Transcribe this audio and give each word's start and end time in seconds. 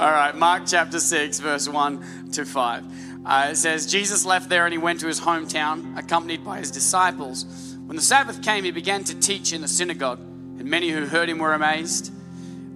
All 0.00 0.12
right, 0.12 0.32
Mark 0.32 0.62
chapter 0.64 1.00
6, 1.00 1.40
verse 1.40 1.68
1 1.68 2.30
to 2.30 2.44
5. 2.44 3.26
Uh, 3.26 3.48
it 3.50 3.56
says, 3.56 3.90
Jesus 3.90 4.24
left 4.24 4.48
there 4.48 4.64
and 4.64 4.70
he 4.70 4.78
went 4.78 5.00
to 5.00 5.08
his 5.08 5.20
hometown, 5.20 5.98
accompanied 5.98 6.44
by 6.44 6.60
his 6.60 6.70
disciples. 6.70 7.44
When 7.84 7.96
the 7.96 8.02
Sabbath 8.02 8.40
came, 8.40 8.62
he 8.62 8.70
began 8.70 9.02
to 9.02 9.18
teach 9.18 9.52
in 9.52 9.60
the 9.60 9.66
synagogue, 9.66 10.20
and 10.20 10.66
many 10.66 10.90
who 10.90 11.06
heard 11.06 11.28
him 11.28 11.38
were 11.38 11.52
amazed. 11.52 12.12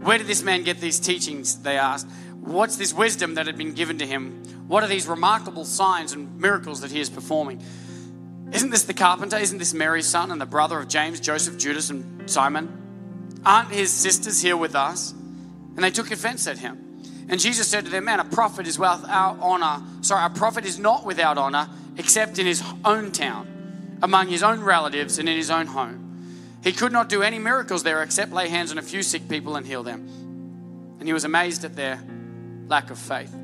Where 0.01 0.19
did 0.19 0.27
this 0.27 0.43
man 0.43 0.65
get 0.65 0.81
these 0.81 0.99
teachings? 0.99 1.63
They 1.63 1.79
asked. 1.79 2.09
What's 2.41 2.75
this 2.75 2.93
wisdom 2.93 3.35
that 3.35 3.47
had 3.47 3.57
been 3.57 3.75
given 3.75 3.99
to 3.99 4.07
him? 4.07 4.43
What 4.67 4.83
are 4.83 4.89
these 4.89 5.07
remarkable 5.07 5.65
signs 5.65 6.13
and 6.13 6.41
miracles 6.41 6.81
that 6.81 6.91
he 6.91 6.99
is 6.99 7.09
performing? 7.09 7.63
Isn't 8.51 8.71
this 8.71 8.83
the 8.83 8.95
carpenter? 8.95 9.37
Isn't 9.37 9.59
this 9.59 9.75
Mary's 9.75 10.09
son 10.09 10.33
and 10.33 10.41
the 10.41 10.47
brother 10.47 10.81
of 10.81 10.89
James, 10.89 11.21
Joseph, 11.21 11.57
Judas, 11.57 11.89
and 11.89 12.29
Simon? 12.29 13.41
Aren't 13.47 13.71
his 13.71 13.93
sisters 13.93 14.43
here 14.43 14.57
with 14.57 14.75
us? 14.75 15.13
And 15.13 15.85
they 15.85 15.93
took 15.93 16.11
offense 16.11 16.49
at 16.49 16.59
him. 16.59 16.89
And 17.29 17.41
Jesus 17.41 17.69
said 17.69 17.85
to 17.85 17.91
them, 17.91 18.05
Man, 18.05 18.21
a 18.21 18.25
prophet 18.25 18.67
is 18.67 18.79
without 18.79 19.39
honor. 19.41 19.83
Sorry, 20.03 20.25
a 20.25 20.31
prophet 20.31 20.65
is 20.65 20.79
not 20.79 21.05
without 21.05 21.39
honor 21.39 21.69
except 21.97 22.39
in 22.39 22.47
his 22.47 22.63
own 22.85 23.13
town, 23.13 23.99
among 24.03 24.29
his 24.29 24.43
own 24.43 24.61
relatives, 24.61 25.19
and 25.19 25.29
in 25.29 25.37
his 25.37 25.51
own 25.51 25.67
home. 25.67 26.59
He 26.63 26.73
could 26.73 26.93
not 26.93 27.09
do 27.09 27.23
any 27.23 27.39
miracles 27.39 27.83
there 27.83 28.03
except 28.03 28.33
lay 28.33 28.49
hands 28.49 28.71
on 28.71 28.79
a 28.79 28.83
few 28.83 29.03
sick 29.03 29.29
people 29.29 29.57
and 29.57 29.67
heal 29.67 29.83
them. 29.83 30.07
And 30.99 31.09
he 31.09 31.13
was 31.13 31.25
amazed 31.25 31.65
at 31.65 31.75
their 31.75 32.03
lack 32.69 32.91
of 32.91 32.99
faith. 32.99 33.35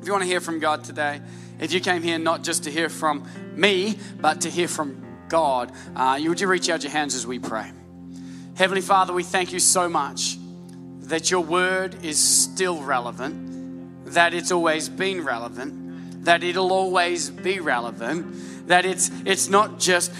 If 0.00 0.06
you 0.06 0.12
want 0.12 0.22
to 0.22 0.28
hear 0.28 0.40
from 0.40 0.58
God 0.58 0.84
today, 0.84 1.20
if 1.58 1.72
you 1.72 1.80
came 1.80 2.02
here 2.02 2.18
not 2.18 2.44
just 2.44 2.64
to 2.64 2.70
hear 2.70 2.88
from 2.88 3.26
me, 3.54 3.98
but 4.20 4.42
to 4.42 4.50
hear 4.50 4.68
from 4.68 5.02
God, 5.28 5.72
uh, 5.94 6.20
would 6.22 6.40
you 6.40 6.46
reach 6.46 6.68
out 6.68 6.82
your 6.82 6.92
hands 6.92 7.14
as 7.14 7.26
we 7.26 7.38
pray. 7.38 7.70
Heavenly 8.54 8.82
Father, 8.82 9.12
we 9.12 9.22
thank 9.22 9.52
you 9.52 9.58
so 9.58 9.88
much 9.88 10.36
that 11.06 11.30
your 11.30 11.40
word 11.40 12.04
is 12.04 12.18
still 12.18 12.82
relevant, 12.82 14.06
that 14.06 14.34
it's 14.34 14.50
always 14.50 14.88
been 14.88 15.24
relevant, 15.24 16.24
that 16.24 16.42
it'll 16.42 16.72
always 16.72 17.30
be 17.30 17.60
relevant, 17.60 18.68
that 18.68 18.84
it's 18.84 19.10
it's 19.24 19.48
not 19.48 19.78
just 19.78 20.12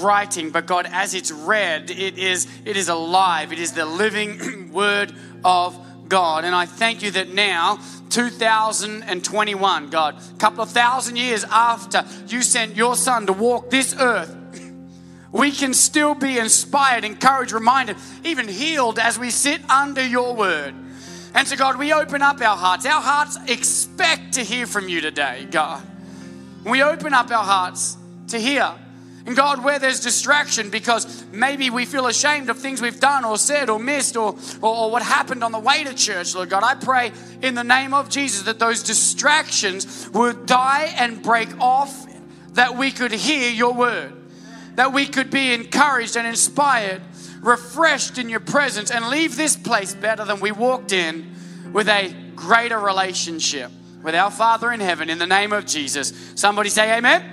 writing, 0.00 0.50
but 0.50 0.66
God, 0.66 0.88
as 0.90 1.14
it's 1.14 1.30
read, 1.30 1.90
it 1.90 2.18
is 2.18 2.46
it 2.64 2.76
is 2.76 2.88
alive. 2.88 3.52
It 3.52 3.58
is 3.58 3.72
the 3.72 3.86
living 3.86 4.72
word 4.72 5.12
of 5.44 5.78
God. 6.08 6.44
And 6.44 6.54
I 6.54 6.66
thank 6.66 7.02
you 7.02 7.10
that 7.12 7.32
now 7.32 7.78
2021, 8.10 9.90
God, 9.90 10.16
a 10.16 10.38
couple 10.38 10.62
of 10.62 10.70
thousand 10.70 11.16
years 11.16 11.44
after 11.44 12.04
you 12.28 12.42
sent 12.42 12.76
your 12.76 12.96
son 12.96 13.26
to 13.26 13.32
walk 13.32 13.70
this 13.70 13.94
earth, 13.98 14.36
we 15.32 15.50
can 15.50 15.72
still 15.72 16.14
be 16.14 16.38
inspired, 16.38 17.04
encouraged, 17.04 17.52
reminded, 17.52 17.96
even 18.22 18.46
healed 18.46 18.98
as 18.98 19.18
we 19.18 19.30
sit 19.30 19.68
under 19.70 20.06
your 20.06 20.34
word. 20.34 20.74
And 21.34 21.48
so, 21.48 21.56
God, 21.56 21.78
we 21.78 21.94
open 21.94 22.20
up 22.20 22.42
our 22.42 22.56
hearts. 22.56 22.84
Our 22.84 23.00
hearts 23.00 23.38
expect 23.48 24.34
to 24.34 24.44
hear 24.44 24.66
from 24.66 24.90
you 24.90 25.00
today, 25.00 25.46
God. 25.50 25.82
We 26.64 26.82
open 26.82 27.14
up 27.14 27.30
our 27.30 27.44
hearts 27.44 27.96
to 28.28 28.38
hear. 28.38 28.70
And 29.24 29.34
God, 29.34 29.64
where 29.64 29.78
there's 29.78 30.00
distraction 30.00 30.68
because 30.68 31.24
maybe 31.32 31.70
we 31.70 31.86
feel 31.86 32.08
ashamed 32.08 32.50
of 32.50 32.58
things 32.58 32.82
we've 32.82 33.00
done 33.00 33.24
or 33.24 33.38
said 33.38 33.70
or 33.70 33.78
missed 33.78 34.16
or, 34.16 34.36
or, 34.60 34.76
or, 34.76 34.90
what 34.90 35.00
happened 35.00 35.44
on 35.44 35.52
the 35.52 35.60
way 35.60 35.84
to 35.84 35.94
church, 35.94 36.34
Lord 36.34 36.50
God, 36.50 36.64
I 36.64 36.74
pray 36.74 37.12
in 37.40 37.54
the 37.54 37.62
name 37.62 37.94
of 37.94 38.10
Jesus 38.10 38.42
that 38.42 38.58
those 38.58 38.82
distractions 38.82 40.10
would 40.10 40.44
die 40.46 40.92
and 40.96 41.22
break 41.22 41.48
off, 41.60 42.04
that 42.54 42.76
we 42.76 42.90
could 42.90 43.12
hear 43.12 43.48
your 43.48 43.72
word 43.72 44.21
that 44.74 44.92
we 44.92 45.06
could 45.06 45.30
be 45.30 45.52
encouraged 45.52 46.16
and 46.16 46.26
inspired, 46.26 47.02
refreshed 47.40 48.18
in 48.18 48.28
your 48.28 48.40
presence, 48.40 48.90
and 48.90 49.08
leave 49.08 49.36
this 49.36 49.56
place 49.56 49.94
better 49.94 50.24
than 50.24 50.40
we 50.40 50.52
walked 50.52 50.92
in 50.92 51.34
with 51.72 51.88
a 51.88 52.14
greater 52.34 52.78
relationship 52.78 53.70
with 54.02 54.14
our 54.14 54.30
Father 54.30 54.72
in 54.72 54.80
heaven 54.80 55.08
in 55.08 55.18
the 55.18 55.26
name 55.26 55.52
of 55.52 55.66
Jesus. 55.66 56.12
Somebody 56.34 56.68
say, 56.68 56.96
Amen. 56.96 57.24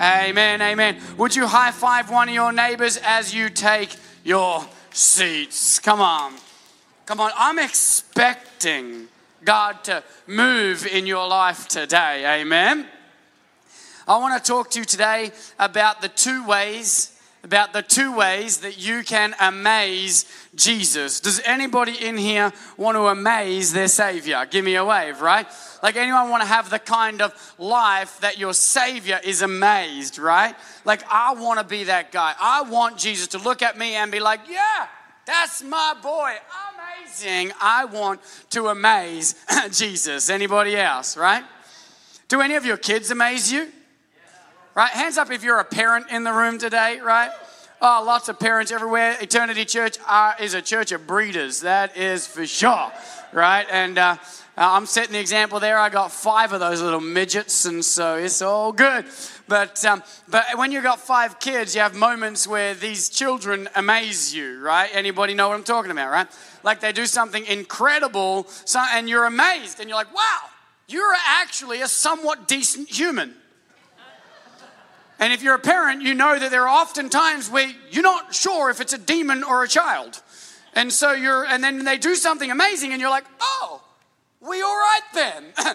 Amen, 0.00 0.62
amen. 0.62 0.96
Would 1.18 1.36
you 1.36 1.46
high 1.46 1.72
five 1.72 2.10
one 2.10 2.28
of 2.30 2.34
your 2.34 2.52
neighbors 2.52 2.98
as 3.04 3.34
you 3.34 3.50
take 3.50 3.94
your 4.24 4.64
seats? 4.92 5.78
Come 5.78 6.00
on. 6.00 6.34
Come 7.04 7.20
on. 7.20 7.30
I'm 7.36 7.58
expecting 7.58 9.08
God 9.44 9.84
to 9.84 10.02
move 10.26 10.86
in 10.86 11.06
your 11.06 11.28
life 11.28 11.68
today. 11.68 12.40
Amen. 12.40 12.86
I 14.10 14.16
want 14.16 14.42
to 14.42 14.52
talk 14.52 14.70
to 14.70 14.80
you 14.80 14.84
today 14.84 15.30
about 15.56 16.02
the 16.02 16.08
two 16.08 16.44
ways 16.44 17.16
about 17.44 17.72
the 17.72 17.80
two 17.80 18.14
ways 18.14 18.58
that 18.58 18.76
you 18.76 19.02
can 19.04 19.34
amaze 19.40 20.26
Jesus. 20.54 21.20
Does 21.20 21.40
anybody 21.46 21.92
in 21.92 22.18
here 22.18 22.52
want 22.76 22.96
to 22.96 23.06
amaze 23.06 23.72
their 23.72 23.88
Savior? 23.88 24.44
Give 24.50 24.62
me 24.64 24.74
a 24.74 24.84
wave, 24.84 25.20
right? 25.22 25.46
Like 25.80 25.96
anyone 25.96 26.28
want 26.28 26.42
to 26.42 26.48
have 26.48 26.68
the 26.68 26.80
kind 26.80 27.22
of 27.22 27.54
life 27.56 28.20
that 28.20 28.36
your 28.36 28.52
Savior 28.52 29.20
is 29.24 29.42
amazed, 29.42 30.18
right? 30.18 30.56
Like 30.84 31.02
I 31.08 31.32
want 31.34 31.60
to 31.60 31.64
be 31.64 31.84
that 31.84 32.10
guy. 32.10 32.34
I 32.38 32.62
want 32.62 32.98
Jesus 32.98 33.28
to 33.28 33.38
look 33.38 33.62
at 33.62 33.78
me 33.78 33.94
and 33.94 34.10
be 34.12 34.20
like, 34.20 34.40
yeah, 34.50 34.88
that's 35.24 35.62
my 35.62 35.94
boy. 36.02 36.34
Amazing. 36.74 37.52
I 37.60 37.84
want 37.84 38.20
to 38.50 38.66
amaze 38.68 39.36
Jesus. 39.70 40.28
Anybody 40.28 40.76
else, 40.76 41.16
right? 41.16 41.44
Do 42.28 42.40
any 42.40 42.56
of 42.56 42.66
your 42.66 42.76
kids 42.76 43.10
amaze 43.12 43.50
you? 43.52 43.68
Right? 44.80 44.92
Hands 44.92 45.18
up 45.18 45.30
if 45.30 45.44
you're 45.44 45.58
a 45.58 45.64
parent 45.64 46.06
in 46.10 46.24
the 46.24 46.32
room 46.32 46.56
today, 46.56 47.00
right? 47.00 47.30
Oh, 47.82 48.02
lots 48.06 48.30
of 48.30 48.40
parents 48.40 48.72
everywhere. 48.72 49.14
Eternity 49.20 49.66
Church 49.66 49.98
are, 50.08 50.34
is 50.40 50.54
a 50.54 50.62
church 50.62 50.90
of 50.90 51.06
breeders, 51.06 51.60
that 51.60 51.98
is 51.98 52.26
for 52.26 52.46
sure, 52.46 52.90
right? 53.30 53.66
And 53.70 53.98
uh, 53.98 54.16
I'm 54.56 54.86
setting 54.86 55.12
the 55.12 55.20
example 55.20 55.60
there. 55.60 55.78
I 55.78 55.90
got 55.90 56.10
five 56.10 56.54
of 56.54 56.60
those 56.60 56.80
little 56.80 57.02
midgets, 57.02 57.66
and 57.66 57.84
so 57.84 58.16
it's 58.16 58.40
all 58.40 58.72
good. 58.72 59.04
But 59.48 59.84
um, 59.84 60.02
but 60.28 60.46
when 60.56 60.72
you've 60.72 60.82
got 60.82 60.98
five 60.98 61.40
kids, 61.40 61.74
you 61.74 61.82
have 61.82 61.94
moments 61.94 62.48
where 62.48 62.72
these 62.72 63.10
children 63.10 63.68
amaze 63.74 64.34
you, 64.34 64.60
right? 64.60 64.88
Anybody 64.94 65.34
know 65.34 65.50
what 65.50 65.56
I'm 65.56 65.62
talking 65.62 65.90
about, 65.90 66.10
right? 66.10 66.26
Like 66.62 66.80
they 66.80 66.92
do 66.92 67.04
something 67.04 67.44
incredible, 67.44 68.46
and 68.74 69.10
you're 69.10 69.26
amazed, 69.26 69.78
and 69.78 69.90
you're 69.90 69.98
like, 69.98 70.14
wow, 70.14 70.40
you're 70.88 71.14
actually 71.26 71.82
a 71.82 71.88
somewhat 71.88 72.48
decent 72.48 72.88
human 72.88 73.34
and 75.20 75.34
if 75.34 75.42
you're 75.42 75.54
a 75.54 75.60
parent, 75.60 76.00
you 76.00 76.14
know 76.14 76.38
that 76.38 76.50
there 76.50 76.62
are 76.62 76.68
often 76.68 77.10
times 77.10 77.50
where 77.50 77.70
you're 77.90 78.02
not 78.02 78.34
sure 78.34 78.70
if 78.70 78.80
it's 78.80 78.94
a 78.94 78.98
demon 78.98 79.44
or 79.44 79.62
a 79.62 79.68
child. 79.68 80.20
And 80.74 80.90
so 80.90 81.12
you're, 81.12 81.44
and 81.44 81.62
then 81.62 81.84
they 81.84 81.98
do 81.98 82.14
something 82.14 82.50
amazing, 82.50 82.92
and 82.92 83.00
you're 83.00 83.10
like, 83.10 83.26
oh, 83.40 83.82
we 84.40 84.62
all 84.62 84.76
right 84.76 85.00
then. 85.12 85.44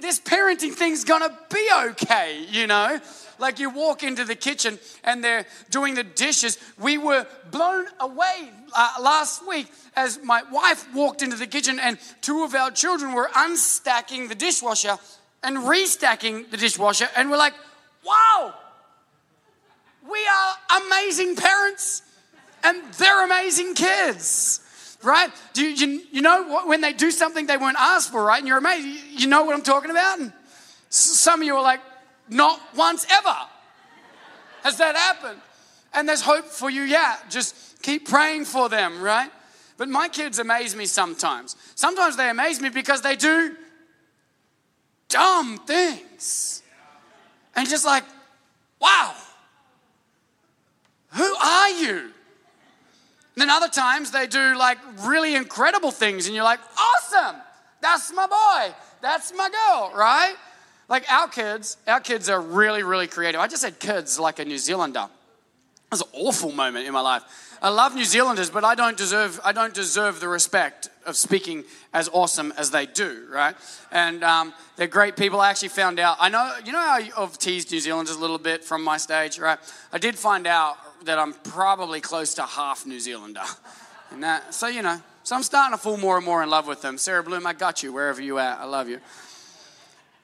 this 0.00 0.20
parenting 0.20 0.72
thing's 0.72 1.04
gonna 1.04 1.36
be 1.50 1.68
okay, 1.86 2.44
you 2.50 2.66
know? 2.66 3.00
Like 3.38 3.58
you 3.58 3.70
walk 3.70 4.02
into 4.02 4.24
the 4.24 4.34
kitchen 4.34 4.78
and 5.04 5.22
they're 5.24 5.46
doing 5.70 5.94
the 5.94 6.04
dishes. 6.04 6.58
We 6.78 6.98
were 6.98 7.26
blown 7.50 7.86
away 8.00 8.50
uh, 8.76 8.94
last 9.00 9.46
week 9.48 9.70
as 9.96 10.18
my 10.22 10.42
wife 10.52 10.86
walked 10.92 11.22
into 11.22 11.36
the 11.36 11.46
kitchen 11.46 11.78
and 11.78 11.98
two 12.20 12.42
of 12.42 12.54
our 12.54 12.70
children 12.70 13.12
were 13.12 13.30
unstacking 13.32 14.28
the 14.28 14.34
dishwasher 14.34 14.98
and 15.42 15.56
restacking 15.58 16.50
the 16.50 16.56
dishwasher, 16.56 17.08
and 17.16 17.30
we're 17.30 17.36
like, 17.36 17.54
wow, 18.08 18.54
we 20.10 20.18
are 20.18 20.82
amazing 20.82 21.36
parents 21.36 22.02
and 22.64 22.82
they're 22.94 23.24
amazing 23.24 23.74
kids. 23.74 24.64
Right? 25.02 25.30
Do 25.52 25.62
you, 25.62 25.86
you, 25.86 26.02
you 26.10 26.22
know 26.22 26.66
when 26.66 26.80
they 26.80 26.92
do 26.92 27.12
something 27.12 27.46
they 27.46 27.56
weren't 27.56 27.76
asked 27.78 28.10
for, 28.10 28.24
right? 28.24 28.38
And 28.38 28.48
you're 28.48 28.58
amazed. 28.58 28.84
You, 28.84 29.20
you 29.20 29.26
know 29.28 29.44
what 29.44 29.54
I'm 29.54 29.62
talking 29.62 29.92
about? 29.92 30.18
And 30.18 30.32
some 30.88 31.40
of 31.40 31.46
you 31.46 31.54
are 31.54 31.62
like, 31.62 31.80
not 32.28 32.60
once 32.74 33.06
ever 33.08 33.36
has 34.64 34.76
that 34.78 34.96
happened. 34.96 35.40
And 35.94 36.08
there's 36.08 36.20
hope 36.20 36.46
for 36.46 36.68
you, 36.68 36.82
yeah. 36.82 37.16
Just 37.30 37.80
keep 37.82 38.08
praying 38.08 38.44
for 38.44 38.68
them, 38.68 39.00
right? 39.00 39.30
But 39.76 39.88
my 39.88 40.08
kids 40.08 40.40
amaze 40.40 40.74
me 40.74 40.86
sometimes. 40.86 41.54
Sometimes 41.76 42.16
they 42.16 42.28
amaze 42.28 42.60
me 42.60 42.68
because 42.68 43.00
they 43.00 43.16
do 43.16 43.54
dumb 45.08 45.58
things. 45.64 46.62
And 47.58 47.68
just 47.68 47.84
like, 47.84 48.04
wow, 48.80 49.12
who 51.08 51.24
are 51.24 51.70
you? 51.70 51.96
And 51.96 52.12
then 53.36 53.50
other 53.50 53.66
times 53.66 54.12
they 54.12 54.28
do 54.28 54.56
like 54.56 54.78
really 55.00 55.34
incredible 55.34 55.90
things, 55.90 56.26
and 56.26 56.36
you're 56.36 56.44
like, 56.44 56.60
awesome, 56.78 57.34
that's 57.80 58.12
my 58.12 58.28
boy, 58.28 58.72
that's 59.02 59.32
my 59.34 59.50
girl, 59.50 59.90
right? 59.96 60.36
Like 60.88 61.10
our 61.10 61.26
kids, 61.26 61.78
our 61.88 61.98
kids 61.98 62.28
are 62.28 62.40
really, 62.40 62.84
really 62.84 63.08
creative. 63.08 63.40
I 63.40 63.48
just 63.48 63.62
said 63.62 63.80
kids 63.80 64.20
like 64.20 64.38
a 64.38 64.44
New 64.44 64.58
Zealander. 64.58 65.08
It 65.86 65.90
was 65.90 66.02
an 66.02 66.08
awful 66.12 66.52
moment 66.52 66.86
in 66.86 66.92
my 66.92 67.00
life. 67.00 67.24
I 67.60 67.70
love 67.70 67.94
New 67.94 68.04
Zealanders, 68.04 68.50
but 68.50 68.62
I 68.64 68.74
don't 68.76 68.96
deserve 68.96 69.40
I 69.44 69.52
don't 69.52 69.74
deserve 69.74 70.20
the 70.20 70.28
respect 70.28 70.90
of 71.06 71.16
speaking 71.16 71.64
as 71.92 72.08
awesome 72.12 72.52
as 72.56 72.70
they 72.70 72.86
do, 72.86 73.26
right? 73.30 73.56
And 73.90 74.22
um, 74.22 74.54
they're 74.76 74.86
great 74.86 75.16
people. 75.16 75.40
I 75.40 75.50
actually 75.50 75.70
found 75.70 75.98
out. 75.98 76.18
I 76.20 76.28
know 76.28 76.54
you 76.64 76.72
know 76.72 76.78
how 76.78 77.24
I've 77.24 77.38
teased 77.38 77.72
New 77.72 77.80
Zealanders 77.80 78.14
a 78.14 78.20
little 78.20 78.38
bit 78.38 78.64
from 78.64 78.84
my 78.84 78.96
stage, 78.96 79.38
right? 79.38 79.58
I 79.92 79.98
did 79.98 80.16
find 80.16 80.46
out 80.46 80.76
that 81.04 81.18
I'm 81.18 81.32
probably 81.32 82.00
close 82.00 82.34
to 82.34 82.42
half 82.42 82.86
New 82.86 83.00
Zealander, 83.00 83.42
and 84.12 84.22
that 84.22 84.54
so 84.54 84.68
you 84.68 84.82
know 84.82 85.00
So 85.24 85.34
I'm 85.34 85.42
starting 85.42 85.76
to 85.76 85.82
fall 85.82 85.96
more 85.96 86.16
and 86.16 86.24
more 86.24 86.42
in 86.42 86.50
love 86.50 86.68
with 86.68 86.80
them. 86.80 86.96
Sarah 86.96 87.24
Bloom, 87.24 87.46
I 87.46 87.54
got 87.54 87.82
you 87.82 87.92
wherever 87.92 88.22
you 88.22 88.38
at. 88.38 88.60
I 88.60 88.66
love 88.66 88.88
you. 88.88 89.00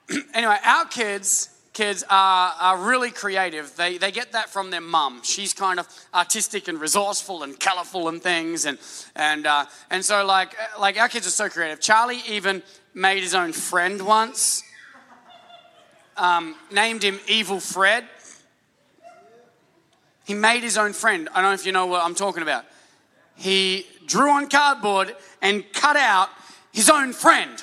anyway, 0.35 0.59
our 0.65 0.85
kids 0.85 1.54
kids 1.75 2.05
are, 2.09 2.55
are 2.59 2.79
really 2.79 3.11
creative. 3.11 3.76
They, 3.76 3.99
they 3.99 4.12
get 4.12 4.32
that 4.32 4.49
from 4.49 4.71
their 4.71 4.81
mum. 4.81 5.21
She's 5.23 5.53
kind 5.53 5.79
of 5.79 5.88
artistic 6.15 6.69
and 6.69 6.81
resourceful 6.81 7.43
and 7.43 7.59
colorful 7.59 8.09
and 8.09 8.23
things. 8.23 8.65
And, 8.65 8.79
and, 9.15 9.47
uh, 9.47 9.67
and 9.91 10.05
so, 10.05 10.25
like, 10.25 10.56
like, 10.79 10.99
our 10.99 11.09
kids 11.09 11.26
are 11.26 11.31
so 11.31 11.49
creative. 11.49 11.81
Charlie 11.81 12.23
even 12.29 12.62
made 12.94 13.23
his 13.23 13.35
own 13.35 13.53
friend 13.53 14.00
once, 14.06 14.62
um, 16.17 16.55
named 16.73 17.03
him 17.03 17.19
Evil 17.29 17.61
Fred. 17.61 18.05
He 20.25 20.32
made 20.32 20.62
his 20.62 20.79
own 20.79 20.93
friend. 20.93 21.29
I 21.35 21.43
don't 21.43 21.50
know 21.50 21.55
if 21.55 21.67
you 21.67 21.73
know 21.73 21.87
what 21.87 22.03
I'm 22.03 22.15
talking 22.15 22.43
about. 22.43 22.65
He 23.35 23.87
drew 24.06 24.31
on 24.31 24.49
cardboard 24.49 25.15
and 25.43 25.65
cut 25.73 25.97
out 25.97 26.31
his 26.73 26.88
own 26.88 27.12
friend. 27.12 27.62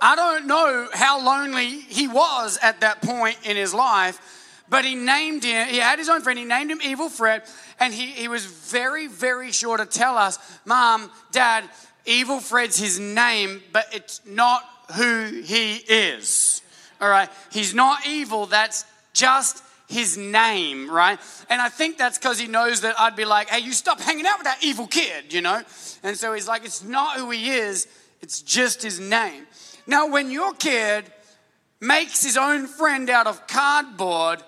I 0.00 0.16
don't 0.16 0.46
know 0.46 0.88
how 0.92 1.24
lonely 1.24 1.68
he 1.68 2.08
was 2.08 2.58
at 2.62 2.80
that 2.80 3.02
point 3.02 3.38
in 3.44 3.56
his 3.56 3.72
life, 3.72 4.20
but 4.68 4.84
he 4.84 4.94
named 4.94 5.44
him, 5.44 5.68
he 5.68 5.78
had 5.78 5.98
his 5.98 6.08
own 6.08 6.22
friend, 6.22 6.38
he 6.38 6.44
named 6.44 6.70
him 6.70 6.80
Evil 6.82 7.08
Fred, 7.08 7.42
and 7.78 7.94
he, 7.94 8.06
he 8.06 8.28
was 8.28 8.44
very, 8.44 9.06
very 9.06 9.52
sure 9.52 9.76
to 9.76 9.86
tell 9.86 10.16
us, 10.16 10.38
Mom, 10.64 11.10
Dad, 11.32 11.64
Evil 12.04 12.40
Fred's 12.40 12.78
his 12.78 12.98
name, 12.98 13.62
but 13.72 13.86
it's 13.92 14.20
not 14.26 14.62
who 14.94 15.26
he 15.44 15.76
is. 15.76 16.62
All 17.00 17.08
right? 17.08 17.28
He's 17.50 17.74
not 17.74 18.06
evil, 18.06 18.46
that's 18.46 18.84
just 19.12 19.62
his 19.88 20.18
name, 20.18 20.90
right? 20.90 21.18
And 21.48 21.62
I 21.62 21.68
think 21.68 21.96
that's 21.96 22.18
because 22.18 22.38
he 22.38 22.48
knows 22.48 22.80
that 22.80 22.98
I'd 22.98 23.16
be 23.16 23.24
like, 23.24 23.48
hey, 23.50 23.64
you 23.64 23.72
stop 23.72 24.00
hanging 24.00 24.26
out 24.26 24.38
with 24.38 24.46
that 24.46 24.62
evil 24.62 24.86
kid, 24.86 25.32
you 25.32 25.40
know? 25.40 25.62
And 26.02 26.16
so 26.16 26.32
he's 26.32 26.48
like, 26.48 26.64
it's 26.64 26.82
not 26.82 27.18
who 27.18 27.30
he 27.30 27.50
is, 27.50 27.86
it's 28.20 28.42
just 28.42 28.82
his 28.82 28.98
name. 28.98 29.45
Now, 29.86 30.08
when 30.08 30.30
your 30.30 30.52
kid 30.54 31.04
makes 31.80 32.24
his 32.24 32.36
own 32.36 32.66
friend 32.66 33.08
out 33.10 33.26
of 33.26 33.46
cardboard, 33.46 34.42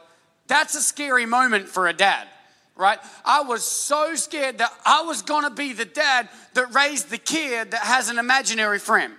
that's 0.46 0.74
a 0.74 0.80
scary 0.80 1.26
moment 1.26 1.68
for 1.68 1.88
a 1.88 1.92
dad, 1.92 2.26
right? 2.74 2.98
I 3.24 3.42
was 3.42 3.64
so 3.64 4.14
scared 4.14 4.58
that 4.58 4.72
I 4.84 5.02
was 5.02 5.22
gonna 5.22 5.50
be 5.50 5.72
the 5.72 5.84
dad 5.84 6.28
that 6.54 6.74
raised 6.74 7.10
the 7.10 7.18
kid 7.18 7.72
that 7.72 7.82
has 7.82 8.08
an 8.08 8.18
imaginary 8.18 8.78
friend. 8.78 9.12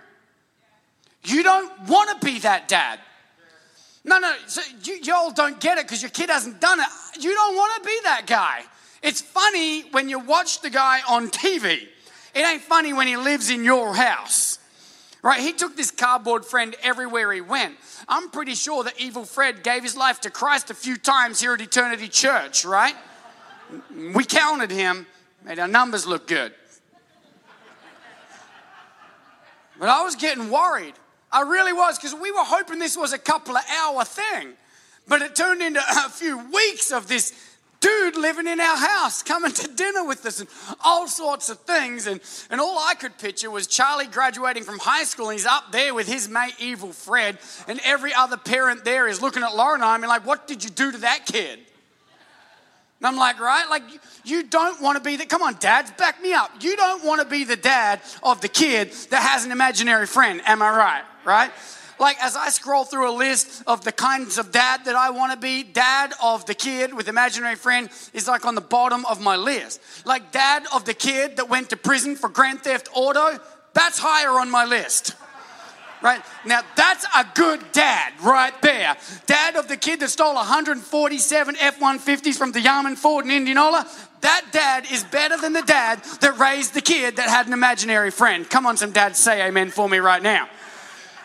You 1.24 1.44
don't 1.44 1.88
wanna 1.88 2.18
be 2.20 2.40
that 2.40 2.68
dad. 2.68 3.00
No, 4.04 4.18
no, 4.18 4.34
so 4.48 4.62
you, 4.84 5.00
y'all 5.04 5.32
don't 5.32 5.60
get 5.60 5.78
it 5.78 5.86
because 5.86 6.02
your 6.02 6.12
kid 6.12 6.30
hasn't 6.30 6.60
done 6.60 6.80
it. 6.80 6.88
You 7.20 7.34
don't 7.34 7.56
wanna 7.56 7.84
be 7.84 7.98
that 8.04 8.24
guy. 8.26 8.64
It's 9.02 9.22
funny 9.22 9.82
when 9.92 10.10
you 10.10 10.20
watch 10.20 10.62
the 10.62 10.70
guy 10.70 11.02
on 11.08 11.30
TV. 11.30 11.88
It 12.36 12.46
ain't 12.46 12.62
funny 12.62 12.94
when 12.94 13.08
he 13.08 13.18
lives 13.18 13.50
in 13.50 13.64
your 13.64 13.94
house. 13.94 14.59
Right? 15.22 15.42
He 15.42 15.52
took 15.52 15.76
this 15.76 15.92
cardboard 15.92 16.46
friend 16.46 16.76
everywhere 16.82 17.32
he 17.34 17.42
went. 17.42 17.76
I'm 18.08 18.30
pretty 18.30 18.56
sure 18.56 18.84
that 18.86 19.00
evil 19.00 19.26
Fred 19.26 19.64
gave 19.64 19.84
his 19.84 19.98
life 19.98 20.22
to 20.22 20.30
Christ 20.30 20.70
a 20.70 20.74
few 20.74 20.96
times 20.96 21.42
here 21.42 21.54
at 21.54 21.62
Eternity 21.62 22.08
Church, 22.08 22.64
right? 22.64 22.96
We 24.16 24.24
counted 24.24 24.72
him, 24.72 25.08
made 25.44 25.60
our 25.60 25.68
numbers 25.68 26.08
look 26.08 26.28
good. 26.28 26.54
But 29.78 29.90
I 29.90 30.04
was 30.04 30.16
getting 30.16 30.50
worried. 30.50 30.94
I 31.32 31.42
really 31.42 31.74
was 31.74 31.98
because 31.98 32.14
we 32.14 32.32
were 32.32 32.44
hoping 32.44 32.80
this 32.80 32.98
was 32.98 33.14
a 33.14 33.18
couple 33.18 33.56
of 33.56 33.64
hour 33.70 34.04
thing. 34.04 34.54
But 35.08 35.22
it 35.22 35.36
turned 35.36 35.62
into 35.62 35.82
a 36.06 36.10
few 36.10 36.38
weeks 36.52 36.92
of 36.92 37.08
this 37.08 37.34
dude 37.80 38.18
living 38.18 38.48
in 38.48 38.60
our 38.60 38.78
house, 38.78 39.24
coming 39.24 39.52
to 39.52 39.68
dinner 39.68 40.06
with 40.06 40.26
us, 40.26 40.40
and 40.40 40.50
all 40.84 41.08
sorts 41.08 41.50
of 41.50 41.60
things. 41.60 42.08
And, 42.08 42.20
and 42.50 42.60
all 42.60 42.78
I 42.80 42.94
could 42.94 43.18
picture 43.18 43.50
was 43.50 43.68
Charlie 43.68 44.08
graduating 44.08 44.64
from 44.64 44.80
high 44.80 45.04
school, 45.04 45.30
and 45.30 45.38
he's 45.38 45.46
up 45.46 45.72
there 45.72 45.94
with 45.94 46.08
his 46.08 46.28
mate, 46.28 46.54
Evil 46.60 46.92
Fred, 46.92 47.38
and 47.68 47.80
every 47.84 48.14
other 48.14 48.38
parent 48.38 48.84
there 48.84 49.08
is 49.08 49.22
looking 49.22 49.44
at 49.44 49.56
Lauren 49.56 49.82
and 49.82 49.86
I 49.86 49.96
and 49.96 50.06
like, 50.08 50.26
what 50.26 50.48
did 50.48 50.64
you 50.64 50.70
do 50.70 50.92
to 50.92 50.98
that 51.00 51.26
kid? 51.26 51.60
And 53.00 53.08
I'm 53.08 53.16
like, 53.16 53.40
right? 53.40 53.70
Like, 53.70 53.84
you 54.26 54.44
don't 54.44 54.82
want 54.82 54.98
to 54.98 55.04
be 55.04 55.16
the, 55.16 55.26
come 55.26 55.42
on, 55.42 55.56
dads, 55.60 55.90
back 55.92 56.22
me 56.22 56.34
up. 56.34 56.52
You 56.60 56.76
don't 56.76 57.06
want 57.06 57.22
to 57.22 57.28
be 57.28 57.46
the 57.46 57.56
dad 57.56 58.02
of 58.22 58.42
the 58.42 58.50
kid 58.50 58.92
that 59.10 59.24
has 59.24 59.46
an 59.46 59.54
imaginary 59.54 60.06
friend. 60.06 60.42
Am 60.46 60.62
I 60.62 60.70
right? 60.70 61.04
Right? 61.24 61.52
Like 62.00 62.22
as 62.24 62.36
I 62.36 62.50
scroll 62.50 62.86
through 62.86 63.10
a 63.10 63.16
list 63.16 63.64
of 63.68 63.84
the 63.84 63.92
kinds 63.92 64.38
of 64.38 64.52
dad 64.52 64.86
that 64.86 64.96
I 64.96 65.10
want 65.10 65.34
to 65.34 65.38
be, 65.38 65.64
dad 65.64 66.14
of 66.24 66.46
the 66.46 66.56
kid 66.56 66.94
with 66.94 67.08
imaginary 67.08 67.56
friend 67.56 67.90
is 68.14 68.28
like 68.28 68.46
on 68.46 68.56
the 68.56 68.62
bottom 68.62 69.06
of 69.06 69.22
my 69.22 69.36
list. 69.36 69.82
Like 70.06 70.32
dad 70.32 70.64
of 70.74 70.86
the 70.86 70.94
kid 70.94 71.38
that 71.38 71.50
went 71.50 71.70
to 71.72 71.78
prison 71.78 72.16
for 72.16 72.30
grand 72.30 72.62
theft 72.62 72.90
auto, 72.94 73.40
that's 73.74 74.00
higher 74.00 74.40
on 74.40 74.50
my 74.50 74.66
list. 74.66 75.16
Right? 76.02 76.22
Now 76.46 76.62
that's 76.78 77.06
a 77.14 77.26
good 77.36 77.60
dad 77.74 78.14
right 78.24 78.54
there. 78.62 78.96
Dad 79.26 79.58
of 79.58 79.68
the 79.68 79.76
kid 79.76 80.00
that 80.00 80.10
stole 80.10 80.36
147 80.36 81.58
F-150s 81.60 82.38
from 82.38 82.54
the 82.54 82.62
Yarman 82.62 82.96
Ford 82.96 83.26
in 83.26 83.32
Indianola, 83.32 83.86
that 84.22 84.46
dad 84.52 84.86
is 84.92 85.04
better 85.04 85.36
than 85.38 85.52
the 85.52 85.62
dad 85.62 86.02
that 86.22 86.38
raised 86.38 86.74
the 86.74 86.82
kid 86.82 87.18
that 87.18 87.30
had 87.30 87.48
an 87.48 87.54
imaginary 87.54 88.12
friend. 88.12 88.50
Come 88.50 88.66
on, 88.66 88.78
some 88.78 88.92
dads, 88.92 89.20
say 89.20 89.46
amen 89.46 89.72
for 89.72 89.90
me 89.90 89.98
right 89.98 90.24
now. 90.24 90.48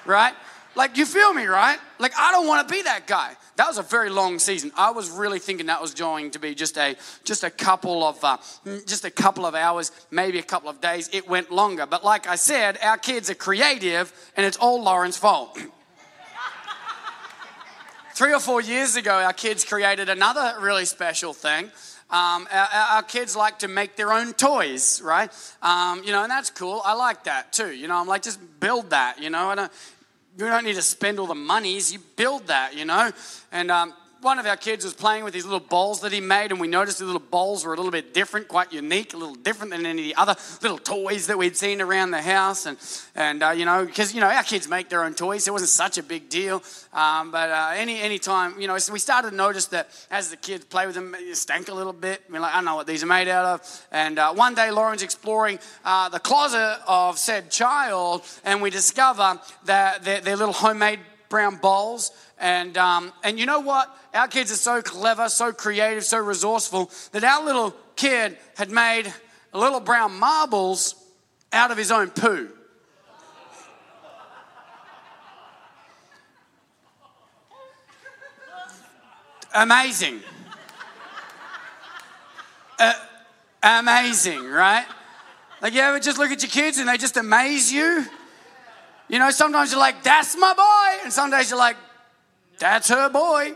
Right? 0.05 0.35
Like, 0.76 0.97
you 0.97 1.06
feel 1.06 1.32
me, 1.32 1.44
right? 1.44 1.79
Like, 1.99 2.12
I 2.19 2.32
don't 2.32 2.49
want 2.49 2.67
to 2.67 2.75
be 2.75 2.82
that 2.82 3.06
guy. 3.06 3.37
That 3.56 3.69
was 3.69 3.79
a 3.79 3.82
very 3.82 4.11
long 4.11 4.41
season. 4.41 4.73
I 4.76 4.91
was 4.91 5.11
really 5.11 5.38
thinking 5.38 5.67
that 5.67 5.81
was 5.81 5.94
going 5.94 6.32
to 6.32 6.41
be 6.41 6.55
just 6.55 6.76
a 6.76 6.97
just 7.23 7.44
a 7.44 7.50
couple 7.50 8.03
of 8.03 8.23
uh, 8.25 8.38
just 8.85 9.05
a 9.05 9.11
couple 9.11 9.47
of 9.47 9.55
hours, 9.55 9.93
maybe 10.11 10.41
a 10.41 10.43
couple 10.43 10.69
of 10.69 10.81
days. 10.81 11.09
It 11.12 11.29
went 11.29 11.53
longer, 11.53 11.87
but 11.87 12.05
like 12.05 12.26
I 12.26 12.35
said, 12.35 12.79
our 12.82 12.99
kids 12.99 13.31
are 13.31 13.37
creative, 13.37 14.12
and 14.37 14.44
it's 14.44 14.56
all 14.56 14.82
Lauren's 14.82 15.17
fault. 15.17 15.56
Three 18.15 18.32
or 18.32 18.41
four 18.41 18.61
years 18.61 18.97
ago, 18.97 19.15
our 19.15 19.32
kids 19.32 19.65
created 19.65 20.09
another 20.09 20.55
really 20.61 20.85
special 20.85 21.32
thing. 21.32 21.70
Um, 22.11 22.47
our, 22.53 22.69
our, 22.93 23.03
kids 23.03 23.35
like 23.35 23.61
to 23.61 23.69
make 23.69 23.97
their 23.97 24.12
own 24.12 24.35
toys, 24.35 25.00
right? 25.03 25.32
Um, 25.62 26.05
you 26.05 26.12
know, 26.12 26.23
and 26.23 26.31
that's 26.31 26.50
cool. 26.50 26.82
I 26.85 26.93
like 26.93 27.25
that 27.25 27.53
too. 27.53 27.73
You 27.73 27.88
know, 27.88 27.97
I'm 27.97 28.06
like, 28.06 28.23
just 28.23 28.38
build 28.61 28.91
that. 28.91 29.20
You 29.20 29.31
know, 29.31 29.53
don't, 29.55 29.73
you 30.36 30.46
don't 30.46 30.64
need 30.64 30.75
to 30.75 30.82
spend 30.82 31.19
all 31.19 31.26
the 31.26 31.34
monies. 31.34 31.92
You 31.92 32.00
build 32.16 32.46
that, 32.48 32.76
you 32.76 32.84
know. 32.84 33.12
And 33.52 33.70
um, 33.70 33.94
one 34.25 34.38
of 34.38 34.47
our 34.47 34.56
kids 34.56 34.85
was 34.85 34.94
playing 34.94 35.23
with 35.23 35.35
these 35.35 35.44
little 35.44 35.61
bowls 35.61 36.00
that 36.00 36.11
he 36.11 36.21
made, 36.21 36.50
and 36.50 36.59
we 36.59 36.67
noticed 36.67 36.99
the 36.99 37.05
little 37.05 37.21
bowls 37.21 37.65
were 37.65 37.75
a 37.75 37.76
little 37.76 37.93
bit 37.93 38.15
different, 38.15 38.49
quite 38.49 38.73
unique, 38.73 39.12
a 39.12 39.17
little 39.17 39.35
different 39.35 39.71
than 39.71 39.85
any 39.85 40.11
of 40.11 40.17
the 40.17 40.21
other 40.21 40.35
little 40.62 40.79
toys 40.79 41.26
that 41.26 41.37
we'd 41.37 41.56
seen 41.56 41.82
around 41.82 42.11
the 42.11 42.23
house. 42.23 42.65
And, 42.65 42.79
and 43.15 43.43
uh, 43.43 43.50
you 43.50 43.67
know, 43.67 43.85
because, 43.85 44.15
you 44.15 44.21
know, 44.23 44.29
our 44.29 44.43
kids 44.43 44.67
make 44.67 44.88
their 44.88 45.05
own 45.05 45.15
toys, 45.15 45.46
it 45.46 45.51
wasn't 45.51 45.69
such 45.69 45.98
a 45.98 46.03
big 46.03 46.31
deal. 46.31 46.63
Um, 46.94 47.31
but 47.31 47.51
uh, 47.51 47.72
any 47.75 48.01
any 48.01 48.19
time, 48.19 48.58
you 48.58 48.67
know, 48.67 48.79
so 48.79 48.93
we 48.93 48.98
started 48.98 49.31
to 49.31 49.37
notice 49.37 49.67
that 49.67 49.91
as 50.10 50.31
the 50.31 50.37
kids 50.37 50.65
play 50.65 50.87
with 50.87 50.94
them, 50.94 51.15
it 51.15 51.37
stank 51.37 51.69
a 51.69 51.75
little 51.75 51.93
bit. 51.93 52.29
Mean, 52.31 52.41
like, 52.41 52.53
I 52.53 52.56
don't 52.56 52.65
know 52.65 52.77
what 52.77 52.87
these 52.87 53.03
are 53.03 53.06
made 53.06 53.29
out 53.29 53.44
of. 53.44 53.87
And 53.93 54.19
uh, 54.19 54.32
one 54.32 54.55
day, 54.55 54.70
Lauren's 54.70 55.03
exploring 55.03 55.58
uh, 55.84 56.08
the 56.08 56.20
closet 56.20 56.81
of 56.89 57.19
said 57.19 57.51
child, 57.51 58.22
and 58.44 58.63
we 58.63 58.70
discover 58.70 59.39
that 59.67 60.03
they're, 60.03 60.20
they're 60.22 60.37
little 60.37 60.55
homemade 60.55 61.01
brown 61.28 61.56
bowls. 61.56 62.10
And, 62.38 62.76
um, 62.76 63.12
and 63.22 63.38
you 63.38 63.46
know 63.46 63.60
what? 63.60 63.94
Our 64.12 64.28
kids 64.28 64.52
are 64.52 64.56
so 64.56 64.82
clever, 64.82 65.28
so 65.28 65.52
creative, 65.52 66.04
so 66.04 66.19
resourceful 66.19 66.90
that 67.12 67.24
our 67.24 67.44
little 67.44 67.74
kid 67.96 68.36
had 68.56 68.70
made 68.70 69.12
little 69.52 69.81
brown 69.81 70.19
marbles 70.19 70.94
out 71.52 71.70
of 71.70 71.78
his 71.78 71.90
own 71.90 72.10
poo. 72.10 72.50
Amazing. 79.54 80.20
Uh, 82.76 82.93
amazing, 83.62 84.44
right? 84.44 84.84
Like, 85.62 85.74
you 85.74 85.81
ever 85.81 86.00
just 86.00 86.19
look 86.19 86.32
at 86.32 86.43
your 86.43 86.50
kids 86.50 86.78
and 86.78 86.88
they 86.88 86.96
just 86.96 87.16
amaze 87.16 87.72
you? 87.72 88.04
You 89.08 89.19
know, 89.19 89.31
sometimes 89.31 89.70
you're 89.70 89.81
like, 89.81 90.03
that's 90.03 90.37
my 90.37 90.55
boy. 90.55 91.05
And 91.05 91.13
some 91.13 91.31
days 91.31 91.51
you're 91.51 91.58
like, 91.58 91.77
that's 92.58 92.89
her 92.89 93.08
boy 93.11 93.55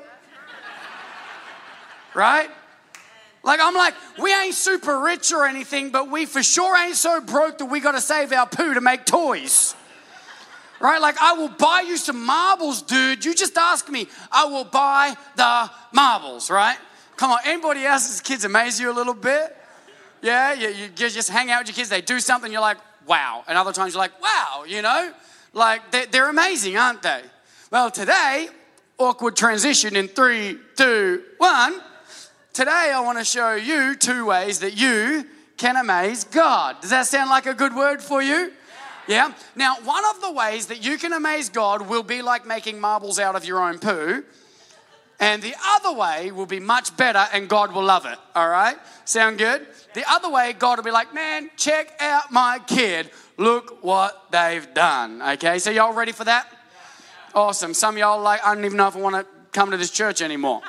right? 2.19 2.51
Like, 3.45 3.61
I'm 3.63 3.75
like, 3.75 3.95
we 4.21 4.35
ain't 4.35 4.55
super 4.55 4.99
rich 4.99 5.33
or 5.33 5.47
anything, 5.47 5.91
but 5.91 6.11
we 6.11 6.27
for 6.27 6.43
sure 6.43 6.77
ain't 6.77 6.97
so 6.97 7.21
broke 7.21 7.59
that 7.59 7.67
we 7.67 7.81
got 7.81 7.93
to 7.93 8.01
save 8.01 8.33
our 8.33 8.47
poo 8.47 8.75
to 8.75 8.81
make 8.81 9.07
toys. 9.07 9.75
Right? 10.81 11.01
Like, 11.01 11.17
I 11.21 11.33
will 11.33 11.49
buy 11.49 11.85
you 11.87 11.97
some 11.97 12.25
marbles, 12.25 12.83
dude. 12.83 13.25
You 13.25 13.35
just 13.35 13.57
ask 13.57 13.89
me. 13.89 14.07
I 14.31 14.45
will 14.45 14.65
buy 14.65 15.17
the 15.37 15.71
marbles, 15.93 16.51
right? 16.51 16.77
Come 17.17 17.33
on, 17.33 17.39
anybody 17.45 17.85
else's 17.85 18.21
kids 18.21 18.45
amaze 18.45 18.79
you 18.79 18.91
a 18.91 18.93
little 18.93 19.15
bit? 19.15 19.57
Yeah, 20.21 20.53
you, 20.53 20.69
you 20.69 20.89
just 20.91 21.31
hang 21.31 21.51
out 21.51 21.61
with 21.61 21.69
your 21.69 21.75
kids, 21.77 21.89
they 21.89 22.01
do 22.01 22.21
something, 22.21 22.51
you're 22.53 22.61
like, 22.61 22.79
wow. 23.07 23.45
And 23.49 23.57
other 23.57 23.73
times 23.73 23.95
you're 23.95 24.03
like, 24.03 24.21
wow, 24.21 24.65
you 24.67 24.83
know? 24.83 25.13
Like, 25.53 26.11
they're, 26.11 26.29
amazing, 26.29 26.77
aren't 26.77 27.03
they? 27.03 27.23
Well, 27.71 27.91
today, 27.91 28.49
awkward 28.99 29.37
transition 29.37 29.97
in 29.97 30.09
three, 30.09 30.59
two, 30.77 31.23
one. 31.39 31.81
Today, 32.53 32.93
I 32.95 33.01
want 33.01 33.19
to 33.19 33.25
show 33.25 33.55
you 33.55 33.95
two 33.95 34.27
ways 34.27 34.61
that 34.61 34.77
you 34.77 35.27
can 35.57 35.77
amaze 35.77 36.25
God. 36.25 36.81
Does 36.81 36.91
that 36.91 37.07
sound 37.07 37.31
like 37.31 37.47
a 37.47 37.55
good 37.55 37.75
word 37.75 38.03
for 38.03 38.23
you? 38.23 38.53
Yeah? 39.07 39.33
Now, 39.57 39.77
one 39.85 40.05
of 40.05 40.21
the 40.21 40.33
ways 40.33 40.67
that 40.67 40.85
you 40.85 40.99
can 40.99 41.13
amaze 41.13 41.49
God 41.49 41.89
will 41.89 42.03
be 42.03 42.21
like 42.23 42.47
making 42.47 42.81
marbles 42.81 43.19
out 43.19 43.37
of 43.37 43.45
your 43.45 43.61
own 43.61 43.79
poo. 43.79 44.25
And 45.21 45.43
the 45.43 45.55
other 45.65 45.93
way 45.93 46.31
will 46.31 46.47
be 46.47 46.61
much 46.61 46.97
better 46.97 47.27
and 47.33 47.49
God 47.49 47.73
will 47.73 47.83
love 47.83 48.07
it. 48.07 48.19
All 48.37 48.49
right? 48.49 48.77
Sound 49.05 49.39
good? 49.39 49.67
The 49.95 50.05
other 50.09 50.31
way, 50.31 50.55
God 50.57 50.79
will 50.79 50.85
be 50.85 50.91
like, 50.91 51.13
man, 51.13 51.51
check 51.57 51.97
out 52.01 52.31
my 52.31 52.61
kid. 52.67 53.11
Look 53.37 53.83
what 53.83 54.31
they've 54.31 54.73
done. 54.75 55.21
Okay? 55.23 55.59
So, 55.59 55.71
y'all 55.71 55.93
ready 55.93 56.13
for 56.13 56.25
that? 56.25 56.47
Awesome. 57.35 57.75
Some 57.75 57.99
y'all 57.99 58.21
like, 58.21 58.45
I 58.45 58.55
don't 58.55 58.65
even 58.65 58.77
know 58.77 58.87
if 58.87 58.97
I 58.97 59.01
want 59.01 59.17
to 59.17 59.27
come 59.53 59.71
to 59.73 59.77
this 59.77 59.91
church 59.91 60.23
anymore. 60.23 60.63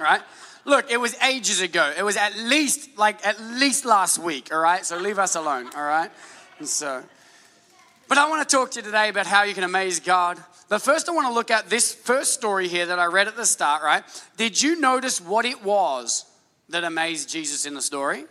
right? 0.00 0.22
Look, 0.64 0.90
it 0.90 0.96
was 0.96 1.14
ages 1.22 1.60
ago. 1.60 1.92
It 1.96 2.02
was 2.02 2.16
at 2.16 2.36
least 2.36 2.98
like 2.98 3.24
at 3.24 3.40
least 3.40 3.84
last 3.84 4.18
week, 4.18 4.52
all 4.52 4.58
right? 4.58 4.84
So 4.84 4.96
leave 4.96 5.18
us 5.18 5.36
alone, 5.36 5.70
all 5.76 5.84
right? 5.84 6.10
And 6.58 6.68
so 6.68 7.04
but 8.08 8.18
I 8.18 8.28
want 8.28 8.48
to 8.48 8.56
talk 8.56 8.70
to 8.72 8.78
you 8.78 8.84
today 8.84 9.08
about 9.08 9.26
how 9.26 9.42
you 9.42 9.52
can 9.52 9.64
amaze 9.64 9.98
God. 9.98 10.38
But 10.68 10.82
first, 10.82 11.08
I 11.08 11.12
want 11.12 11.28
to 11.28 11.32
look 11.32 11.50
at 11.50 11.70
this 11.70 11.94
first 11.94 12.34
story 12.34 12.66
here 12.66 12.86
that 12.86 12.98
I 12.98 13.06
read 13.06 13.28
at 13.28 13.36
the 13.36 13.46
start, 13.46 13.82
right? 13.82 14.02
Did 14.36 14.60
you 14.60 14.80
notice 14.80 15.20
what 15.20 15.44
it 15.44 15.62
was 15.62 16.24
that 16.68 16.82
amazed 16.82 17.28
Jesus 17.28 17.66
in 17.66 17.74
the 17.74 17.82
story? 17.82 18.24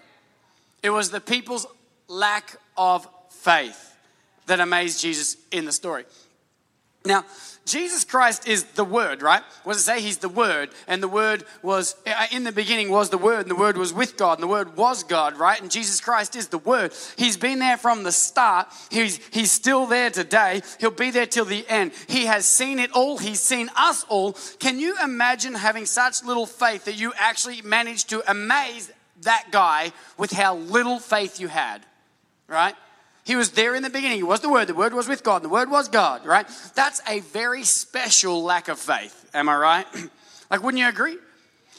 It 0.83 0.89
was 0.89 1.09
the 1.09 1.21
people's 1.21 1.65
lack 2.07 2.57
of 2.77 3.07
faith 3.29 3.95
that 4.47 4.59
amazed 4.59 5.01
Jesus 5.01 5.37
in 5.51 5.65
the 5.65 5.71
story. 5.71 6.03
Now, 7.05 7.23
Jesus 7.65 8.03
Christ 8.03 8.47
is 8.47 8.63
the 8.63 8.83
Word, 8.83 9.23
right? 9.23 9.41
What 9.63 9.73
does 9.73 9.81
it 9.81 9.85
say? 9.85 9.99
He's 9.99 10.19
the 10.19 10.29
Word. 10.29 10.69
And 10.87 11.01
the 11.01 11.07
Word 11.07 11.45
was, 11.63 11.95
uh, 12.05 12.27
in 12.31 12.43
the 12.43 12.51
beginning 12.51 12.91
was 12.91 13.09
the 13.09 13.17
Word, 13.17 13.41
and 13.41 13.49
the 13.49 13.55
Word 13.55 13.75
was 13.75 13.91
with 13.91 14.17
God, 14.17 14.37
and 14.37 14.43
the 14.43 14.47
Word 14.47 14.77
was 14.77 15.03
God, 15.03 15.35
right? 15.37 15.59
And 15.59 15.71
Jesus 15.71 15.99
Christ 15.99 16.35
is 16.35 16.49
the 16.49 16.59
Word. 16.59 16.93
He's 17.17 17.37
been 17.37 17.57
there 17.57 17.77
from 17.77 18.03
the 18.03 18.11
start. 18.11 18.67
He's, 18.91 19.19
he's 19.31 19.51
still 19.51 19.87
there 19.87 20.11
today. 20.11 20.61
He'll 20.79 20.91
be 20.91 21.09
there 21.09 21.25
till 21.25 21.45
the 21.45 21.67
end. 21.67 21.91
He 22.07 22.27
has 22.27 22.45
seen 22.45 22.77
it 22.77 22.91
all. 22.91 23.17
He's 23.17 23.39
seen 23.39 23.71
us 23.75 24.05
all. 24.09 24.33
Can 24.59 24.79
you 24.79 24.95
imagine 25.03 25.55
having 25.55 25.87
such 25.87 26.23
little 26.23 26.45
faith 26.45 26.85
that 26.85 26.99
you 26.99 27.13
actually 27.17 27.63
managed 27.63 28.09
to 28.11 28.29
amaze 28.29 28.91
that 29.21 29.47
guy 29.49 29.91
with 30.17 30.31
how 30.31 30.55
little 30.55 30.99
faith 30.99 31.39
you 31.39 31.47
had, 31.47 31.83
right? 32.47 32.75
He 33.25 33.35
was 33.35 33.51
there 33.51 33.73
in 33.73 33.81
the 33.81 33.89
beginning. 33.89 34.17
He 34.17 34.23
was 34.23 34.41
the 34.41 34.49
Word. 34.49 34.67
The 34.67 34.75
Word 34.75 34.93
was 34.93 35.07
with 35.07 35.23
God. 35.23 35.41
The 35.41 35.49
Word 35.49 35.69
was 35.69 35.87
God, 35.87 36.25
right? 36.27 36.47
That's 36.75 37.01
a 37.09 37.21
very 37.21 37.63
special 37.63 38.43
lack 38.43 38.67
of 38.67 38.79
faith. 38.79 39.29
Am 39.33 39.49
I 39.49 39.57
right? 39.57 39.87
like, 40.51 40.61
wouldn't 40.61 40.79
you 40.79 40.87
agree? 40.87 41.17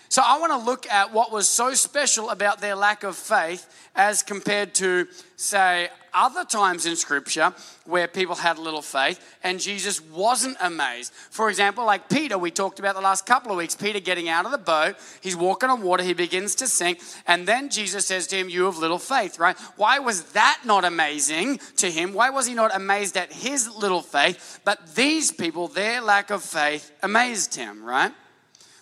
So, 0.09 0.23
I 0.25 0.39
want 0.39 0.53
to 0.53 0.59
look 0.59 0.87
at 0.89 1.13
what 1.13 1.33
was 1.33 1.49
so 1.49 1.75
special 1.75 2.31
about 2.31 2.61
their 2.61 2.75
lack 2.75 3.03
of 3.03 3.17
faith 3.17 3.67
as 3.95 4.23
compared 4.23 4.75
to, 4.75 5.09
say, 5.37 5.89
other 6.17 6.45
times 6.45 6.87
in 6.87 6.97
Scripture 6.97 7.53
where 7.85 8.09
people 8.09 8.35
had 8.35 8.59
little 8.59 8.83
faith 8.83 9.21
and 9.43 9.61
Jesus 9.61 10.01
wasn't 10.01 10.57
amazed. 10.61 11.13
For 11.13 11.51
example, 11.51 11.85
like 11.85 12.09
Peter, 12.09 12.39
we 12.39 12.51
talked 12.51 12.79
about 12.79 12.95
the 12.95 13.03
last 13.03 13.27
couple 13.27 13.53
of 13.53 13.59
weeks. 13.59 13.77
Peter 13.77 14.01
getting 14.01 14.29
out 14.29 14.47
of 14.47 14.51
the 14.51 14.59
boat, 14.59 14.97
he's 15.21 15.37
walking 15.37 15.69
on 15.69 15.83
water, 15.83 16.03
he 16.03 16.15
begins 16.15 16.55
to 16.57 16.67
sink, 16.67 17.01
and 17.27 17.47
then 17.47 17.69
Jesus 17.69 18.07
says 18.07 18.27
to 18.29 18.37
him, 18.37 18.49
You 18.49 18.65
have 18.65 18.79
little 18.79 18.99
faith, 18.99 19.39
right? 19.39 19.57
Why 19.77 19.99
was 19.99 20.23
that 20.33 20.61
not 20.65 20.85
amazing 20.85 21.59
to 21.77 21.91
him? 21.91 22.15
Why 22.15 22.31
was 22.31 22.47
he 22.47 22.55
not 22.55 22.75
amazed 22.75 23.17
at 23.17 23.33
his 23.33 23.69
little 23.77 24.03
faith? 24.03 24.61
But 24.65 24.95
these 24.95 25.31
people, 25.31 25.69
their 25.69 26.01
lack 26.01 26.31
of 26.31 26.43
faith 26.43 26.91
amazed 27.03 27.55
him, 27.55 27.85
right? 27.85 28.13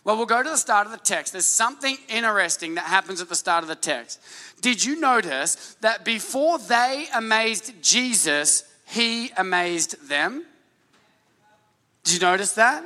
Well, 0.04 0.18
we'll 0.18 0.26
go 0.26 0.42
to 0.42 0.50
the 0.50 0.58
start 0.58 0.86
of 0.86 0.92
the 0.92 0.98
text. 0.98 1.32
There's 1.32 1.46
something 1.46 1.96
interesting 2.08 2.74
that 2.74 2.84
happens 2.84 3.22
at 3.22 3.30
the 3.30 3.34
start 3.34 3.64
of 3.64 3.68
the 3.68 3.74
text. 3.74 4.20
Did 4.60 4.84
you 4.84 5.00
notice 5.00 5.76
that 5.80 6.04
before 6.04 6.58
they 6.58 7.06
amazed 7.14 7.72
Jesus, 7.82 8.64
he 8.86 9.30
amazed 9.36 10.08
them? 10.08 10.44
Did 12.04 12.14
you 12.14 12.20
notice 12.20 12.52
that? 12.52 12.84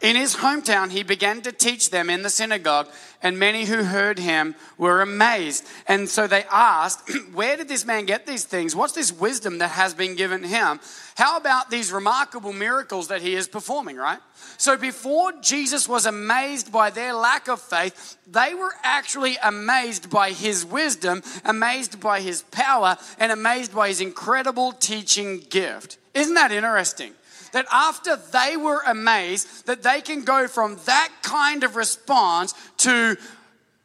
In 0.00 0.16
his 0.16 0.36
hometown, 0.36 0.90
he 0.90 1.02
began 1.02 1.42
to 1.42 1.52
teach 1.52 1.90
them 1.90 2.08
in 2.08 2.22
the 2.22 2.30
synagogue, 2.30 2.88
and 3.22 3.38
many 3.38 3.64
who 3.64 3.84
heard 3.84 4.18
him 4.18 4.54
were 4.76 5.00
amazed. 5.00 5.66
And 5.86 6.08
so 6.08 6.26
they 6.26 6.44
asked, 6.50 7.10
Where 7.32 7.56
did 7.56 7.68
this 7.68 7.84
man 7.84 8.06
get 8.06 8.26
these 8.26 8.44
things? 8.44 8.76
What's 8.76 8.92
this 8.92 9.12
wisdom 9.12 9.58
that 9.58 9.70
has 9.70 9.94
been 9.94 10.14
given 10.14 10.44
him? 10.44 10.80
How 11.16 11.36
about 11.36 11.70
these 11.70 11.90
remarkable 11.90 12.52
miracles 12.52 13.08
that 13.08 13.22
he 13.22 13.34
is 13.34 13.48
performing, 13.48 13.96
right? 13.96 14.20
So 14.56 14.76
before 14.76 15.32
Jesus 15.40 15.88
was 15.88 16.06
amazed 16.06 16.72
by 16.72 16.90
their 16.90 17.12
lack 17.12 17.48
of 17.48 17.60
faith, 17.60 18.16
they 18.26 18.54
were 18.54 18.72
actually 18.82 19.36
amazed 19.42 20.10
by 20.10 20.30
his 20.30 20.64
wisdom, 20.64 21.22
amazed 21.44 22.00
by 22.00 22.20
his 22.20 22.42
power, 22.42 22.96
and 23.18 23.32
amazed 23.32 23.74
by 23.74 23.88
his 23.88 24.00
incredible 24.00 24.72
teaching 24.72 25.40
gift. 25.50 25.98
Isn't 26.14 26.34
that 26.34 26.52
interesting? 26.52 27.12
That 27.52 27.66
after 27.72 28.16
they 28.16 28.56
were 28.56 28.82
amazed, 28.86 29.66
that 29.66 29.82
they 29.82 30.00
can 30.00 30.22
go 30.24 30.48
from 30.48 30.78
that 30.86 31.10
kind 31.22 31.64
of 31.64 31.76
response 31.76 32.54
to, 32.78 33.16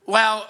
well, 0.05 0.47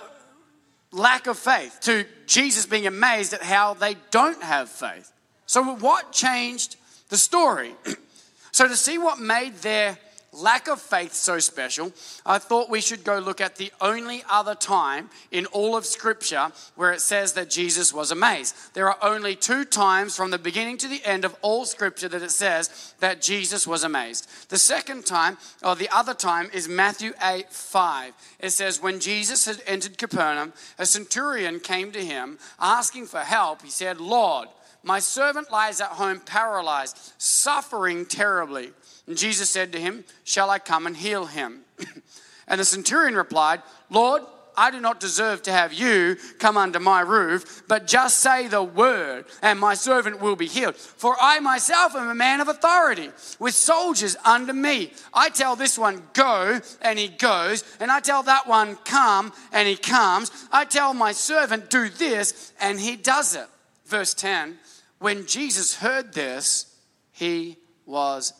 lack 0.91 1.27
of 1.27 1.37
faith, 1.37 1.79
to 1.81 2.05
Jesus 2.25 2.65
being 2.65 2.87
amazed 2.87 3.33
at 3.33 3.41
how 3.41 3.73
they 3.73 3.95
don't 4.11 4.41
have 4.43 4.69
faith. 4.69 5.11
So, 5.45 5.75
what 5.75 6.11
changed 6.11 6.77
the 7.09 7.17
story? 7.17 7.75
so, 8.51 8.67
to 8.67 8.75
see 8.75 8.97
what 8.97 9.19
made 9.19 9.55
their 9.57 9.97
lack 10.33 10.67
of 10.67 10.81
faith 10.81 11.13
so 11.13 11.39
special, 11.39 11.93
I 12.25 12.39
thought 12.39 12.69
we 12.69 12.81
should 12.81 13.03
go 13.03 13.19
look 13.19 13.39
at 13.39 13.55
the 13.55 13.71
only 13.79 14.23
other 14.29 14.55
time 14.55 15.09
in 15.31 15.45
all 15.47 15.75
of 15.75 15.85
Scripture 15.85 16.51
where 16.75 16.91
it 16.91 17.01
says 17.01 17.33
that 17.33 17.49
Jesus 17.49 17.93
was 17.93 18.11
amazed. 18.11 18.55
There 18.73 18.89
are 18.89 18.97
only 19.01 19.35
two 19.35 19.63
times 19.65 20.15
from 20.15 20.31
the 20.31 20.37
beginning 20.37 20.77
to 20.79 20.87
the 20.87 21.03
end 21.05 21.25
of 21.25 21.35
all 21.41 21.65
Scripture 21.65 22.09
that 22.09 22.21
it 22.21 22.31
says 22.31 22.93
that 22.99 23.21
Jesus 23.21 23.67
was 23.67 23.83
amazed. 23.83 24.27
The 24.49 24.57
second 24.57 25.05
time, 25.05 25.37
or 25.63 25.75
the 25.75 25.89
other 25.89 26.13
time, 26.13 26.49
is 26.53 26.67
Matthew 26.67 27.13
8 27.21 27.49
5. 27.49 28.13
It 28.39 28.49
says, 28.49 28.81
When 28.81 28.99
Jesus 28.99 29.45
had 29.45 29.61
entered 29.67 29.97
Capernaum, 29.97 30.53
a 30.77 30.85
centurion 30.85 31.59
came 31.59 31.91
to 31.91 32.03
him 32.03 32.37
asking 32.59 33.05
for 33.05 33.19
help. 33.19 33.61
He 33.61 33.69
said, 33.69 33.99
Lord, 33.99 34.49
my 34.83 34.99
servant 34.99 35.49
lies 35.49 35.79
at 35.79 35.91
home 35.91 36.19
paralyzed, 36.19 37.13
suffering 37.17 38.05
terribly. 38.05 38.71
And 39.07 39.17
Jesus 39.17 39.49
said 39.49 39.71
to 39.73 39.79
him, 39.79 40.05
Shall 40.23 40.49
I 40.49 40.59
come 40.59 40.87
and 40.87 40.95
heal 40.95 41.25
him? 41.25 41.61
and 42.47 42.59
the 42.59 42.65
centurion 42.65 43.15
replied, 43.15 43.61
Lord, 43.89 44.23
I 44.55 44.71
do 44.71 44.79
not 44.79 44.99
deserve 44.99 45.41
to 45.43 45.51
have 45.51 45.73
you 45.73 46.17
come 46.39 46.57
under 46.57 46.79
my 46.79 47.01
roof, 47.01 47.63
but 47.67 47.87
just 47.87 48.19
say 48.19 48.47
the 48.47 48.63
word, 48.63 49.25
and 49.41 49.59
my 49.59 49.73
servant 49.73 50.21
will 50.21 50.35
be 50.35 50.47
healed. 50.47 50.75
For 50.75 51.15
I 51.19 51.39
myself 51.39 51.95
am 51.95 52.09
a 52.09 52.15
man 52.15 52.39
of 52.39 52.47
authority, 52.47 53.09
with 53.39 53.55
soldiers 53.55 54.15
under 54.23 54.53
me. 54.53 54.93
I 55.13 55.29
tell 55.29 55.55
this 55.55 55.77
one, 55.77 56.03
go, 56.13 56.59
and 56.81 56.99
he 56.99 57.07
goes, 57.07 57.63
and 57.79 57.91
I 57.91 57.99
tell 57.99 58.23
that 58.23 58.47
one, 58.47 58.75
come, 58.85 59.33
and 59.51 59.67
he 59.67 59.75
comes. 59.75 60.31
I 60.51 60.65
tell 60.65 60.93
my 60.93 61.11
servant, 61.11 61.69
do 61.69 61.89
this, 61.89 62.53
and 62.59 62.79
he 62.79 62.95
does 62.95 63.35
it. 63.35 63.47
Verse 63.85 64.13
10 64.13 64.57
When 64.99 65.25
Jesus 65.25 65.75
heard 65.75 66.13
this, 66.13 66.75
he 67.11 67.57
was 67.85 68.33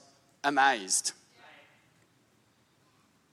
amazed. 0.43 1.13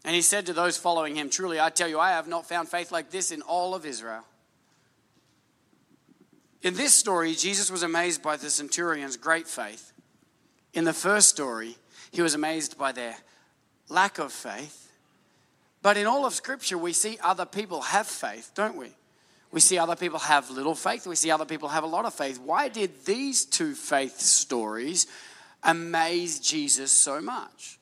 And 0.05 0.15
he 0.15 0.23
said 0.23 0.47
to 0.47 0.53
those 0.53 0.77
following 0.77 1.17
him, 1.17 1.29
Truly, 1.29 1.61
I 1.61 1.71
tell 1.71 1.89
you, 1.89 1.99
I 1.99 2.11
have 2.11 2.27
not 2.27 2.49
found 2.49 2.69
faith 2.69 2.91
like 2.91 3.11
this 3.11 3.31
in 3.31 3.43
all 3.43 3.75
of 3.75 3.85
Israel. 3.85 4.25
In 6.63 6.75
this 6.75 6.95
story, 6.95 7.35
Jesus 7.35 7.71
was 7.71 7.83
amazed 7.83 8.23
by 8.23 8.37
the 8.37 8.51
centurion's 8.51 9.17
great 9.17 9.47
faith. 9.47 9.93
In 10.73 10.85
the 10.85 10.93
first 10.93 11.29
story, 11.29 11.77
he 12.11 12.23
was 12.23 12.35
amazed 12.35 12.79
by 12.79 12.93
their 12.93 13.17
lack 13.89 14.19
of 14.19 14.33
faith. 14.33 14.93
But 15.83 15.97
in 15.97 16.07
all 16.07 16.27
of 16.27 16.35
Scripture, 16.35 16.77
we 16.77 16.93
see 16.93 17.19
other 17.23 17.47
people 17.47 17.81
have 17.81 18.07
faith, 18.07 18.53
don't 18.55 18.77
we? 18.77 18.95
We 19.53 19.61
see 19.61 19.79
other 19.79 19.97
people 19.97 20.19
have 20.19 20.51
little 20.51 20.75
faith. 20.75 21.07
We 21.07 21.17
see 21.17 21.31
other 21.31 21.47
people 21.47 21.71
have 21.71 21.83
a 21.83 21.89
lot 21.89 22.05
of 22.05 22.15
faith. 22.15 22.39
Why 22.39 22.69
did 22.69 23.05
these 23.05 23.45
two 23.45 23.75
faith 23.75 24.21
stories 24.21 25.07
amazed 25.63 26.43
Jesus 26.45 26.93
so 26.93 27.21
much. 27.21 27.79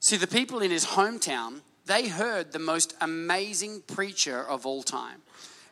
See, 0.00 0.16
the 0.16 0.26
people 0.26 0.60
in 0.60 0.70
his 0.70 0.84
hometown, 0.84 1.60
they 1.86 2.08
heard 2.08 2.52
the 2.52 2.58
most 2.58 2.94
amazing 3.00 3.82
preacher 3.86 4.40
of 4.42 4.66
all 4.66 4.82
time. 4.82 5.22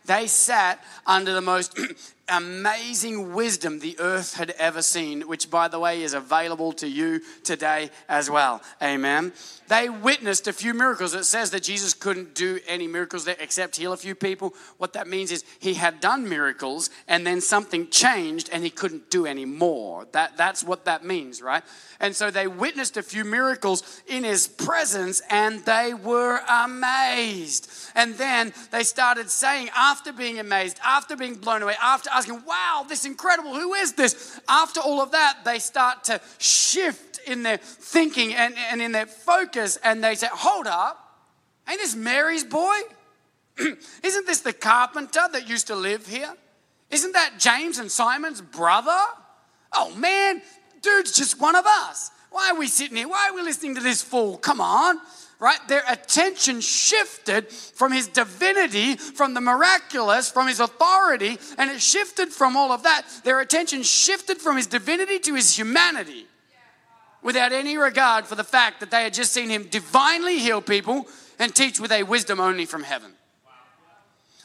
They 0.05 0.27
sat 0.27 0.83
under 1.07 1.33
the 1.33 1.41
most 1.41 1.79
amazing 2.29 3.35
wisdom 3.35 3.79
the 3.79 3.97
earth 3.99 4.35
had 4.35 4.51
ever 4.59 4.83
seen, 4.83 5.23
which, 5.23 5.51
by 5.51 5.69
the 5.69 5.79
way, 5.79 6.03
is 6.03 6.15
available 6.15 6.73
to 6.73 6.89
you 6.89 7.21
today 7.45 7.91
as 8.09 8.31
well. 8.31 8.63
Amen. 8.83 9.33
They 9.69 9.89
witnessed 9.89 10.47
a 10.47 10.53
few 10.53 10.75
miracles. 10.75 11.15
It 11.15 11.25
says 11.25 11.51
that 11.51 11.63
Jesus 11.63 11.93
couldn't 11.93 12.35
do 12.35 12.61
any 12.69 12.87
miracles 12.87 13.25
there 13.25 13.37
except 13.39 13.77
heal 13.77 13.93
a 13.93 13.97
few 13.97 14.15
people. 14.15 14.55
What 14.79 14.93
that 14.93 15.09
means 15.09 15.33
is 15.33 15.45
he 15.59 15.75
had 15.75 16.01
done 16.01 16.29
miracles 16.29 16.91
and 17.09 17.27
then 17.27 17.41
something 17.41 17.89
changed 17.89 18.49
and 18.53 18.63
he 18.63 18.71
couldn't 18.71 19.11
do 19.11 19.27
any 19.27 19.45
more. 19.45 20.07
That, 20.13 20.37
that's 20.37 20.63
what 20.63 20.85
that 20.85 21.05
means, 21.05 21.43
right? 21.43 21.65
And 21.99 22.15
so 22.15 22.31
they 22.31 22.47
witnessed 22.47 22.97
a 22.97 23.03
few 23.03 23.25
miracles 23.25 24.03
in 24.07 24.23
his 24.23 24.47
presence 24.47 25.21
and 25.31 25.65
they 25.65 25.95
were 25.95 26.41
amazed. 26.49 27.71
And 27.95 28.15
then 28.15 28.53
they 28.71 28.85
started 28.85 29.31
saying, 29.31 29.71
after 29.77 30.13
being 30.13 30.39
amazed, 30.39 30.79
after 30.85 31.17
being 31.17 31.37
blown 31.37 31.63
away, 31.63 31.75
after 31.83 32.11
asking, 32.17 32.43
wow, 32.47 32.85
this 32.89 33.05
incredible, 33.05 33.55
who 33.55 33.75
is 33.75 33.93
this? 33.93 34.41
After 34.49 34.81
all 34.81 35.01
of 35.01 35.13
that, 35.13 35.45
they 35.45 35.59
start 35.59 36.05
to 36.05 36.21
shift 36.39 37.21
in 37.27 37.43
their 37.43 37.59
thinking 37.59 38.35
and, 38.35 38.55
and 38.71 38.81
in 38.81 38.93
their 38.93 39.07
focus 39.07 39.79
and 39.85 40.03
they 40.03 40.15
say, 40.15 40.29
hold 40.33 40.67
up, 40.67 41.21
ain't 41.69 41.79
this 41.79 41.95
Mary's 41.95 42.45
boy? 42.45 42.77
Isn't 44.03 44.27
this 44.27 44.41
the 44.41 44.53
carpenter 44.53 45.23
that 45.33 45.49
used 45.49 45.67
to 45.67 45.77
live 45.77 46.07
here? 46.07 46.33
Isn't 46.91 47.13
that 47.13 47.35
James 47.39 47.79
and 47.79 47.91
Simon's 47.91 48.41
brother? 48.41 48.99
Oh 49.73 49.95
man, 49.97 50.41
dude's 50.83 51.13
just 51.13 51.41
one 51.41 51.57
of 51.57 51.67
us. 51.67 52.11
Why 52.31 52.51
are 52.51 52.59
we 52.59 52.67
sitting 52.67 52.97
here? 52.97 53.09
Why 53.09 53.29
are 53.31 53.35
we 53.35 53.43
listening 53.43 53.75
to 53.77 53.81
this 53.81 54.03
fool? 54.03 54.37
Come 54.37 54.61
on. 54.61 54.99
Right? 55.39 55.59
Their 55.69 55.83
attention 55.89 56.61
shifted 56.61 57.51
from 57.51 57.93
his 57.93 58.09
divinity, 58.09 58.97
from 58.97 59.35
the 59.35 59.41
miraculous, 59.41 60.31
from 60.31 60.49
his 60.49 60.61
authority, 60.61 61.39
and 61.59 61.71
it 61.71 61.83
shifted 61.83 62.31
from 62.31 62.57
all 62.57 62.73
of 62.73 62.85
that. 62.85 63.03
Their 63.23 63.41
attention 63.41 63.83
shifted 63.83 64.39
from 64.39 64.57
his 64.57 64.67
divinity 64.67 65.19
to 65.21 65.35
his 65.35 65.57
humanity 65.57 66.27
without 67.23 67.53
any 67.53 67.77
regard 67.77 68.27
for 68.27 68.35
the 68.35 68.45
fact 68.45 68.81
that 68.81 68.91
they 68.91 69.03
had 69.03 69.13
just 69.13 69.33
seen 69.33 69.51
him 69.51 69.65
divinely 69.65 70.39
heal 70.39 70.63
people 70.63 71.07
and 71.39 71.55
teach 71.55 71.81
with 71.81 71.93
a 71.93 72.03
wisdom 72.03 72.41
only 72.41 72.65
from 72.65 72.83
heaven. 72.83 73.13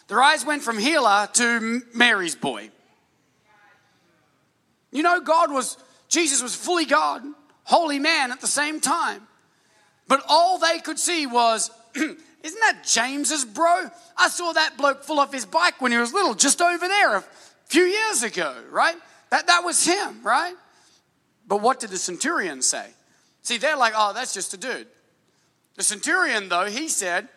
Their 0.07 0.21
eyes 0.21 0.45
went 0.45 0.61
from 0.61 0.77
healer 0.77 1.29
to 1.33 1.81
Mary's 1.93 2.35
boy. 2.35 2.69
You 4.91 5.03
know, 5.03 5.21
God 5.21 5.51
was 5.51 5.77
Jesus 6.09 6.43
was 6.43 6.53
fully 6.53 6.83
God, 6.83 7.23
holy 7.71 7.99
man 7.99 8.31
at 8.31 8.41
the 8.41 8.47
same 8.47 8.81
time. 8.81 9.21
But 10.07 10.21
all 10.27 10.59
they 10.59 10.79
could 10.79 10.99
see 10.99 11.25
was, 11.25 11.71
isn't 11.95 12.19
that 12.43 12.83
James's 12.85 13.45
bro? 13.45 13.89
I 14.17 14.27
saw 14.27 14.51
that 14.51 14.77
bloke 14.77 15.05
fall 15.05 15.21
off 15.21 15.31
his 15.31 15.45
bike 15.45 15.81
when 15.81 15.93
he 15.93 15.97
was 15.97 16.13
little, 16.13 16.35
just 16.35 16.61
over 16.61 16.87
there 16.87 17.15
a 17.15 17.23
few 17.65 17.83
years 17.83 18.23
ago, 18.23 18.53
right? 18.69 18.95
That, 19.29 19.47
that 19.47 19.63
was 19.63 19.85
him, 19.85 20.21
right? 20.21 20.53
But 21.47 21.61
what 21.61 21.79
did 21.79 21.91
the 21.91 21.97
centurion 21.97 22.61
say? 22.61 22.87
See, 23.41 23.57
they're 23.57 23.77
like, 23.77 23.93
oh, 23.95 24.11
that's 24.13 24.33
just 24.33 24.53
a 24.53 24.57
dude. 24.57 24.87
The 25.75 25.83
centurion, 25.83 26.49
though, 26.49 26.65
he 26.65 26.89
said, 26.89 27.29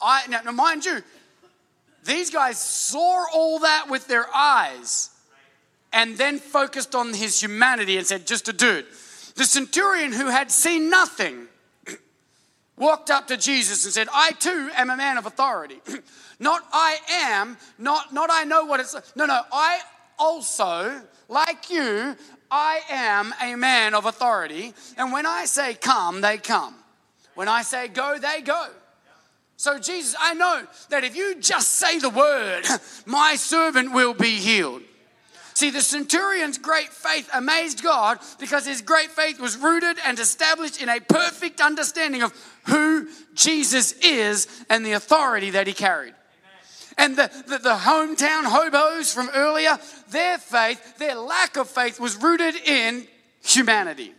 I, 0.00 0.26
now, 0.26 0.40
now 0.42 0.52
mind 0.52 0.86
you, 0.86 1.02
these 2.04 2.30
guys 2.30 2.58
saw 2.58 3.26
all 3.32 3.58
that 3.60 3.90
with 3.90 4.08
their 4.08 4.26
eyes 4.34 5.10
and 5.92 6.16
then 6.16 6.38
focused 6.38 6.94
on 6.94 7.12
his 7.12 7.40
humanity 7.40 7.98
and 7.98 8.06
said, 8.06 8.26
just 8.26 8.48
a 8.48 8.54
dude. 8.54 8.86
The 9.34 9.44
centurion 9.44 10.12
who 10.12 10.26
had 10.26 10.50
seen 10.50 10.90
nothing 10.90 11.48
walked 12.76 13.10
up 13.10 13.28
to 13.28 13.36
Jesus 13.36 13.84
and 13.84 13.94
said, 13.94 14.08
I 14.12 14.32
too 14.32 14.70
am 14.74 14.90
a 14.90 14.96
man 14.96 15.18
of 15.18 15.26
authority. 15.26 15.80
not 16.38 16.62
I 16.72 16.98
am, 17.10 17.56
not, 17.78 18.12
not 18.12 18.28
I 18.30 18.44
know 18.44 18.64
what 18.64 18.80
it's, 18.80 18.94
no, 19.14 19.26
no, 19.26 19.40
I 19.52 19.80
also, 20.18 21.00
like 21.28 21.70
you, 21.70 22.16
I 22.50 22.80
am 22.90 23.34
a 23.40 23.56
man 23.56 23.94
of 23.94 24.06
authority. 24.06 24.74
And 24.98 25.12
when 25.12 25.26
I 25.26 25.46
say 25.46 25.74
come, 25.74 26.20
they 26.20 26.38
come. 26.38 26.74
When 27.34 27.48
I 27.48 27.62
say 27.62 27.88
go, 27.88 28.18
they 28.18 28.42
go. 28.42 28.68
So, 29.56 29.78
Jesus, 29.78 30.16
I 30.18 30.34
know 30.34 30.66
that 30.90 31.04
if 31.04 31.16
you 31.16 31.36
just 31.36 31.74
say 31.74 31.98
the 31.98 32.10
word, 32.10 32.64
my 33.06 33.36
servant 33.36 33.92
will 33.92 34.12
be 34.12 34.36
healed. 34.36 34.82
See, 35.54 35.70
the 35.70 35.82
centurion's 35.82 36.58
great 36.58 36.88
faith 36.88 37.28
amazed 37.32 37.82
God 37.82 38.18
because 38.38 38.66
his 38.66 38.80
great 38.80 39.10
faith 39.10 39.38
was 39.38 39.56
rooted 39.56 39.98
and 40.06 40.18
established 40.18 40.80
in 40.80 40.88
a 40.88 41.00
perfect 41.00 41.60
understanding 41.60 42.22
of 42.22 42.32
who 42.66 43.08
Jesus 43.34 43.92
is 44.00 44.46
and 44.70 44.84
the 44.84 44.92
authority 44.92 45.50
that 45.50 45.66
he 45.66 45.72
carried. 45.72 46.14
And 46.98 47.16
the, 47.16 47.30
the, 47.46 47.58
the, 47.58 47.74
hometown 47.74 48.44
hobos 48.44 49.12
from 49.12 49.30
earlier, 49.34 49.78
their 50.10 50.36
faith, 50.36 50.98
their 50.98 51.14
lack 51.14 51.56
of 51.56 51.68
faith 51.68 51.98
was 51.98 52.16
rooted 52.16 52.54
in 52.54 53.06
humanity. 53.42 54.12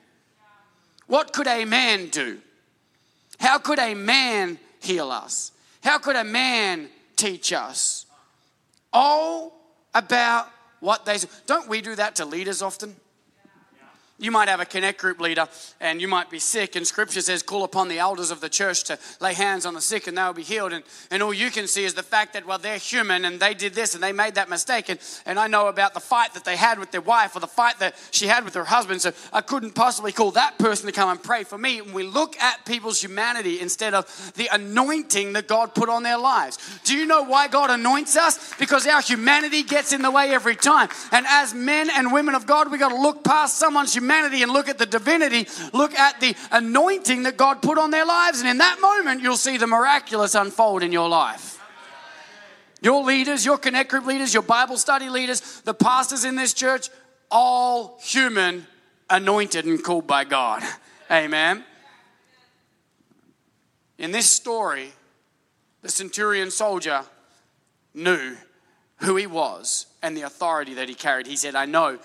What 1.08 1.34
could 1.34 1.48
a 1.48 1.66
man 1.66 2.08
do? 2.08 2.40
How 3.40 3.60
could 3.60 3.80
a 3.80 3.94
man 3.94 4.58
heal 4.80 5.12
us? 5.12 5.52
How 5.84 6.00
could 6.00 6.16
a 6.16 6.24
man 6.24 6.90
teach 7.16 7.54
us? 7.54 8.06
All 8.92 9.54
about 9.94 10.50
what 10.84 11.06
they 11.06 11.18
don't 11.48 11.70
we 11.70 11.82
do 11.82 11.96
that 11.96 12.16
to 12.16 12.26
leaders 12.26 12.62
often 12.62 12.96
you 14.20 14.30
might 14.30 14.48
have 14.48 14.60
a 14.60 14.66
connect 14.66 15.02
group 15.02 15.20
leader 15.20 15.48
and 15.82 16.00
you 16.00 16.08
might 16.08 16.30
be 16.30 16.38
sick, 16.38 16.76
and 16.76 16.86
scripture 16.86 17.20
says, 17.20 17.42
Call 17.42 17.64
upon 17.64 17.88
the 17.88 17.98
elders 17.98 18.30
of 18.30 18.42
the 18.42 18.50
church 18.50 18.84
to 18.86 19.00
lay 19.20 19.34
hands 19.34 19.66
on 19.66 19.74
the 19.74 19.82
sick 19.82 20.06
and 20.06 20.16
they'll 20.16 20.34
be 20.34 20.44
healed. 20.44 20.72
And, 20.72 20.84
and 21.10 21.24
all 21.24 21.34
you 21.34 21.50
can 21.50 21.68
see 21.68 21.84
is 21.84 21.96
the 21.96 22.04
fact 22.04 22.34
that, 22.34 22.46
well, 22.46 22.60
they're 22.60 22.78
human 22.78 23.26
and 23.26 23.40
they 23.40 23.56
did 23.56 23.74
this 23.74 23.96
and 23.96 24.04
they 24.04 24.12
made 24.12 24.36
that 24.36 24.50
mistake. 24.50 24.90
And, 24.90 25.00
and 25.26 25.40
I 25.40 25.48
know 25.48 25.68
about 25.68 25.96
the 25.96 26.00
fight 26.00 26.36
that 26.36 26.46
they 26.46 26.56
had 26.56 26.78
with 26.78 26.92
their 26.92 27.02
wife 27.02 27.36
or 27.36 27.40
the 27.40 27.48
fight 27.48 27.80
that 27.80 27.96
she 28.12 28.28
had 28.28 28.46
with 28.46 28.54
her 28.54 28.66
husband. 28.66 29.02
So 29.02 29.14
I 29.34 29.42
couldn't 29.42 29.74
possibly 29.74 30.12
call 30.12 30.32
that 30.32 30.60
person 30.60 30.86
to 30.86 30.92
come 30.92 31.10
and 31.10 31.22
pray 31.22 31.44
for 31.44 31.58
me. 31.58 31.80
And 31.80 31.92
we 31.92 32.04
look 32.04 32.38
at 32.38 32.66
people's 32.66 33.02
humanity 33.02 33.60
instead 33.60 33.96
of 33.96 34.34
the 34.36 34.48
anointing 34.52 35.34
that 35.34 35.48
God 35.48 35.74
put 35.74 35.90
on 35.90 36.04
their 36.04 36.20
lives. 36.20 36.60
Do 36.84 36.96
you 36.96 37.08
know 37.08 37.24
why 37.24 37.48
God 37.48 37.72
anoints 37.72 38.16
us? 38.16 38.54
Because 38.60 38.86
our 38.86 39.02
humanity 39.02 39.64
gets 39.64 39.92
in 39.92 40.04
the 40.04 40.12
way 40.12 40.30
every 40.30 40.56
time. 40.56 40.90
And 41.12 41.26
as 41.28 41.56
men 41.56 41.90
and 41.90 42.14
women 42.14 42.36
of 42.36 42.46
God, 42.46 42.72
we 42.72 42.78
got 42.78 42.90
to 42.90 43.02
look 43.02 43.24
past 43.24 43.58
someone's 43.58 43.94
humanity 43.94 44.03
humanity 44.04 44.44
and 44.44 44.52
look 44.52 44.68
at 44.68 44.78
the 44.78 44.86
divinity, 44.86 45.48
look 45.72 45.96
at 45.96 46.20
the 46.20 46.36
anointing 46.52 47.24
that 47.24 47.38
God 47.38 47.62
put 47.62 47.78
on 47.78 47.90
their 47.90 48.06
lives. 48.06 48.42
And 48.42 48.50
in 48.50 48.58
that 48.58 48.80
moment, 48.82 49.22
you'll 49.22 49.38
see 49.38 49.58
the 49.58 49.68
miraculous 49.68 50.36
unfold 50.36 50.84
in 50.84 50.92
your 50.92 51.08
life. 51.08 51.60
Your 52.82 53.04
leaders, 53.04 53.46
your 53.46 53.58
connect 53.58 53.90
group 53.90 54.06
leaders, 54.06 54.34
your 54.34 54.44
Bible 54.44 54.76
study 54.76 55.10
leaders, 55.10 55.62
the 55.62 55.74
pastors 55.74 56.26
in 56.26 56.36
this 56.36 56.54
church, 56.54 56.90
all 57.32 57.98
human, 58.02 58.68
anointed, 59.10 59.64
and 59.64 59.82
called 59.82 60.06
by 60.06 60.26
God. 60.26 60.62
Amen. 61.10 61.64
In 63.98 64.12
this 64.12 64.30
story, 64.30 64.92
the 65.82 65.90
centurion 65.90 66.52
soldier 66.52 67.04
knew 67.94 68.36
who 68.98 69.16
he 69.16 69.28
was 69.28 69.86
and 70.02 70.18
the 70.18 70.24
authority 70.24 70.74
that 70.74 70.90
he 70.90 70.96
carried. 70.96 71.26
He 71.26 71.38
said, 71.38 71.56
I 71.56 71.66
know 71.66 72.00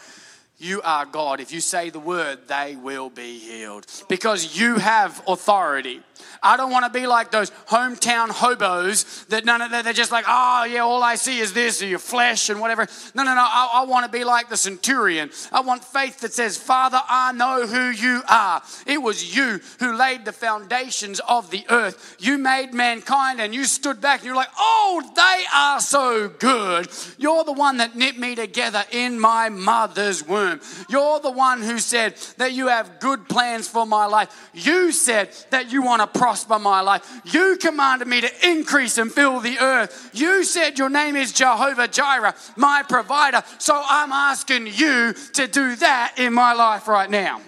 you 0.58 0.82
are 0.82 1.06
God. 1.06 1.40
If 1.40 1.52
you 1.52 1.60
say 1.60 1.90
the 1.90 2.00
word, 2.00 2.48
they 2.48 2.76
will 2.76 3.10
be 3.10 3.38
healed 3.38 3.86
because 4.08 4.58
you 4.58 4.76
have 4.76 5.22
authority. 5.26 6.02
I 6.42 6.56
don't 6.56 6.70
want 6.70 6.92
to 6.92 6.98
be 6.98 7.06
like 7.06 7.30
those 7.30 7.50
hometown 7.68 8.30
hobos 8.30 9.24
that 9.26 9.44
none 9.44 9.62
of 9.62 9.70
that, 9.70 9.84
they're 9.84 9.92
just 9.92 10.12
like, 10.12 10.24
oh, 10.28 10.64
yeah, 10.64 10.80
all 10.80 11.02
I 11.02 11.16
see 11.16 11.38
is 11.38 11.52
this 11.52 11.82
or 11.82 11.86
your 11.86 11.98
flesh 11.98 12.50
and 12.50 12.60
whatever. 12.60 12.86
No, 13.14 13.22
no, 13.22 13.34
no. 13.34 13.40
I, 13.40 13.70
I 13.74 13.84
want 13.84 14.06
to 14.06 14.10
be 14.10 14.24
like 14.24 14.48
the 14.48 14.56
centurion. 14.56 15.30
I 15.52 15.60
want 15.60 15.84
faith 15.84 16.20
that 16.20 16.32
says, 16.32 16.56
Father, 16.56 17.00
I 17.08 17.32
know 17.32 17.66
who 17.66 17.90
you 17.90 18.22
are. 18.28 18.62
It 18.86 18.98
was 18.98 19.36
you 19.36 19.60
who 19.80 19.96
laid 19.96 20.24
the 20.24 20.32
foundations 20.32 21.20
of 21.28 21.50
the 21.50 21.64
earth. 21.70 22.16
You 22.18 22.38
made 22.38 22.72
mankind 22.74 23.40
and 23.40 23.54
you 23.54 23.64
stood 23.64 24.00
back 24.00 24.20
and 24.20 24.26
you're 24.26 24.36
like, 24.36 24.48
oh, 24.58 25.02
they 25.14 25.44
are 25.54 25.80
so 25.80 26.28
good. 26.28 26.88
You're 27.18 27.44
the 27.44 27.52
one 27.52 27.78
that 27.78 27.96
knit 27.96 28.18
me 28.18 28.34
together 28.34 28.84
in 28.90 29.18
my 29.18 29.48
mother's 29.48 30.26
womb. 30.26 30.60
You're 30.88 31.20
the 31.20 31.30
one 31.30 31.62
who 31.62 31.78
said 31.78 32.16
that 32.36 32.52
you 32.52 32.68
have 32.68 33.00
good 33.00 33.28
plans 33.28 33.68
for 33.68 33.86
my 33.86 34.06
life. 34.06 34.50
You 34.54 34.92
said 34.92 35.30
that 35.50 35.72
you 35.72 35.82
want 35.82 36.02
to 36.02 36.06
prosper 36.08 36.58
my 36.58 36.80
life. 36.80 37.20
You 37.24 37.56
commanded 37.60 38.08
me 38.08 38.20
to 38.20 38.48
increase 38.48 38.98
and 38.98 39.12
fill 39.12 39.40
the 39.40 39.58
earth. 39.58 40.10
You 40.12 40.44
said 40.44 40.78
your 40.78 40.90
name 40.90 41.16
is 41.16 41.32
Jehovah 41.32 41.88
Jireh, 41.88 42.34
my 42.56 42.82
provider. 42.88 43.42
So 43.58 43.80
I'm 43.84 44.12
asking 44.12 44.66
you 44.66 45.14
to 45.34 45.46
do 45.46 45.76
that 45.76 46.14
in 46.18 46.32
my 46.34 46.52
life 46.54 46.88
right 46.88 47.10
now. 47.10 47.40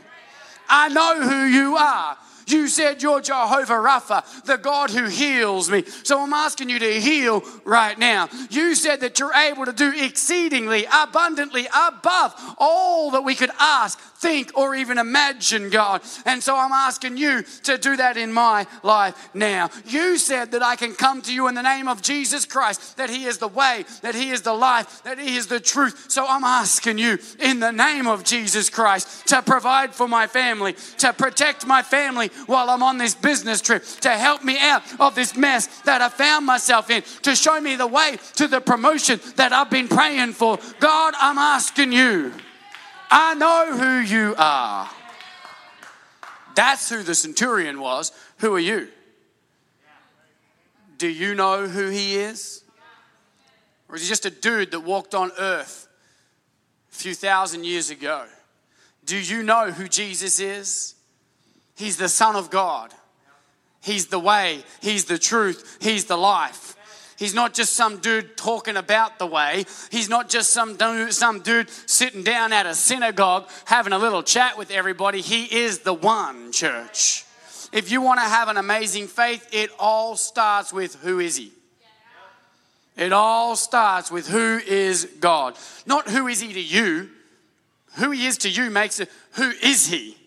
I 0.69 0.89
know 0.89 1.23
who 1.23 1.45
you 1.45 1.77
are. 1.77 2.17
You 2.51 2.69
said 2.69 3.03
you're 3.03 3.21
Jehovah 3.21 3.75
Rapha, 3.75 4.45
the 4.45 4.57
God 4.57 4.91
who 4.91 5.07
heals 5.07 5.71
me. 5.71 5.85
So 6.03 6.21
I'm 6.21 6.33
asking 6.33 6.69
you 6.69 6.79
to 6.79 7.01
heal 7.01 7.43
right 7.65 7.99
now. 7.99 8.29
You 8.51 8.75
said 8.75 9.01
that 9.01 9.19
you're 9.19 9.35
able 9.35 9.67
to 9.67 9.73
do 9.73 9.93
exceedingly, 9.97 10.87
abundantly, 10.93 11.67
above 11.67 12.35
all 12.59 13.11
that 13.13 13.23
we 13.23 13.35
could 13.35 13.51
ask, 13.59 13.99
think, 13.99 14.57
or 14.57 14.75
even 14.75 14.99
imagine, 14.99 15.71
God. 15.71 16.03
And 16.27 16.43
so 16.43 16.57
I'm 16.57 16.73
asking 16.73 17.17
you 17.17 17.43
to 17.65 17.79
do 17.79 17.97
that 17.97 18.17
in 18.17 18.33
my 18.33 18.67
life 18.83 19.31
now. 19.35 19.71
You 19.87 20.19
said 20.19 20.53
that 20.53 20.63
I 20.63 20.77
can 20.77 20.95
come 20.95 21.23
to 21.23 21.35
you 21.35 21.49
in 21.49 21.55
the 21.55 21.63
name 21.63 21.89
of 21.89 22.03
Jesus 22.03 22.45
Christ, 22.45 22.97
that 22.97 23.11
He 23.11 23.25
is 23.25 23.39
the 23.39 23.49
way, 23.49 23.85
that 24.03 24.15
He 24.15 24.31
is 24.31 24.43
the 24.43 24.53
life, 24.55 25.03
that 25.05 25.19
He 25.19 25.37
is 25.37 25.47
the 25.47 25.61
truth. 25.61 26.07
So 26.11 26.27
I'm 26.27 26.45
asking 26.45 26.99
you 26.99 27.19
in 27.39 27.61
the 27.61 27.73
name 27.73 28.07
of 28.07 28.25
Jesus 28.25 28.69
Christ 28.71 29.29
to 29.29 29.43
provide 29.43 29.95
for 29.95 30.09
my 30.09 30.27
family, 30.27 30.75
to 30.99 31.13
protect 31.13 31.67
my 31.67 31.83
family 31.83 32.31
while 32.47 32.71
I'm 32.71 32.83
on 32.83 32.99
this 32.99 33.15
business 33.15 33.61
trip, 33.61 33.85
to 34.01 34.11
help 34.11 34.45
me 34.45 34.59
out 34.59 34.83
of 35.01 35.15
this 35.15 35.37
mess 35.37 35.67
that 35.83 36.01
I 36.01 36.09
found 36.09 36.47
myself 36.47 36.91
in, 36.91 37.03
to 37.23 37.35
show 37.35 37.61
me 37.61 37.77
the 37.77 37.87
way 37.87 38.19
to 38.37 38.47
the 38.47 38.61
promotion 38.61 39.21
that 39.37 39.53
I've 39.53 39.71
been 39.71 39.89
praying 39.89 40.33
for. 40.33 40.59
God, 40.79 41.15
I'm 41.19 41.39
asking 41.39 41.93
you. 41.93 42.33
I 43.11 43.35
know 43.35 43.77
who 43.77 43.99
you 44.01 44.35
are. 44.39 44.89
That's 46.55 46.89
who 46.89 47.03
the 47.03 47.15
centurion 47.15 47.81
was. 47.81 48.13
Who 48.39 48.55
are 48.55 48.61
you? 48.61 48.89
Do 50.99 51.09
you 51.09 51.35
know 51.35 51.67
who 51.67 51.89
he 51.89 52.17
is? 52.17 52.63
Or 53.89 53.97
is 53.97 54.03
he 54.03 54.09
just 54.09 54.27
a 54.27 54.31
dude 54.31 54.71
that 54.71 54.81
walked 54.81 55.15
on 55.15 55.33
earth 55.39 55.89
a 56.93 56.95
few 56.95 57.15
thousand 57.15 57.65
years 57.65 57.91
ago? 57.91 58.27
Do 59.05 59.19
you 59.19 59.43
know 59.43 59.71
who 59.73 59.89
Jesus 59.89 60.39
is? 60.39 60.95
He's 61.81 61.97
the 61.97 62.11
Son 62.11 62.37
of 62.37 62.51
God. 62.51 62.93
He's 63.83 64.09
the 64.09 64.19
way, 64.19 64.63
He's 64.83 65.07
the 65.07 65.17
truth, 65.17 65.79
He's 65.81 66.05
the 66.05 66.17
life. 66.19 66.77
He's 67.17 67.35
not 67.35 67.55
just 67.55 67.73
some 67.73 67.99
dude 67.99 68.37
talking 68.37 68.77
about 68.77 69.19
the 69.19 69.27
way. 69.27 69.65
He's 69.91 70.09
not 70.09 70.29
just 70.31 70.51
some 70.51 70.77
dude, 70.77 71.13
some 71.13 71.41
dude 71.41 71.69
sitting 71.69 72.23
down 72.23 72.53
at 72.53 72.65
a 72.65 72.75
synagogue 72.75 73.47
having 73.67 73.93
a 73.93 73.99
little 73.99 74.23
chat 74.23 74.57
with 74.57 74.71
everybody. 74.71 75.21
He 75.21 75.45
is 75.45 75.81
the 75.81 75.93
one, 75.93 76.51
church. 76.51 77.25
If 77.73 77.91
you 77.91 78.01
want 78.01 78.21
to 78.21 78.27
have 78.27 78.49
an 78.49 78.57
amazing 78.57 79.07
faith, 79.07 79.47
it 79.53 79.71
all 79.79 80.17
starts 80.17 80.73
with 80.73 80.97
who 80.97 81.19
is 81.19 81.37
he? 81.37 81.53
It 82.97 83.13
all 83.13 83.57
starts 83.57 84.11
with 84.11 84.29
who 84.29 84.59
is 84.59 85.07
God. 85.21 85.57
Not 85.87 86.09
who 86.09 86.27
is 86.27 86.41
he 86.41 86.53
to 86.53 86.61
you. 86.61 87.11
Who 87.97 88.11
he 88.11 88.27
is 88.27 88.39
to 88.39 88.51
you 88.51 88.71
makes 88.71 89.01
it 89.01 89.11
who 89.33 89.51
is 89.63 89.87
he? 89.87 90.20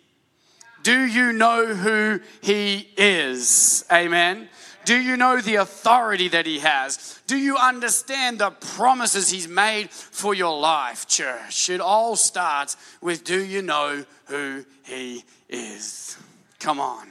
Do 0.83 1.05
you 1.05 1.33
know 1.33 1.73
who 1.73 2.19
he 2.41 2.87
is? 2.97 3.85
Amen. 3.91 4.49
Do 4.85 4.99
you 4.99 5.15
know 5.15 5.39
the 5.39 5.55
authority 5.55 6.27
that 6.29 6.45
He 6.45 6.59
has? 6.59 7.21
Do 7.25 7.37
you 7.37 7.57
understand 7.57 8.39
the 8.39 8.49
promises 8.51 9.29
He's 9.29 9.47
made 9.47 9.89
for 9.89 10.33
your 10.33 10.59
life, 10.59 11.07
church? 11.07 11.69
It 11.69 11.79
all 11.79 12.15
starts 12.15 12.75
with 13.01 13.23
do 13.23 13.43
you 13.43 13.61
know 13.61 14.03
who 14.25 14.65
He 14.83 15.23
is? 15.47 16.17
Come 16.59 16.79
on. 16.79 17.07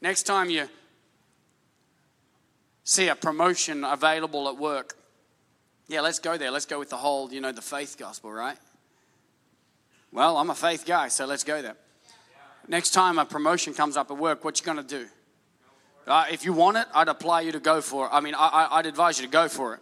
Next 0.00 0.24
time 0.24 0.50
you 0.50 0.68
see 2.82 3.08
a 3.08 3.14
promotion 3.14 3.84
available 3.84 4.48
at 4.48 4.56
work, 4.56 4.96
yeah, 5.86 6.00
let's 6.00 6.18
go 6.18 6.36
there. 6.36 6.50
Let's 6.50 6.66
go 6.66 6.78
with 6.78 6.90
the 6.90 6.96
whole, 6.96 7.32
you 7.32 7.40
know, 7.40 7.52
the 7.52 7.62
faith 7.62 7.96
gospel, 7.98 8.32
right? 8.32 8.58
Well, 10.12 10.36
I'm 10.36 10.50
a 10.50 10.54
faith 10.54 10.84
guy, 10.86 11.08
so 11.08 11.26
let's 11.26 11.44
go 11.44 11.62
there. 11.62 11.76
Next 12.68 12.90
time 12.90 13.18
a 13.18 13.24
promotion 13.24 13.74
comes 13.74 13.96
up 13.96 14.10
at 14.10 14.16
work, 14.16 14.44
what 14.44 14.60
you 14.60 14.66
going 14.66 14.76
to 14.76 14.82
do? 14.82 15.06
Uh, 16.06 16.24
if 16.30 16.44
you 16.44 16.52
want 16.52 16.76
it, 16.76 16.86
I'd 16.94 17.08
apply 17.08 17.42
you 17.42 17.52
to 17.52 17.60
go 17.60 17.80
for 17.80 18.06
it. 18.06 18.10
I 18.12 18.20
mean, 18.20 18.34
I, 18.34 18.68
I'd 18.70 18.86
advise 18.86 19.20
you 19.20 19.26
to 19.26 19.30
go 19.30 19.48
for 19.48 19.74
it. 19.74 19.80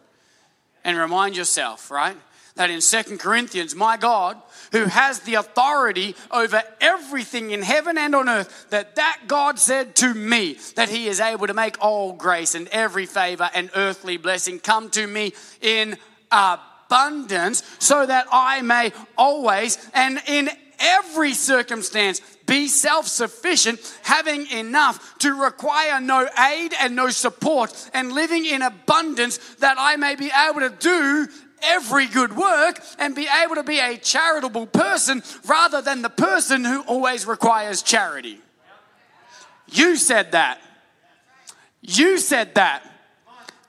And 0.84 0.96
remind 0.96 1.36
yourself, 1.36 1.90
right? 1.90 2.16
That 2.54 2.70
in 2.70 2.80
Second 2.80 3.18
Corinthians, 3.18 3.74
my 3.74 3.96
God, 3.96 4.36
who 4.72 4.84
has 4.86 5.20
the 5.20 5.34
authority 5.34 6.16
over 6.30 6.62
everything 6.80 7.50
in 7.50 7.62
heaven 7.62 7.96
and 7.96 8.14
on 8.14 8.28
earth, 8.28 8.66
that 8.70 8.96
that 8.96 9.22
God 9.26 9.58
said 9.58 9.94
to 9.96 10.12
me 10.14 10.58
that 10.74 10.88
he 10.88 11.06
is 11.06 11.20
able 11.20 11.46
to 11.46 11.54
make 11.54 11.76
all 11.80 12.12
grace 12.12 12.54
and 12.54 12.68
every 12.68 13.06
favor 13.06 13.50
and 13.54 13.70
earthly 13.74 14.16
blessing 14.16 14.58
come 14.58 14.90
to 14.90 15.06
me 15.06 15.34
in 15.60 15.96
abundance 16.32 17.62
so 17.78 18.04
that 18.04 18.26
I 18.32 18.62
may 18.62 18.92
always 19.16 19.78
and 19.94 20.20
in 20.26 20.50
every 20.78 21.34
circumstance 21.34 22.20
be 22.46 22.66
self 22.66 23.06
sufficient, 23.06 23.78
having 24.02 24.46
enough 24.50 25.18
to 25.18 25.34
require 25.34 26.00
no 26.00 26.28
aid 26.38 26.72
and 26.80 26.96
no 26.96 27.10
support, 27.10 27.90
and 27.92 28.12
living 28.12 28.46
in 28.46 28.62
abundance 28.62 29.38
that 29.56 29.76
I 29.78 29.96
may 29.96 30.16
be 30.16 30.30
able 30.48 30.60
to 30.60 30.70
do 30.70 31.28
every 31.62 32.06
good 32.06 32.36
work 32.36 32.80
and 32.98 33.14
be 33.14 33.28
able 33.42 33.56
to 33.56 33.62
be 33.62 33.80
a 33.80 33.96
charitable 33.98 34.66
person 34.66 35.22
rather 35.46 35.82
than 35.82 36.02
the 36.02 36.10
person 36.10 36.64
who 36.64 36.82
always 36.82 37.26
requires 37.26 37.82
charity. 37.82 38.40
You 39.70 39.96
said 39.96 40.32
that. 40.32 40.60
You 41.82 42.18
said 42.18 42.54
that. 42.54 42.82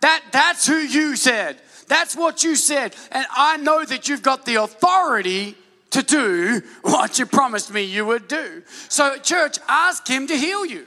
That 0.02 0.24
that's 0.32 0.66
who 0.66 0.78
you 0.78 1.16
said. 1.16 1.62
That's 1.88 2.16
what 2.16 2.44
you 2.44 2.56
said. 2.56 2.96
And 3.12 3.26
I 3.36 3.58
know 3.58 3.84
that 3.84 4.08
you've 4.08 4.22
got 4.22 4.46
the 4.46 4.56
authority 4.56 5.56
to 5.92 6.04
do 6.04 6.62
what 6.82 7.20
you 7.20 7.26
promised 7.26 7.74
me 7.74 7.84
you 7.84 8.06
would 8.06 8.28
do. 8.28 8.64
So, 8.90 9.18
church, 9.18 9.58
ask 9.68 10.08
Him 10.08 10.28
to 10.28 10.38
heal 10.38 10.66
you. 10.66 10.86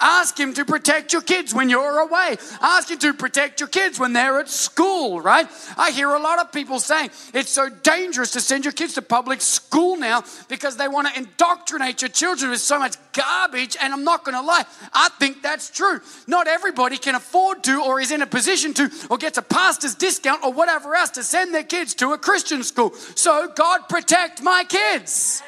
Ask 0.00 0.38
Him 0.38 0.52
to 0.54 0.64
protect 0.64 1.12
your 1.12 1.22
kids 1.22 1.54
when 1.54 1.70
you're 1.70 2.00
away. 2.00 2.36
Ask 2.60 2.90
Him 2.90 2.98
to 2.98 3.14
protect 3.14 3.60
your 3.60 3.68
kids 3.68 3.98
when 3.98 4.12
they're 4.12 4.38
at 4.40 4.48
school, 4.48 5.20
right? 5.20 5.48
I 5.76 5.90
hear 5.90 6.10
a 6.10 6.18
lot 6.18 6.38
of 6.38 6.52
people 6.52 6.80
saying 6.80 7.10
it's 7.32 7.50
so 7.50 7.68
dangerous 7.68 8.32
to 8.32 8.40
send 8.40 8.64
your 8.64 8.72
kids 8.72 8.94
to 8.94 9.02
public 9.02 9.40
school 9.40 9.96
now 9.96 10.24
because 10.48 10.76
they 10.76 10.88
want 10.88 11.08
to 11.08 11.18
indoctrinate 11.18 12.02
your 12.02 12.10
children 12.10 12.50
with 12.50 12.60
so 12.60 12.78
much 12.78 12.96
garbage. 13.12 13.76
And 13.80 13.92
I'm 13.92 14.04
not 14.04 14.24
going 14.24 14.36
to 14.36 14.42
lie, 14.42 14.64
I 14.92 15.08
think 15.18 15.42
that's 15.42 15.70
true. 15.70 16.00
Not 16.26 16.46
everybody 16.46 16.98
can 16.98 17.14
afford 17.14 17.64
to, 17.64 17.82
or 17.82 18.00
is 18.00 18.10
in 18.10 18.22
a 18.22 18.26
position 18.26 18.74
to, 18.74 18.90
or 19.10 19.16
gets 19.16 19.38
a 19.38 19.42
pastor's 19.42 19.94
discount 19.94 20.44
or 20.44 20.52
whatever 20.52 20.94
else 20.94 21.10
to 21.10 21.22
send 21.22 21.54
their 21.54 21.64
kids 21.64 21.94
to 21.96 22.12
a 22.12 22.18
Christian 22.18 22.62
school. 22.62 22.92
So, 23.14 23.48
God, 23.54 23.88
protect 23.88 24.42
my 24.42 24.64
kids, 24.68 25.42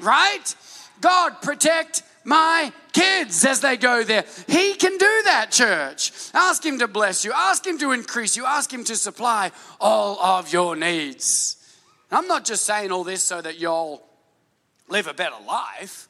right? 0.00 0.54
God, 1.00 1.42
protect 1.42 2.02
my 2.26 2.72
kids 2.92 3.44
as 3.44 3.60
they 3.60 3.76
go 3.76 4.02
there. 4.02 4.24
He 4.46 4.74
can 4.74 4.98
do 4.98 5.22
that, 5.24 5.50
church. 5.50 6.12
Ask 6.34 6.64
Him 6.64 6.78
to 6.80 6.88
bless 6.88 7.24
you, 7.24 7.32
ask 7.32 7.66
Him 7.66 7.78
to 7.78 7.92
increase 7.92 8.36
you, 8.36 8.44
ask 8.44 8.72
Him 8.72 8.84
to 8.84 8.96
supply 8.96 9.52
all 9.80 10.20
of 10.20 10.52
your 10.52 10.76
needs. 10.76 11.56
I'm 12.10 12.26
not 12.28 12.44
just 12.44 12.64
saying 12.64 12.92
all 12.92 13.04
this 13.04 13.22
so 13.22 13.40
that 13.40 13.58
y'all 13.58 14.02
live 14.88 15.06
a 15.06 15.14
better 15.14 15.36
life. 15.46 16.08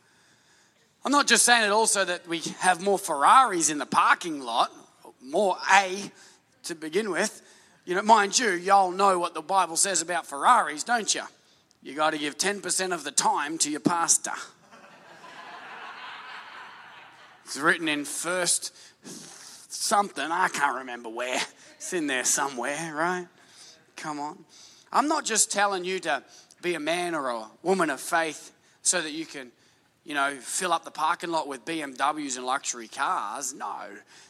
I'm 1.05 1.13
not 1.13 1.27
just 1.27 1.45
saying 1.45 1.65
it 1.65 1.71
also 1.71 2.05
that 2.05 2.27
we 2.27 2.41
have 2.59 2.83
more 2.83 2.99
Ferraris 2.99 3.71
in 3.71 3.79
the 3.79 3.87
parking 3.87 4.41
lot, 4.41 4.73
more 5.23 5.57
A 5.73 6.11
to 6.65 6.75
begin 6.75 7.11
with. 7.11 7.43
You 7.85 7.95
know, 7.95 8.03
mind 8.03 8.39
you, 8.39 8.51
y'all 8.51 8.91
know 8.91 9.19
what 9.19 9.35
the 9.35 9.43
Bible 9.43 9.77
says 9.77 10.03
about 10.03 10.27
Ferraris, 10.27 10.83
don't 10.83 11.15
you? 11.15 11.23
You 11.83 11.95
got 11.95 12.11
to 12.11 12.19
give 12.19 12.37
10% 12.37 12.93
of 12.93 13.05
the 13.05 13.13
time 13.13 13.59
to 13.59 13.71
your 13.71 13.81
pastor. 13.81 14.33
It's 17.47 17.59
written 17.59 17.87
in 17.87 18.05
first 18.05 18.75
something, 19.69 20.33
I 20.33 20.49
can't 20.49 20.79
remember 20.79 21.09
where. 21.09 21.41
It's 21.77 21.93
in 21.93 22.09
there 22.09 22.25
somewhere, 22.25 22.93
right? 22.93 23.29
Come 23.95 24.19
on. 24.19 24.45
I'm 24.93 25.07
not 25.07 25.25
just 25.25 25.53
telling 25.53 25.85
you 25.85 26.01
to 26.01 26.25
be 26.61 26.75
a 26.75 26.81
man 26.81 27.15
or 27.15 27.29
a 27.29 27.47
woman 27.63 27.89
of 27.91 28.01
faith 28.01 28.51
so 28.83 29.01
that 29.01 29.13
you 29.13 29.27
can, 29.27 29.53
you 30.05 30.15
know, 30.15 30.35
fill 30.41 30.73
up 30.73 30.85
the 30.85 30.91
parking 30.91 31.31
lot 31.31 31.47
with 31.47 31.65
BMWs 31.65 32.37
and 32.37 32.45
luxury 32.45 32.89
cars. 32.89 33.55
No. 33.55 33.77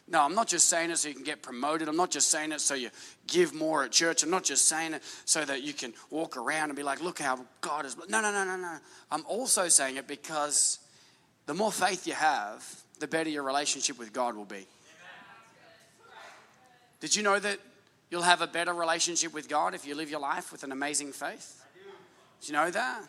No, 0.07 0.22
I'm 0.22 0.35
not 0.35 0.46
just 0.46 0.68
saying 0.68 0.90
it 0.90 0.98
so 0.98 1.09
you 1.09 1.14
can 1.14 1.24
get 1.24 1.40
promoted. 1.40 1.88
I'm 1.88 1.96
not 1.96 2.11
just 2.11 2.31
saying 2.31 2.52
it 2.52 2.61
so 2.61 2.74
you 2.74 2.90
give 3.26 3.55
more 3.55 3.83
at 3.83 3.92
church. 3.92 4.24
I'm 4.24 4.31
not 4.31 4.44
just 4.44 4.68
saying 4.68 4.92
it 4.92 5.02
so 5.24 5.42
that 5.42 5.62
you 5.62 5.72
can 5.72 5.94
walk 6.11 6.37
around 6.37 6.68
and 6.68 6.76
be 6.76 6.83
like, 6.83 7.02
look 7.02 7.18
how 7.18 7.46
God 7.62 7.87
is. 7.87 7.96
No, 7.96 8.20
no, 8.20 8.31
no, 8.31 8.44
no, 8.44 8.59
no. 8.59 8.76
I'm 9.11 9.24
also 9.26 9.68
saying 9.68 9.96
it 9.96 10.07
because 10.07 10.81
the 11.46 11.55
more 11.55 11.72
faith 11.72 12.07
you 12.07 12.12
have, 12.12 12.83
the 12.98 13.06
better 13.06 13.30
your 13.30 13.42
relationship 13.42 13.98
with 13.98 14.12
God 14.12 14.37
will 14.37 14.44
be. 14.44 14.66
Did 17.00 17.14
you 17.14 17.22
know 17.22 17.38
that 17.38 17.59
you'll 18.11 18.22
have 18.22 18.40
a 18.40 18.46
better 18.46 18.72
relationship 18.72 19.35
with 19.35 19.48
God 19.48 19.74
if 19.74 19.87
you 19.87 19.94
live 19.94 20.11
your 20.11 20.20
life 20.20 20.50
with 20.50 20.64
an 20.64 20.72
amazing 20.72 21.12
faith? 21.12 21.62
Did 22.40 22.48
you 22.48 22.54
know 22.54 22.70
that? 22.70 23.02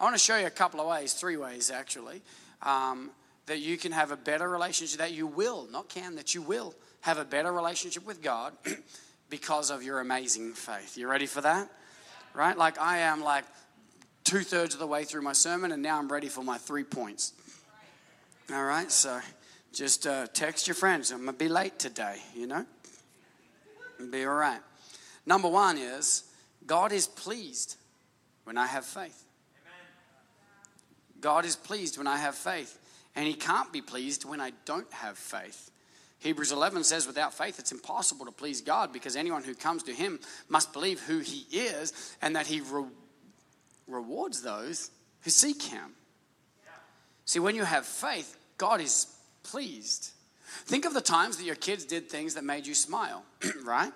I 0.00 0.04
want 0.04 0.16
to 0.16 0.22
show 0.22 0.36
you 0.36 0.46
a 0.46 0.50
couple 0.50 0.80
of 0.80 0.86
ways, 0.86 1.12
three 1.12 1.36
ways 1.36 1.70
actually, 1.70 2.22
um, 2.62 3.10
that 3.46 3.60
you 3.60 3.76
can 3.76 3.92
have 3.92 4.10
a 4.10 4.16
better 4.16 4.48
relationship, 4.48 4.98
that 4.98 5.12
you 5.12 5.26
will, 5.26 5.68
not 5.70 5.88
can, 5.88 6.16
that 6.16 6.34
you 6.34 6.42
will 6.42 6.74
have 7.02 7.18
a 7.18 7.24
better 7.24 7.52
relationship 7.52 8.06
with 8.06 8.22
God 8.22 8.54
because 9.30 9.70
of 9.70 9.82
your 9.82 10.00
amazing 10.00 10.54
faith. 10.54 10.96
You 10.96 11.08
ready 11.08 11.26
for 11.26 11.42
that? 11.42 11.70
Right? 12.32 12.56
Like 12.56 12.80
I 12.80 12.98
am 12.98 13.22
like 13.22 13.44
two 14.24 14.40
thirds 14.40 14.74
of 14.74 14.80
the 14.80 14.86
way 14.86 15.04
through 15.04 15.22
my 15.22 15.34
sermon, 15.34 15.70
and 15.70 15.82
now 15.82 15.98
I'm 15.98 16.10
ready 16.10 16.28
for 16.28 16.42
my 16.42 16.58
three 16.58 16.84
points. 16.84 17.32
All 18.52 18.64
right, 18.64 18.92
so 18.92 19.20
just 19.72 20.06
uh, 20.06 20.26
text 20.26 20.68
your 20.68 20.74
friends. 20.74 21.10
I'm 21.10 21.24
going 21.24 21.28
to 21.28 21.32
be 21.32 21.48
late 21.48 21.78
today, 21.78 22.18
you 22.36 22.46
know? 22.46 22.66
It'll 23.98 24.10
be 24.10 24.26
all 24.26 24.34
right. 24.34 24.60
Number 25.24 25.48
one 25.48 25.78
is 25.78 26.24
God 26.66 26.92
is 26.92 27.06
pleased 27.06 27.76
when 28.44 28.58
I 28.58 28.66
have 28.66 28.84
faith. 28.84 29.24
God 31.22 31.46
is 31.46 31.56
pleased 31.56 31.96
when 31.96 32.06
I 32.06 32.18
have 32.18 32.34
faith, 32.34 32.78
and 33.16 33.26
He 33.26 33.32
can't 33.32 33.72
be 33.72 33.80
pleased 33.80 34.26
when 34.26 34.42
I 34.42 34.52
don't 34.66 34.92
have 34.92 35.16
faith. 35.16 35.70
Hebrews 36.18 36.52
11 36.52 36.84
says, 36.84 37.06
without 37.06 37.32
faith, 37.32 37.58
it's 37.58 37.72
impossible 37.72 38.26
to 38.26 38.32
please 38.32 38.60
God 38.60 38.92
because 38.92 39.16
anyone 39.16 39.42
who 39.42 39.54
comes 39.54 39.84
to 39.84 39.92
Him 39.92 40.20
must 40.50 40.74
believe 40.74 41.00
who 41.00 41.20
He 41.20 41.46
is 41.50 42.14
and 42.20 42.36
that 42.36 42.46
He 42.46 42.60
re- 42.60 42.84
rewards 43.86 44.42
those 44.42 44.90
who 45.22 45.30
seek 45.30 45.62
Him. 45.62 45.94
See, 47.24 47.38
when 47.38 47.54
you 47.54 47.64
have 47.64 47.86
faith, 47.86 48.36
God 48.58 48.80
is 48.80 49.06
pleased. 49.42 50.10
Think 50.66 50.84
of 50.84 50.94
the 50.94 51.00
times 51.00 51.36
that 51.38 51.44
your 51.44 51.56
kids 51.56 51.84
did 51.84 52.08
things 52.08 52.34
that 52.34 52.44
made 52.44 52.66
you 52.66 52.74
smile, 52.74 53.24
right? 53.64 53.92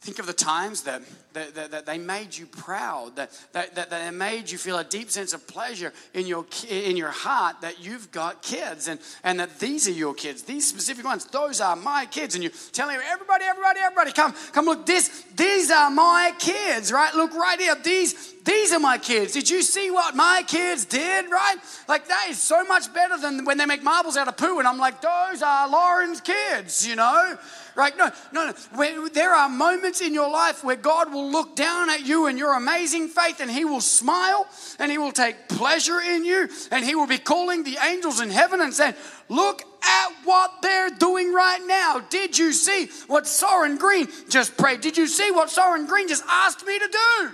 Think 0.00 0.20
of 0.20 0.26
the 0.26 0.32
times 0.32 0.82
that, 0.84 1.02
that, 1.32 1.56
that, 1.56 1.70
that, 1.72 1.86
they 1.86 1.98
made 1.98 2.36
you 2.36 2.46
proud, 2.46 3.16
that, 3.16 3.32
that, 3.52 3.74
that 3.74 3.90
they 3.90 4.08
made 4.12 4.48
you 4.48 4.56
feel 4.56 4.78
a 4.78 4.84
deep 4.84 5.10
sense 5.10 5.32
of 5.32 5.48
pleasure 5.48 5.92
in 6.14 6.24
your, 6.24 6.46
in 6.70 6.96
your 6.96 7.10
heart 7.10 7.62
that 7.62 7.84
you've 7.84 8.12
got 8.12 8.40
kids 8.40 8.86
and, 8.86 9.00
and 9.24 9.40
that 9.40 9.58
these 9.58 9.88
are 9.88 9.92
your 9.92 10.14
kids, 10.14 10.44
these 10.44 10.68
specific 10.68 11.04
ones, 11.04 11.24
those 11.24 11.60
are 11.60 11.74
my 11.74 12.06
kids. 12.06 12.36
And 12.36 12.44
you're 12.44 12.52
telling 12.70 12.96
everybody, 12.96 13.44
everybody, 13.44 13.80
everybody, 13.80 14.12
come, 14.12 14.32
come 14.52 14.66
look, 14.66 14.86
this, 14.86 15.24
these 15.34 15.68
are 15.72 15.90
my 15.90 16.32
kids, 16.38 16.92
right? 16.92 17.12
Look 17.14 17.34
right 17.34 17.58
here, 17.58 17.74
these, 17.82 18.34
these 18.48 18.72
are 18.72 18.80
my 18.80 18.96
kids. 18.96 19.34
Did 19.34 19.50
you 19.50 19.60
see 19.60 19.90
what 19.90 20.16
my 20.16 20.42
kids 20.46 20.86
did, 20.86 21.30
right? 21.30 21.56
Like 21.86 22.08
that 22.08 22.28
is 22.30 22.40
so 22.40 22.64
much 22.64 22.92
better 22.94 23.18
than 23.18 23.44
when 23.44 23.58
they 23.58 23.66
make 23.66 23.82
marbles 23.82 24.16
out 24.16 24.26
of 24.26 24.38
poo 24.38 24.58
and 24.58 24.66
I'm 24.66 24.78
like, 24.78 25.02
those 25.02 25.42
are 25.42 25.68
Lauren's 25.68 26.22
kids, 26.22 26.88
you 26.88 26.96
know? 26.96 27.36
Right? 27.76 27.94
No, 27.98 28.10
no, 28.32 28.50
no. 28.72 29.08
There 29.08 29.34
are 29.34 29.50
moments 29.50 30.00
in 30.00 30.14
your 30.14 30.30
life 30.30 30.64
where 30.64 30.76
God 30.76 31.12
will 31.12 31.30
look 31.30 31.56
down 31.56 31.90
at 31.90 32.06
you 32.06 32.26
and 32.26 32.38
your 32.38 32.56
amazing 32.56 33.08
faith 33.08 33.40
and 33.40 33.50
He 33.50 33.66
will 33.66 33.82
smile 33.82 34.46
and 34.78 34.90
He 34.90 34.96
will 34.96 35.12
take 35.12 35.50
pleasure 35.50 36.00
in 36.00 36.24
you 36.24 36.48
and 36.70 36.82
He 36.82 36.94
will 36.94 37.06
be 37.06 37.18
calling 37.18 37.64
the 37.64 37.76
angels 37.84 38.18
in 38.18 38.30
heaven 38.30 38.62
and 38.62 38.72
saying, 38.72 38.94
Look 39.28 39.60
at 39.60 40.12
what 40.24 40.62
they're 40.62 40.90
doing 40.90 41.34
right 41.34 41.60
now. 41.66 42.00
Did 42.08 42.38
you 42.38 42.52
see 42.52 42.88
what 43.08 43.26
Soren 43.26 43.76
Green 43.76 44.08
just 44.30 44.56
prayed? 44.56 44.80
Did 44.80 44.96
you 44.96 45.06
see 45.06 45.30
what 45.32 45.50
Soren 45.50 45.86
Green 45.86 46.08
just 46.08 46.24
asked 46.26 46.66
me 46.66 46.78
to 46.78 46.88
do? 46.88 47.30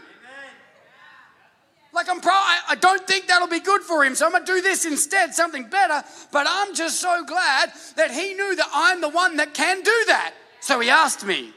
Like 1.95 2.09
I'm 2.11 2.21
pro 2.21 2.33
I 2.33 2.77
don't 2.81 3.07
think 3.07 3.29
that'll 3.29 3.49
be 3.49 3.61
good 3.61 3.83
for 3.83 4.05
him, 4.05 4.15
so 4.15 4.27
I'm 4.27 4.33
gonna 4.33 4.45
do 4.45 4.61
this 4.61 4.85
instead, 4.85 5.35
something 5.35 5.65
better. 5.65 6.03
But 6.33 6.47
I'm 6.49 6.75
just 6.75 7.01
so 7.01 7.25
glad 7.25 7.73
that 7.97 8.11
he 8.11 8.35
knew 8.35 8.57
that 8.57 8.69
I'm 8.75 9.01
the 9.01 9.09
one 9.09 9.37
that 9.37 9.55
can 9.55 9.79
do 9.79 10.05
that. 10.09 10.35
So 10.61 10.81
he 10.81 10.91
asked 10.91 11.25
me. 11.25 11.53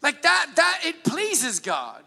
Like 0.00 0.22
that, 0.22 0.52
that 0.56 0.80
it 0.84 1.04
pleases 1.04 1.60
God. 1.60 2.02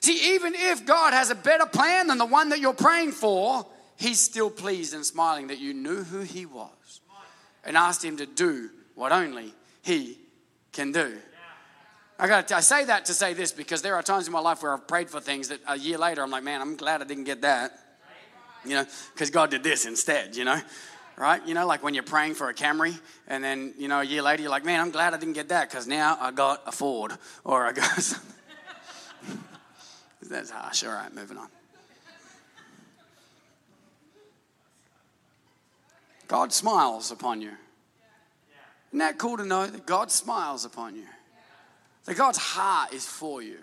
See, 0.00 0.34
even 0.34 0.54
if 0.54 0.84
God 0.84 1.12
has 1.12 1.30
a 1.30 1.34
better 1.34 1.66
plan 1.66 2.08
than 2.08 2.18
the 2.18 2.26
one 2.26 2.50
that 2.50 2.60
you're 2.60 2.74
praying 2.74 3.12
for, 3.12 3.64
he's 3.96 4.20
still 4.20 4.50
pleased 4.50 4.92
and 4.92 5.04
smiling 5.04 5.48
that 5.48 5.58
you 5.58 5.72
knew 5.72 6.02
who 6.02 6.20
he 6.20 6.46
was 6.46 7.00
and 7.64 7.76
asked 7.76 8.04
him 8.04 8.16
to 8.18 8.26
do 8.26 8.70
what 8.94 9.12
only 9.12 9.54
he 9.82 10.18
can 10.72 10.92
do. 10.92 11.16
I 12.18 12.28
got. 12.28 12.50
I 12.50 12.60
say 12.60 12.84
that 12.84 13.04
to 13.06 13.14
say 13.14 13.34
this 13.34 13.52
because 13.52 13.82
there 13.82 13.94
are 13.94 14.02
times 14.02 14.26
in 14.26 14.32
my 14.32 14.40
life 14.40 14.62
where 14.62 14.72
I've 14.72 14.88
prayed 14.88 15.10
for 15.10 15.20
things 15.20 15.48
that 15.48 15.60
a 15.68 15.76
year 15.76 15.98
later 15.98 16.22
I'm 16.22 16.30
like, 16.30 16.44
man, 16.44 16.60
I'm 16.60 16.76
glad 16.76 17.02
I 17.02 17.04
didn't 17.04 17.24
get 17.24 17.42
that. 17.42 17.78
You 18.64 18.74
know, 18.74 18.86
because 19.12 19.30
God 19.30 19.50
did 19.50 19.62
this 19.62 19.84
instead. 19.84 20.34
You 20.34 20.44
know, 20.44 20.60
right? 21.16 21.46
You 21.46 21.54
know, 21.54 21.66
like 21.66 21.82
when 21.82 21.94
you're 21.94 22.02
praying 22.02 22.34
for 22.34 22.48
a 22.48 22.54
Camry, 22.54 22.98
and 23.28 23.44
then 23.44 23.74
you 23.76 23.88
know 23.88 24.00
a 24.00 24.04
year 24.04 24.22
later 24.22 24.42
you're 24.42 24.50
like, 24.50 24.64
man, 24.64 24.80
I'm 24.80 24.90
glad 24.90 25.12
I 25.12 25.18
didn't 25.18 25.34
get 25.34 25.50
that 25.50 25.68
because 25.68 25.86
now 25.86 26.16
I 26.18 26.30
got 26.30 26.62
a 26.66 26.72
Ford 26.72 27.12
or 27.44 27.66
I 27.66 27.72
got. 27.72 27.84
Something. 28.02 28.32
That's 30.28 30.50
harsh. 30.50 30.84
All 30.84 30.92
right, 30.92 31.14
moving 31.14 31.36
on. 31.36 31.48
God 36.28 36.52
smiles 36.52 37.10
upon 37.10 37.40
you. 37.40 37.52
Isn't 38.90 38.98
that 38.98 39.18
cool 39.18 39.36
to 39.36 39.44
know 39.44 39.66
that 39.66 39.86
God 39.86 40.10
smiles 40.10 40.64
upon 40.64 40.96
you? 40.96 41.04
That 42.06 42.16
God's 42.16 42.38
heart 42.38 42.92
is 42.92 43.04
for 43.04 43.42
you. 43.42 43.58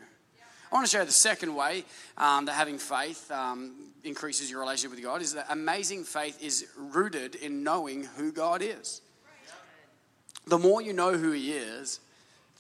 I 0.72 0.76
want 0.76 0.86
to 0.86 0.92
show 0.92 1.00
you 1.00 1.06
the 1.06 1.12
second 1.12 1.56
way 1.56 1.86
um, 2.18 2.46
that 2.46 2.54
having 2.54 2.78
faith 2.78 3.32
um, 3.32 3.92
increases 4.04 4.50
your 4.50 4.60
relationship 4.60 4.92
with 4.92 5.04
God 5.04 5.22
is 5.22 5.34
that 5.34 5.46
amazing 5.50 6.04
faith 6.04 6.42
is 6.44 6.68
rooted 6.76 7.36
in 7.36 7.64
knowing 7.64 8.04
who 8.04 8.32
God 8.32 8.62
is. 8.62 9.02
The 10.48 10.58
more 10.58 10.82
you 10.82 10.92
know 10.92 11.18
who 11.18 11.32
He 11.32 11.54
is, 11.54 12.00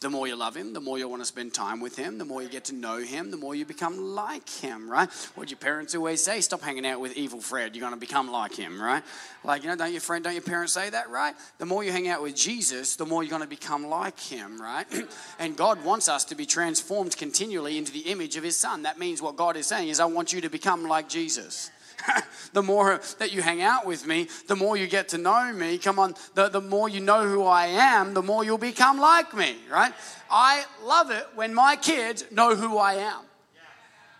the 0.03 0.09
more 0.09 0.27
you 0.27 0.35
love 0.35 0.55
him, 0.55 0.73
the 0.73 0.81
more 0.81 0.99
you 0.99 1.07
want 1.07 1.21
to 1.21 1.25
spend 1.25 1.53
time 1.53 1.79
with 1.79 1.95
him, 1.95 2.17
the 2.17 2.25
more 2.25 2.43
you 2.43 2.49
get 2.49 2.65
to 2.65 2.75
know 2.75 2.97
him, 2.97 3.31
the 3.31 3.37
more 3.37 3.55
you 3.55 3.65
become 3.65 3.97
like 4.13 4.47
him, 4.47 4.89
right? 4.89 5.09
What 5.35 5.49
your 5.49 5.57
parents 5.57 5.95
always 5.95 6.21
say, 6.21 6.41
stop 6.41 6.61
hanging 6.61 6.85
out 6.85 6.99
with 6.99 7.15
evil 7.17 7.39
Fred, 7.39 7.75
you're 7.75 7.81
going 7.81 7.93
to 7.93 7.99
become 7.99 8.29
like 8.29 8.53
him, 8.53 8.79
right? 8.79 9.01
Like, 9.43 9.63
you 9.63 9.69
know, 9.69 9.75
don't 9.75 9.91
your 9.91 10.01
friend, 10.01 10.23
don't 10.23 10.33
your 10.33 10.41
parents 10.41 10.73
say 10.73 10.89
that, 10.89 11.09
right? 11.09 11.33
The 11.57 11.65
more 11.65 11.83
you 11.83 11.91
hang 11.91 12.09
out 12.09 12.21
with 12.21 12.35
Jesus, 12.35 12.97
the 12.97 13.05
more 13.05 13.23
you're 13.23 13.29
going 13.29 13.41
to 13.41 13.47
become 13.47 13.87
like 13.87 14.19
him, 14.19 14.61
right? 14.61 14.85
and 15.39 15.57
God 15.57 15.83
wants 15.83 16.09
us 16.09 16.25
to 16.25 16.35
be 16.35 16.45
transformed 16.45 17.17
continually 17.17 17.77
into 17.77 17.93
the 17.93 18.01
image 18.01 18.35
of 18.35 18.43
his 18.43 18.57
son. 18.57 18.83
That 18.83 18.99
means 18.99 19.21
what 19.21 19.37
God 19.37 19.57
is 19.57 19.67
saying 19.67 19.87
is, 19.87 19.99
I 19.99 20.05
want 20.05 20.33
you 20.33 20.41
to 20.41 20.49
become 20.49 20.83
like 20.83 21.09
Jesus. 21.09 21.71
the 22.53 22.63
more 22.63 23.01
that 23.19 23.31
you 23.31 23.41
hang 23.41 23.61
out 23.61 23.85
with 23.85 24.05
me, 24.05 24.27
the 24.47 24.55
more 24.55 24.77
you 24.77 24.87
get 24.87 25.09
to 25.09 25.17
know 25.17 25.51
me. 25.53 25.77
Come 25.77 25.99
on, 25.99 26.15
the, 26.35 26.49
the 26.49 26.61
more 26.61 26.89
you 26.89 26.99
know 26.99 27.27
who 27.27 27.43
I 27.43 27.67
am, 27.67 28.13
the 28.13 28.21
more 28.21 28.43
you'll 28.43 28.57
become 28.57 28.99
like 28.99 29.33
me, 29.33 29.55
right? 29.71 29.93
I 30.29 30.65
love 30.83 31.11
it 31.11 31.25
when 31.35 31.53
my 31.53 31.75
kids 31.75 32.25
know 32.31 32.55
who 32.55 32.77
I 32.77 32.95
am. 32.95 33.21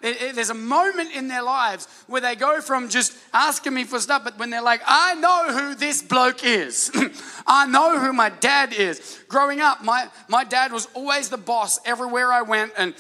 It, 0.03 0.21
it, 0.21 0.35
there's 0.35 0.49
a 0.49 0.53
moment 0.53 1.15
in 1.15 1.29
their 1.29 1.41
lives 1.41 1.87
where 2.07 2.19
they 2.19 2.35
go 2.35 2.59
from 2.59 2.89
just 2.89 3.17
asking 3.31 3.73
me 3.73 3.85
for 3.85 4.01
stuff, 4.01 4.25
but 4.25 4.37
when 4.37 4.49
they're 4.49 4.61
like, 4.61 4.81
I 4.85 5.15
know 5.15 5.57
who 5.57 5.75
this 5.75 6.01
bloke 6.01 6.43
is. 6.43 6.91
I 7.47 7.65
know 7.67 7.97
who 7.97 8.11
my 8.11 8.29
dad 8.29 8.73
is. 8.73 9.23
Growing 9.29 9.61
up, 9.61 9.81
my, 9.81 10.09
my 10.27 10.43
dad 10.43 10.73
was 10.73 10.89
always 10.93 11.29
the 11.29 11.37
boss 11.37 11.79
everywhere 11.85 12.33
I 12.33 12.41
went, 12.41 12.73
and 12.77 12.93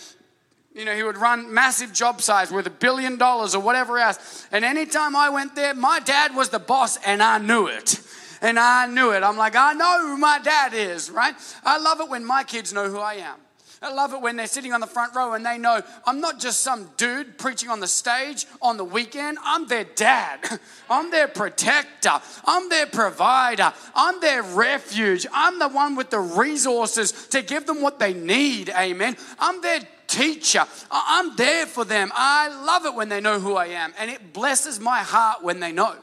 you 0.75 0.85
know, 0.85 0.95
he 0.95 1.03
would 1.03 1.17
run 1.17 1.53
massive 1.53 1.93
job 1.93 2.21
sites 2.21 2.51
worth 2.51 2.65
a 2.65 2.71
billion 2.71 3.17
dollars 3.17 3.53
or 3.53 3.61
whatever 3.61 3.99
else. 3.99 4.47
And 4.51 4.65
anytime 4.65 5.15
I 5.15 5.29
went 5.29 5.55
there, 5.55 5.73
my 5.75 5.99
dad 5.99 6.35
was 6.35 6.49
the 6.49 6.59
boss 6.59 6.97
and 7.05 7.21
I 7.21 7.37
knew 7.37 7.67
it. 7.67 7.99
And 8.41 8.59
I 8.59 8.87
knew 8.87 9.11
it. 9.11 9.23
I'm 9.23 9.37
like, 9.37 9.55
I 9.55 9.73
know 9.73 10.07
who 10.07 10.17
my 10.17 10.39
dad 10.39 10.73
is, 10.73 11.09
right? 11.09 11.35
I 11.63 11.77
love 11.77 12.01
it 12.01 12.09
when 12.09 12.25
my 12.25 12.43
kids 12.43 12.73
know 12.73 12.89
who 12.89 12.97
I 12.97 13.15
am. 13.15 13.37
I 13.83 13.93
love 13.93 14.13
it 14.13 14.21
when 14.21 14.37
they're 14.37 14.47
sitting 14.47 14.71
on 14.71 14.79
the 14.79 14.87
front 14.87 15.13
row 15.13 15.33
and 15.33 15.45
they 15.45 15.57
know 15.57 15.81
I'm 16.05 16.21
not 16.21 16.39
just 16.39 16.61
some 16.61 16.89
dude 16.95 17.37
preaching 17.37 17.69
on 17.69 17.81
the 17.81 17.87
stage 17.87 18.45
on 18.61 18.77
the 18.77 18.85
weekend. 18.85 19.37
I'm 19.43 19.67
their 19.67 19.83
dad. 19.83 20.39
I'm 20.89 21.11
their 21.11 21.27
protector. 21.27 22.21
I'm 22.45 22.69
their 22.69 22.85
provider. 22.85 23.73
I'm 23.93 24.21
their 24.21 24.41
refuge. 24.41 25.27
I'm 25.33 25.59
the 25.59 25.67
one 25.67 25.95
with 25.95 26.09
the 26.09 26.19
resources 26.19 27.27
to 27.29 27.41
give 27.41 27.65
them 27.65 27.81
what 27.81 27.99
they 27.99 28.13
need. 28.13 28.69
Amen. 28.69 29.17
I'm 29.37 29.61
their 29.61 29.81
teacher. 30.13 30.63
I'm 30.91 31.35
there 31.35 31.65
for 31.65 31.83
them. 31.83 32.11
I 32.13 32.47
love 32.63 32.85
it 32.85 32.93
when 32.93 33.09
they 33.09 33.19
know 33.19 33.39
who 33.39 33.55
I 33.55 33.67
am, 33.67 33.93
and 33.97 34.11
it 34.11 34.31
blesses 34.31 34.79
my 34.79 34.99
heart 34.99 35.43
when 35.43 35.59
they 35.59 35.71
know. 35.71 35.95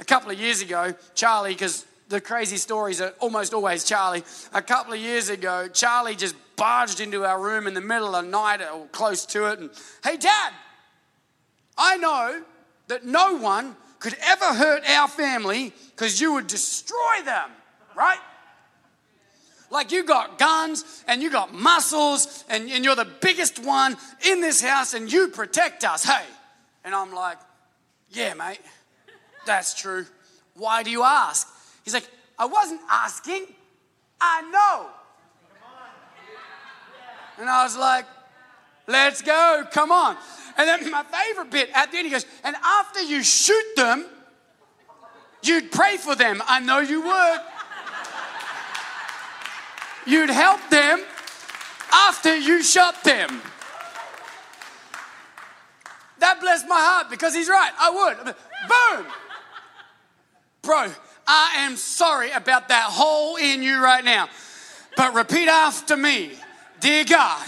A 0.00 0.04
couple 0.04 0.30
of 0.30 0.38
years 0.38 0.60
ago, 0.60 0.94
Charlie, 1.14 1.52
because 1.52 1.86
the 2.08 2.20
crazy 2.20 2.56
stories 2.56 3.00
are 3.00 3.14
almost 3.20 3.54
always 3.54 3.84
Charlie. 3.84 4.24
A 4.52 4.60
couple 4.60 4.92
of 4.92 4.98
years 4.98 5.28
ago, 5.28 5.68
Charlie 5.72 6.16
just 6.16 6.34
barged 6.56 7.00
into 7.00 7.24
our 7.24 7.40
room 7.40 7.66
in 7.66 7.74
the 7.74 7.80
middle 7.80 8.14
of 8.14 8.24
the 8.24 8.30
night 8.30 8.60
or 8.60 8.86
close 8.88 9.24
to 9.26 9.50
it, 9.52 9.60
and 9.60 9.70
hey, 10.02 10.16
Dad, 10.16 10.52
I 11.78 11.96
know 11.96 12.42
that 12.88 13.04
no 13.04 13.36
one 13.36 13.76
could 14.00 14.16
ever 14.22 14.46
hurt 14.54 14.84
our 14.88 15.08
family 15.08 15.72
because 15.90 16.20
you 16.20 16.34
would 16.34 16.46
destroy 16.46 17.22
them, 17.24 17.50
right? 17.96 18.18
Like 19.74 19.90
you 19.90 20.04
got 20.04 20.38
guns 20.38 21.02
and 21.08 21.20
you 21.20 21.32
got 21.32 21.52
muscles 21.52 22.44
and, 22.48 22.70
and 22.70 22.84
you're 22.84 22.94
the 22.94 23.10
biggest 23.20 23.58
one 23.58 23.96
in 24.24 24.40
this 24.40 24.62
house 24.62 24.94
and 24.94 25.12
you 25.12 25.26
protect 25.26 25.82
us. 25.82 26.04
Hey. 26.04 26.22
And 26.84 26.94
I'm 26.94 27.12
like, 27.12 27.38
yeah, 28.10 28.34
mate, 28.34 28.60
that's 29.44 29.74
true. 29.74 30.06
Why 30.54 30.84
do 30.84 30.92
you 30.92 31.02
ask? 31.02 31.48
He's 31.82 31.92
like, 31.92 32.08
I 32.38 32.46
wasn't 32.46 32.82
asking, 32.88 33.46
I 34.20 34.42
know. 34.42 34.86
And 37.40 37.50
I 37.50 37.64
was 37.64 37.76
like, 37.76 38.04
let's 38.86 39.22
go, 39.22 39.64
come 39.72 39.90
on. 39.90 40.16
And 40.56 40.68
then 40.68 40.88
my 40.92 41.02
favorite 41.02 41.50
bit 41.50 41.70
at 41.74 41.90
the 41.90 41.98
end, 41.98 42.06
he 42.06 42.12
goes, 42.12 42.26
and 42.44 42.54
after 42.64 43.02
you 43.02 43.24
shoot 43.24 43.74
them, 43.74 44.06
you'd 45.42 45.72
pray 45.72 45.96
for 45.96 46.14
them. 46.14 46.40
I 46.46 46.60
know 46.60 46.78
you 46.78 47.02
would 47.02 47.40
you'd 50.06 50.30
help 50.30 50.60
them 50.70 51.02
after 51.92 52.36
you 52.36 52.62
shot 52.62 53.02
them. 53.04 53.40
That 56.18 56.40
blessed 56.40 56.66
my 56.68 56.78
heart 56.78 57.10
because 57.10 57.34
he's 57.34 57.48
right. 57.48 57.72
I 57.78 57.90
would. 57.90 58.34
Boom. 59.04 59.12
Bro, 60.62 60.90
I 61.26 61.56
am 61.58 61.76
sorry 61.76 62.30
about 62.30 62.68
that 62.68 62.84
hole 62.84 63.36
in 63.36 63.62
you 63.62 63.82
right 63.82 64.04
now. 64.04 64.28
But 64.96 65.14
repeat 65.14 65.48
after 65.48 65.96
me 65.96 66.32
Dear 66.84 67.04
God, 67.04 67.46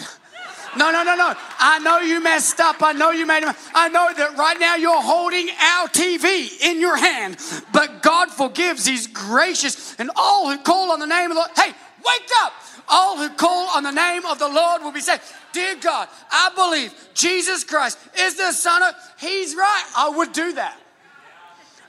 no, 0.78 0.90
no, 0.90 1.02
no, 1.02 1.14
no. 1.14 1.34
I 1.58 1.78
know 1.80 1.98
you 1.98 2.22
messed 2.22 2.58
up. 2.58 2.82
I 2.82 2.92
know 2.92 3.10
you 3.10 3.26
made 3.26 3.42
a 3.42 3.54
I 3.74 3.88
know 3.88 4.10
that 4.16 4.36
right 4.38 4.58
now 4.58 4.76
you're 4.76 5.02
holding 5.02 5.50
our 5.50 5.88
TV 5.88 6.48
in 6.62 6.80
your 6.80 6.96
hand. 6.96 7.36
But 7.70 8.02
God 8.02 8.30
forgives. 8.30 8.86
He's 8.86 9.06
gracious. 9.06 9.94
And 9.96 10.10
all 10.16 10.50
who 10.50 10.56
call 10.62 10.90
on 10.90 11.00
the 11.00 11.06
name 11.06 11.30
of 11.30 11.36
the 11.36 11.60
hey, 11.60 11.72
wake 12.04 12.30
up. 12.42 12.52
All 12.88 13.16
who 13.16 13.28
call 13.30 13.76
on 13.76 13.82
the 13.82 13.90
name 13.90 14.24
of 14.26 14.38
the 14.38 14.48
Lord 14.48 14.82
will 14.82 14.92
be 14.92 15.00
saved. 15.00 15.22
Dear 15.52 15.76
God, 15.76 16.08
I 16.30 16.50
believe 16.54 16.92
Jesus 17.14 17.64
Christ 17.64 17.98
is 18.18 18.36
the 18.36 18.52
Son 18.52 18.82
of, 18.82 18.94
He's 19.18 19.54
right. 19.54 19.84
I 19.96 20.10
would 20.10 20.32
do 20.32 20.52
that. 20.52 20.78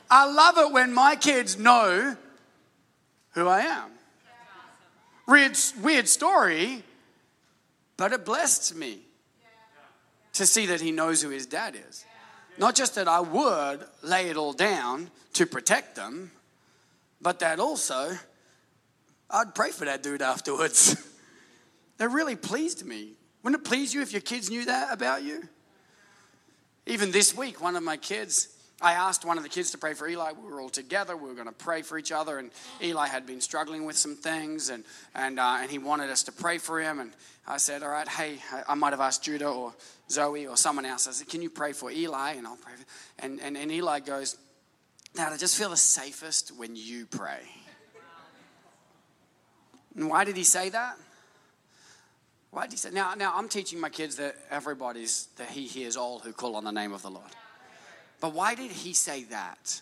I 0.09 0.31
love 0.31 0.57
it 0.57 0.71
when 0.71 0.93
my 0.93 1.15
kids 1.15 1.57
know 1.57 2.15
who 3.31 3.47
I 3.47 3.61
am. 3.61 3.91
Weird, 5.27 5.57
weird 5.81 6.07
story, 6.07 6.83
but 7.97 8.13
it 8.13 8.23
blessed 8.23 8.75
me 8.75 8.99
to 10.33 10.45
see 10.45 10.67
that 10.67 10.79
he 10.79 10.91
knows 10.91 11.21
who 11.21 11.29
his 11.29 11.45
dad 11.45 11.75
is. 11.89 12.05
Not 12.57 12.75
just 12.75 12.95
that 12.95 13.07
I 13.07 13.19
would 13.19 13.85
lay 14.01 14.29
it 14.29 14.37
all 14.37 14.53
down 14.53 15.11
to 15.33 15.45
protect 15.45 15.95
them, 15.95 16.31
but 17.21 17.39
that 17.39 17.59
also 17.59 18.17
I'd 19.29 19.53
pray 19.55 19.71
for 19.71 19.85
that 19.85 20.03
dude 20.03 20.21
afterwards. 20.21 20.95
that 21.97 22.09
really 22.09 22.35
pleased 22.35 22.85
me. 22.85 23.13
Wouldn't 23.43 23.61
it 23.61 23.67
please 23.67 23.93
you 23.93 24.01
if 24.01 24.11
your 24.11 24.21
kids 24.21 24.49
knew 24.49 24.65
that 24.65 24.93
about 24.93 25.23
you? 25.23 25.43
Even 26.85 27.11
this 27.11 27.35
week, 27.35 27.61
one 27.61 27.75
of 27.75 27.83
my 27.83 27.97
kids, 27.97 28.47
I 28.81 28.93
asked 28.93 29.25
one 29.25 29.37
of 29.37 29.43
the 29.43 29.49
kids 29.49 29.71
to 29.71 29.77
pray 29.77 29.93
for 29.93 30.07
Eli. 30.07 30.31
We 30.31 30.51
were 30.51 30.61
all 30.61 30.69
together. 30.69 31.17
We 31.17 31.27
were 31.27 31.33
going 31.33 31.47
to 31.47 31.53
pray 31.53 31.81
for 31.81 31.97
each 31.97 32.11
other. 32.11 32.37
And 32.37 32.51
Eli 32.81 33.07
had 33.07 33.25
been 33.25 33.41
struggling 33.41 33.85
with 33.85 33.97
some 33.97 34.15
things, 34.15 34.69
and, 34.69 34.83
and, 35.13 35.39
uh, 35.39 35.57
and 35.61 35.69
he 35.69 35.79
wanted 35.79 36.09
us 36.09 36.23
to 36.23 36.31
pray 36.31 36.57
for 36.57 36.79
him. 36.79 36.99
And 36.99 37.11
I 37.47 37.57
said, 37.57 37.83
All 37.83 37.89
right, 37.89 38.07
hey, 38.07 38.37
I 38.67 38.75
might 38.75 38.91
have 38.91 39.01
asked 39.01 39.23
Judah 39.23 39.49
or 39.49 39.73
Zoe 40.09 40.47
or 40.47 40.55
someone 40.55 40.85
else. 40.85 41.07
I 41.07 41.11
said, 41.11 41.27
Can 41.27 41.41
you 41.41 41.49
pray 41.49 41.73
for 41.73 41.91
Eli? 41.91 42.33
And 42.33 42.47
I'll 42.47 42.55
pray 42.55 42.73
for 42.73 42.85
and, 43.19 43.41
and, 43.41 43.57
and 43.57 43.71
Eli 43.71 43.99
goes, 43.99 44.37
Dad, 45.15 45.33
I 45.33 45.37
just 45.37 45.57
feel 45.57 45.69
the 45.69 45.77
safest 45.77 46.55
when 46.57 46.75
you 46.75 47.07
pray. 47.07 47.39
And 49.97 50.09
why 50.09 50.23
did 50.23 50.37
he 50.37 50.43
say 50.43 50.69
that? 50.69 50.95
Why 52.51 52.63
did 52.63 52.71
he 52.71 52.77
say 52.77 52.91
now 52.91 53.13
now 53.15 53.33
I'm 53.35 53.49
teaching 53.49 53.79
my 53.79 53.89
kids 53.89 54.15
that 54.17 54.35
everybody's 54.49 55.27
that 55.35 55.49
he 55.49 55.67
hears 55.67 55.97
all 55.97 56.19
who 56.19 56.31
call 56.31 56.55
on 56.55 56.63
the 56.63 56.71
name 56.71 56.93
of 56.93 57.01
the 57.01 57.09
Lord. 57.09 57.29
But 58.21 58.33
why 58.33 58.55
did 58.55 58.71
he 58.71 58.93
say 58.93 59.23
that? 59.25 59.81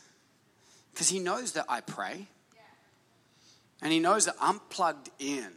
Because 0.93 1.09
he 1.09 1.19
knows 1.19 1.51
that 1.51 1.65
I 1.69 1.81
pray. 1.81 2.27
And 3.81 3.91
he 3.91 3.99
knows 3.99 4.25
that 4.25 4.35
I'm 4.41 4.59
plugged 4.69 5.09
in 5.19 5.51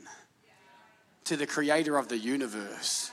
to 1.25 1.37
the 1.37 1.47
creator 1.47 1.97
of 1.97 2.09
the 2.09 2.19
universe. 2.19 3.11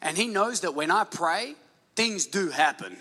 And 0.00 0.16
he 0.16 0.28
knows 0.28 0.60
that 0.60 0.74
when 0.74 0.90
I 0.90 1.04
pray, 1.04 1.56
things 1.96 2.26
do 2.26 2.50
happen 2.50 2.96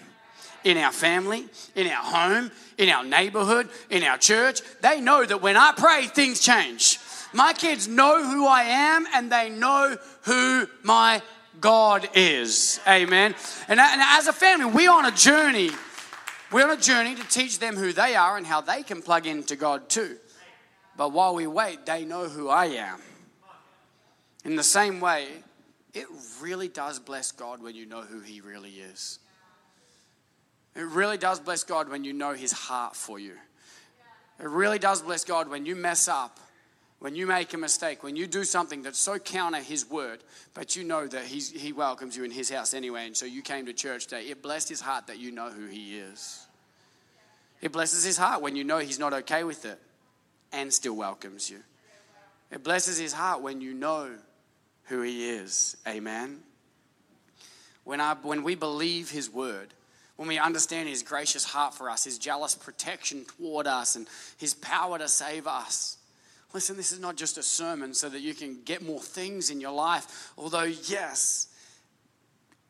in 0.64 0.78
our 0.78 0.92
family, 0.92 1.46
in 1.76 1.88
our 1.88 2.04
home, 2.04 2.52
in 2.78 2.90
our 2.90 3.04
neighborhood, 3.04 3.70
in 3.90 4.04
our 4.04 4.18
church. 4.18 4.62
They 4.82 5.00
know 5.00 5.24
that 5.24 5.42
when 5.42 5.56
I 5.56 5.74
pray, 5.78 6.08
things 6.08 6.40
change. 6.40 7.00
My 7.36 7.54
kids 7.54 7.88
know 7.88 8.24
who 8.24 8.48
I 8.48 8.64
am 8.64 9.06
and 9.14 9.32
they 9.32 9.50
know 9.50 9.98
who 10.22 10.68
my 10.84 11.22
God 11.62 12.10
is. 12.16 12.80
Amen. 12.88 13.36
And, 13.68 13.80
as 13.80 14.28
a 14.28 14.34
family, 14.34 14.66
we're 14.66 14.92
on 14.92 15.06
a 15.06 15.12
journey 15.12 15.70
we're 16.52 16.64
on 16.64 16.78
a 16.78 16.82
journey 16.82 17.16
to 17.16 17.24
teach 17.28 17.60
them 17.60 17.76
who 17.76 17.92
they 17.92 18.16
are 18.16 18.38
and 18.38 18.46
how 18.46 18.62
they 18.62 18.84
can 18.84 19.02
plug 19.02 19.26
into 19.26 19.56
God 19.56 19.90
too. 19.90 20.18
But 20.96 21.12
while 21.12 21.36
we 21.36 21.48
wait, 21.48 21.86
they 21.86 22.06
know 22.06 22.30
who 22.30 22.50
I 22.50 22.68
am. 22.68 23.02
In 24.46 24.56
the 24.56 24.64
same 24.64 25.00
way, 25.00 25.28
it 25.94 26.06
really 26.40 26.68
does 26.68 27.00
bless 27.00 27.32
God 27.32 27.62
when 27.62 27.76
you 27.76 27.86
know 27.86 28.02
who 28.02 28.22
He 28.22 28.42
really 28.42 28.70
is. 28.70 29.20
It 30.76 30.84
really 30.84 31.18
does 31.18 31.40
bless 31.40 31.64
God 31.64 31.90
when 31.90 32.04
you 32.04 32.14
know 32.14 32.34
His 32.34 32.52
heart 32.52 32.96
for 32.96 33.18
you. 33.18 33.34
It 34.40 34.48
really 34.48 34.80
does 34.80 35.02
bless 35.02 35.24
God 35.24 35.50
when 35.50 35.66
you 35.66 35.76
mess 35.76 36.08
up, 36.08 36.40
when 37.06 37.16
you 37.16 37.28
make 37.28 37.54
a 37.54 37.58
mistake, 37.60 38.02
when 38.02 38.16
you 38.16 38.26
do 38.26 38.44
something 38.44 38.82
that's 38.82 38.98
so 38.98 39.20
counter 39.20 39.60
His 39.60 39.88
word, 39.88 40.24
but 40.56 40.76
you 40.76 40.84
know 40.84 41.06
that 41.06 41.26
he's, 41.26 41.52
He 41.52 41.72
welcomes 41.72 42.18
you 42.18 42.24
in 42.24 42.32
His 42.32 42.50
house 42.50 42.74
anyway, 42.74 43.06
and 43.06 43.16
so 43.16 43.28
you 43.28 43.44
came 43.44 43.68
to 43.68 43.74
church 43.74 44.08
today. 44.08 44.24
It 44.24 44.42
blessed 44.42 44.70
His 44.70 44.82
heart 44.82 45.06
that 45.06 45.20
you 45.20 45.32
know 45.32 45.52
who 45.52 45.68
He 45.68 46.00
is. 46.00 46.48
It 47.62 47.72
blesses 47.72 48.04
His 48.04 48.18
heart 48.18 48.42
when 48.42 48.56
you 48.56 48.64
know 48.64 48.80
He's 48.80 48.98
not 48.98 49.14
okay 49.14 49.44
with 49.44 49.66
it 49.66 49.80
and 50.52 50.74
still 50.74 50.96
welcomes 50.96 51.48
you. 51.48 51.60
It 52.50 52.64
blesses 52.64 52.98
His 52.98 53.14
heart 53.14 53.44
when 53.44 53.62
you 53.62 53.76
know 53.76 54.10
who 54.86 55.04
He 55.04 55.30
is. 55.30 55.78
Amen. 55.88 56.40
When, 57.84 58.02
I, 58.02 58.16
when 58.16 58.42
we 58.42 58.56
believe 58.56 59.12
His 59.12 59.30
word, 59.30 59.76
when 60.16 60.28
we 60.28 60.40
understand 60.40 60.90
His 60.90 61.04
gracious 61.04 61.44
heart 61.44 61.76
for 61.76 61.88
us, 61.88 62.04
His 62.04 62.18
jealous 62.18 62.56
protection 62.56 63.26
toward 63.38 63.68
us, 63.68 63.96
and 63.96 64.08
His 64.40 64.56
power 64.56 64.98
to 64.98 65.08
save 65.08 65.46
us. 65.46 66.00
Listen, 66.56 66.78
this 66.78 66.94
is 66.94 67.02
not 67.02 67.18
just 67.18 67.38
a 67.38 67.44
sermon 67.44 67.94
so 67.94 68.08
that 68.08 68.22
you 68.22 68.34
can 68.34 68.60
get 68.64 68.82
more 68.82 69.02
things 69.02 69.50
in 69.50 69.60
your 69.60 69.74
life, 69.74 70.32
although, 70.38 70.64
yes, 70.64 71.50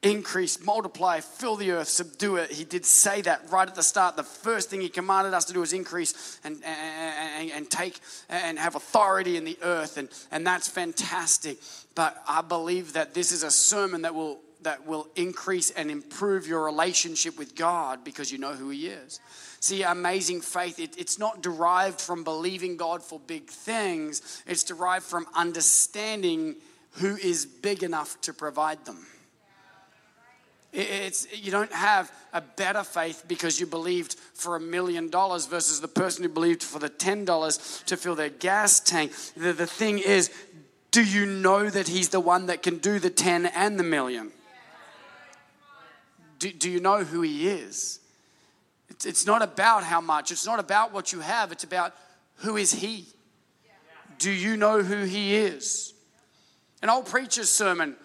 increase, 0.02 0.66
multiply, 0.66 1.20
fill 1.20 1.56
the 1.56 1.70
earth, 1.70 1.88
subdue 1.88 2.38
it. 2.38 2.52
He 2.52 2.64
did 2.64 2.84
say 2.84 3.22
that 3.22 3.44
right 3.52 3.70
at 3.70 3.76
the 3.76 3.84
start. 3.84 4.16
The 4.16 4.24
first 4.24 4.72
thing 4.72 4.82
he 4.82 4.90
commanded 4.90 5.36
us 5.36 5.46
to 5.46 5.54
do 5.54 5.62
is 5.62 5.72
increase 5.72 6.40
and, 6.44 6.64
and, 6.66 7.52
and 7.52 7.70
take 7.70 8.00
and 8.28 8.58
have 8.58 8.74
authority 8.74 9.38
in 9.38 9.46
the 9.46 9.60
earth, 9.62 9.98
and, 9.98 10.10
and 10.32 10.48
that's 10.48 10.68
fantastic. 10.68 11.60
But 11.94 12.24
I 12.28 12.42
believe 12.42 12.94
that 12.94 13.14
this 13.14 13.32
is 13.32 13.44
a 13.44 13.52
sermon 13.52 14.02
that 14.02 14.16
will 14.16 14.40
that 14.66 14.86
will 14.86 15.08
increase 15.16 15.72
and 15.72 15.90
improve 15.90 16.46
your 16.46 16.66
relationship 16.66 17.38
with 17.38 17.56
God 17.56 18.04
because 18.04 18.32
you 18.32 18.38
know 18.38 18.54
who 18.54 18.70
He 18.70 18.88
is. 18.88 19.20
See, 19.60 19.82
amazing 19.84 20.42
faith, 20.42 20.80
it, 20.80 20.96
it's 20.98 21.18
not 21.18 21.42
derived 21.42 22.02
from 22.02 22.24
believing 22.24 22.76
God 22.76 23.02
for 23.02 23.20
big 23.20 23.48
things, 23.48 24.44
it's 24.46 24.64
derived 24.64 25.06
from 25.06 25.26
understanding 25.34 26.56
who 26.98 27.16
is 27.16 27.46
big 27.46 27.84
enough 27.84 28.20
to 28.22 28.34
provide 28.34 28.84
them. 28.86 29.06
It's, 30.74 31.26
you 31.34 31.52
don't 31.52 31.72
have 31.72 32.12
a 32.34 32.42
better 32.42 32.84
faith 32.84 33.24
because 33.28 33.62
you 33.62 33.66
believed 33.66 34.16
for 34.34 34.58
a 34.58 34.60
million 34.60 35.10
dollars 35.10 35.46
versus 35.46 35.80
the 35.80 35.88
person 35.88 36.24
who 36.24 36.30
believed 36.30 36.62
for 36.62 36.80
the 36.80 36.90
$10 36.90 37.86
to 37.86 37.96
fill 37.96 38.16
their 38.16 38.30
gas 38.30 38.82
tank. 38.82 39.14
The, 39.38 39.54
the 39.54 39.68
thing 39.68 40.00
is, 40.00 40.30
do 40.92 41.04
you 41.04 41.26
know 41.26 41.70
that 41.70 41.88
He's 41.88 42.10
the 42.10 42.20
one 42.20 42.48
that 42.48 42.62
can 42.62 42.78
do 42.78 43.00
the 43.00 43.10
10 43.10 43.46
and 43.48 43.80
the 43.80 43.84
million? 43.84 44.32
Do, 46.40 46.52
do 46.52 46.70
you 46.70 46.80
know 46.80 47.04
who 47.04 47.22
He 47.22 47.48
is? 47.48 48.00
It's, 48.90 49.06
it's 49.06 49.26
not 49.26 49.42
about 49.42 49.84
how 49.84 50.02
much, 50.02 50.32
it's 50.32 50.46
not 50.46 50.60
about 50.60 50.94
what 50.94 51.12
you 51.12 51.20
have, 51.20 51.52
it's 51.52 51.64
about 51.64 51.94
who 52.38 52.58
is 52.58 52.72
He. 52.72 53.06
Do 54.18 54.32
you 54.32 54.58
know 54.58 54.82
who 54.82 55.04
He 55.04 55.36
is? 55.36 55.94
An 56.82 56.90
old 56.90 57.06
preacher's 57.06 57.50
sermon 57.50 57.96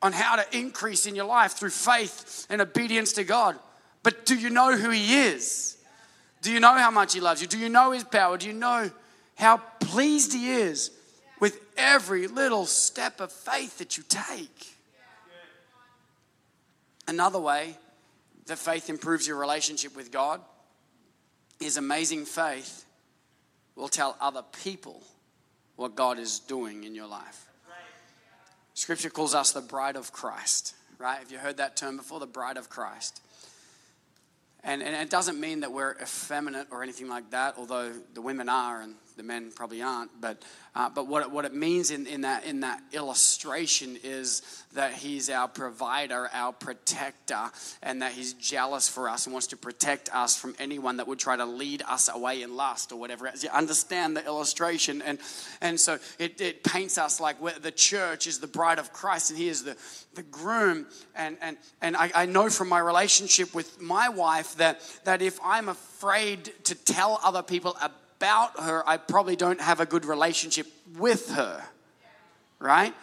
on 0.00 0.12
how 0.12 0.36
to 0.36 0.56
increase 0.56 1.06
in 1.06 1.14
your 1.14 1.26
life 1.26 1.52
through 1.52 1.70
faith 1.70 2.46
and 2.50 2.60
obedience 2.60 3.12
to 3.14 3.24
God. 3.24 3.56
But 4.02 4.26
do 4.26 4.36
you 4.36 4.50
know 4.50 4.76
who 4.76 4.90
He 4.90 5.14
is? 5.14 5.76
Do 6.40 6.50
you 6.50 6.58
know 6.58 6.76
how 6.76 6.90
much 6.90 7.14
He 7.14 7.20
loves 7.20 7.40
you? 7.40 7.46
Do 7.46 7.58
you 7.58 7.68
know 7.68 7.92
His 7.92 8.04
power? 8.04 8.36
Do 8.36 8.48
you 8.48 8.52
know 8.52 8.90
how 9.36 9.58
pleased 9.78 10.32
He 10.32 10.50
is 10.50 10.90
with 11.40 11.60
every 11.76 12.26
little 12.26 12.66
step 12.66 13.20
of 13.20 13.30
faith 13.30 13.78
that 13.78 13.96
you 13.96 14.02
take? 14.08 14.71
Another 17.08 17.38
way 17.38 17.76
that 18.46 18.58
faith 18.58 18.88
improves 18.88 19.26
your 19.26 19.36
relationship 19.36 19.96
with 19.96 20.10
God 20.10 20.40
is 21.60 21.76
amazing 21.76 22.24
faith 22.24 22.84
will 23.76 23.88
tell 23.88 24.16
other 24.20 24.42
people 24.62 25.02
what 25.76 25.94
God 25.94 26.18
is 26.18 26.38
doing 26.40 26.84
in 26.84 26.94
your 26.94 27.06
life. 27.06 27.46
Scripture 28.74 29.10
calls 29.10 29.34
us 29.34 29.52
the 29.52 29.60
bride 29.60 29.96
of 29.96 30.12
Christ, 30.12 30.74
right? 30.98 31.18
Have 31.18 31.30
you 31.30 31.38
heard 31.38 31.58
that 31.58 31.76
term 31.76 31.96
before? 31.96 32.20
The 32.20 32.26
bride 32.26 32.56
of 32.56 32.70
Christ. 32.70 33.20
And, 34.64 34.82
and 34.82 34.94
it 34.94 35.10
doesn't 35.10 35.38
mean 35.40 35.60
that 35.60 35.72
we're 35.72 35.92
effeminate 36.00 36.68
or 36.70 36.82
anything 36.82 37.08
like 37.08 37.30
that, 37.30 37.54
although 37.58 37.92
the 38.14 38.22
women 38.22 38.48
are, 38.48 38.80
and 38.80 38.94
the 39.16 39.22
men 39.22 39.52
probably 39.54 39.82
aren't, 39.82 40.20
but 40.20 40.42
uh, 40.74 40.88
but 40.88 41.06
what 41.06 41.22
it, 41.22 41.30
what 41.30 41.44
it 41.44 41.54
means 41.54 41.90
in, 41.90 42.06
in 42.06 42.22
that 42.22 42.44
in 42.44 42.60
that 42.60 42.80
illustration 42.92 43.98
is 44.02 44.40
that 44.72 44.94
he's 44.94 45.28
our 45.28 45.46
provider, 45.46 46.30
our 46.32 46.52
protector, 46.52 47.50
and 47.82 48.00
that 48.00 48.12
he's 48.12 48.32
jealous 48.34 48.88
for 48.88 49.08
us 49.08 49.26
and 49.26 49.34
wants 49.34 49.48
to 49.48 49.56
protect 49.56 50.08
us 50.14 50.34
from 50.34 50.54
anyone 50.58 50.96
that 50.96 51.06
would 51.06 51.18
try 51.18 51.36
to 51.36 51.44
lead 51.44 51.82
us 51.86 52.08
away 52.08 52.40
in 52.40 52.56
lust 52.56 52.90
or 52.90 52.98
whatever. 52.98 53.30
You 53.38 53.50
understand 53.50 54.16
the 54.16 54.24
illustration, 54.24 55.02
and 55.02 55.18
and 55.60 55.78
so 55.78 55.98
it, 56.18 56.40
it 56.40 56.64
paints 56.64 56.96
us 56.96 57.20
like 57.20 57.36
the 57.60 57.72
church 57.72 58.26
is 58.26 58.38
the 58.38 58.46
bride 58.46 58.78
of 58.78 58.92
Christ, 58.94 59.30
and 59.30 59.38
he 59.38 59.48
is 59.48 59.64
the 59.64 59.76
the 60.14 60.22
groom. 60.22 60.86
And 61.14 61.36
and 61.42 61.58
and 61.82 61.96
I, 61.96 62.10
I 62.14 62.26
know 62.26 62.48
from 62.48 62.70
my 62.70 62.78
relationship 62.78 63.54
with 63.54 63.80
my 63.80 64.08
wife 64.08 64.56
that 64.56 64.80
that 65.04 65.20
if 65.20 65.38
I'm 65.44 65.68
afraid 65.68 66.50
to 66.64 66.74
tell 66.74 67.20
other 67.22 67.42
people 67.42 67.76
about 67.80 68.01
about 68.22 68.60
her, 68.60 68.88
I 68.88 68.98
probably 68.98 69.34
don't 69.34 69.60
have 69.60 69.80
a 69.80 69.86
good 69.86 70.04
relationship 70.04 70.68
with 70.96 71.30
her. 71.30 71.60
Right? 72.60 72.94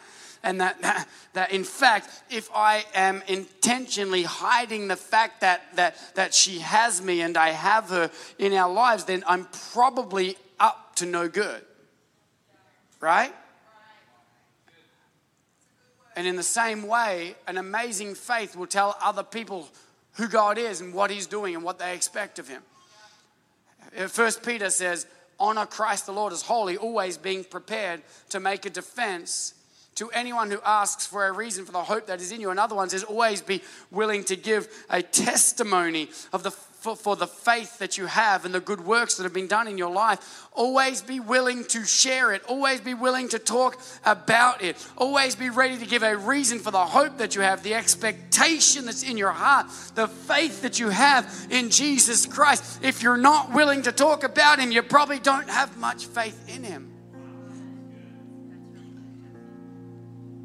And 0.43 0.61
that, 0.61 0.81
that, 0.81 1.09
that, 1.33 1.51
in 1.51 1.65
fact, 1.65 2.09
if 2.29 2.49
I 2.55 2.85
am 2.95 3.21
intentionally 3.27 4.23
hiding 4.23 4.87
the 4.87 4.95
fact 4.95 5.41
that, 5.41 5.75
that, 5.75 5.97
that 6.15 6.33
she 6.33 6.59
has 6.59 7.01
me 7.01 7.19
and 7.19 7.35
I 7.35 7.49
have 7.49 7.89
her 7.89 8.09
in 8.37 8.53
our 8.53 8.71
lives, 8.71 9.03
then 9.03 9.25
I'm 9.27 9.49
probably 9.73 10.37
up 10.57 10.95
to 10.95 11.05
no 11.05 11.27
good. 11.27 11.65
Right? 13.01 13.33
And 16.15 16.27
in 16.27 16.37
the 16.37 16.43
same 16.43 16.87
way, 16.87 17.35
an 17.45 17.57
amazing 17.57 18.15
faith 18.15 18.55
will 18.55 18.67
tell 18.67 18.95
other 19.01 19.23
people 19.23 19.67
who 20.13 20.29
God 20.29 20.57
is 20.57 20.79
and 20.79 20.93
what 20.93 21.11
He's 21.11 21.27
doing 21.27 21.55
and 21.55 21.63
what 21.63 21.77
they 21.77 21.93
expect 21.93 22.39
of 22.39 22.47
Him. 22.47 22.61
Uh, 23.97 24.07
First 24.07 24.43
Peter 24.43 24.69
says, 24.69 25.07
honor 25.39 25.65
Christ 25.65 26.05
the 26.05 26.11
Lord 26.11 26.33
as 26.33 26.41
holy, 26.41 26.77
always 26.77 27.17
being 27.17 27.43
prepared 27.43 28.01
to 28.29 28.39
make 28.39 28.65
a 28.65 28.69
defense 28.69 29.53
to 29.99 30.09
anyone 30.11 30.49
who 30.49 30.59
asks 30.65 31.05
for 31.05 31.27
a 31.27 31.31
reason 31.31 31.65
for 31.65 31.71
the 31.71 31.83
hope 31.83 32.07
that 32.07 32.21
is 32.21 32.31
in 32.31 32.39
you. 32.41 32.49
Another 32.49 32.73
one 32.73 32.89
says, 32.89 33.03
always 33.03 33.41
be 33.41 33.61
willing 33.91 34.23
to 34.23 34.35
give 34.35 34.67
a 34.89 35.01
testimony 35.01 36.09
of 36.31 36.41
the 36.43 36.51
for, 36.79 36.95
for 36.95 37.17
the 37.17 37.27
faith 37.27 37.79
that 37.79 37.97
you 37.97 38.05
have 38.05 38.45
and 38.45 38.53
the 38.53 38.61
good 38.61 38.85
works 38.85 39.15
that 39.15 39.23
have 39.23 39.33
been 39.33 39.47
done 39.47 39.67
in 39.67 39.77
your 39.77 39.91
life. 39.91 40.47
Always 40.53 41.01
be 41.01 41.19
willing 41.19 41.65
to 41.65 41.83
share 41.83 42.31
it. 42.31 42.41
Always 42.45 42.79
be 42.79 42.93
willing 42.93 43.27
to 43.29 43.39
talk 43.39 43.81
about 44.05 44.63
it. 44.63 44.77
Always 44.97 45.35
be 45.35 45.49
ready 45.49 45.77
to 45.77 45.85
give 45.85 46.03
a 46.03 46.15
reason 46.15 46.59
for 46.59 46.71
the 46.71 46.85
hope 46.85 47.17
that 47.17 47.35
you 47.35 47.41
have, 47.41 47.63
the 47.63 47.73
expectation 47.73 48.85
that's 48.85 49.03
in 49.03 49.17
your 49.17 49.31
heart, 49.31 49.67
the 49.95 50.07
faith 50.07 50.61
that 50.61 50.79
you 50.79 50.89
have 50.89 51.47
in 51.49 51.69
Jesus 51.69 52.25
Christ. 52.25 52.81
If 52.81 53.03
you're 53.03 53.17
not 53.17 53.53
willing 53.53 53.81
to 53.81 53.91
talk 53.91 54.23
about 54.23 54.59
Him, 54.59 54.71
you 54.71 54.81
probably 54.81 55.19
don't 55.19 55.49
have 55.49 55.75
much 55.77 56.05
faith 56.05 56.47
in 56.47 56.63
Him. 56.63 56.88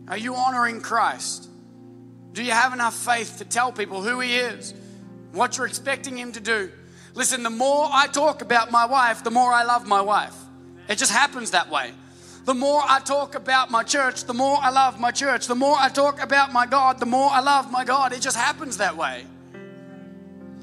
Are 0.09 0.19
you 0.19 0.35
honoring 0.35 0.81
Christ? 0.81 1.49
Do 2.33 2.43
you 2.43 2.53
have 2.53 2.73
enough 2.73 2.95
faith 2.95 3.39
to 3.39 3.45
tell 3.45 3.73
people 3.73 4.03
who 4.03 4.21
He 4.21 4.37
is? 4.37 4.75
what 5.35 5.57
you're 5.57 5.67
expecting 5.67 6.17
Him 6.17 6.33
to 6.33 6.41
do. 6.41 6.71
Listen, 7.15 7.43
the 7.43 7.51
more 7.51 7.89
I 7.93 8.07
talk 8.07 8.43
about 8.43 8.71
my 8.71 8.87
wife, 8.87 9.23
the 9.23 9.31
more 9.31 9.53
I 9.53 9.65
love 9.65 9.87
my 9.87 10.01
wife. 10.01 10.35
It 10.89 10.97
just 10.99 11.13
happens 11.13 11.53
that 11.53 11.71
way. 11.71 11.93
The 12.45 12.55
more 12.55 12.83
I 12.85 13.01
talk 13.01 13.35
about 13.35 13.71
my 13.71 13.83
church, 13.83 14.25
the 14.25 14.35
more 14.35 14.59
I 14.61 14.71
love 14.71 15.01
my 15.01 15.11
church. 15.11 15.47
The 15.47 15.55
more 15.55 15.77
I 15.79 15.89
talk 15.89 16.23
about 16.23 16.53
my 16.53 16.67
God, 16.67 17.01
the 17.01 17.07
more 17.07 17.31
I 17.31 17.41
love 17.41 17.71
my 17.71 17.85
God. 17.85 18.13
It 18.13 18.21
just 18.21 18.37
happens 18.37 18.79
that 18.79 18.97
way. 18.97 19.25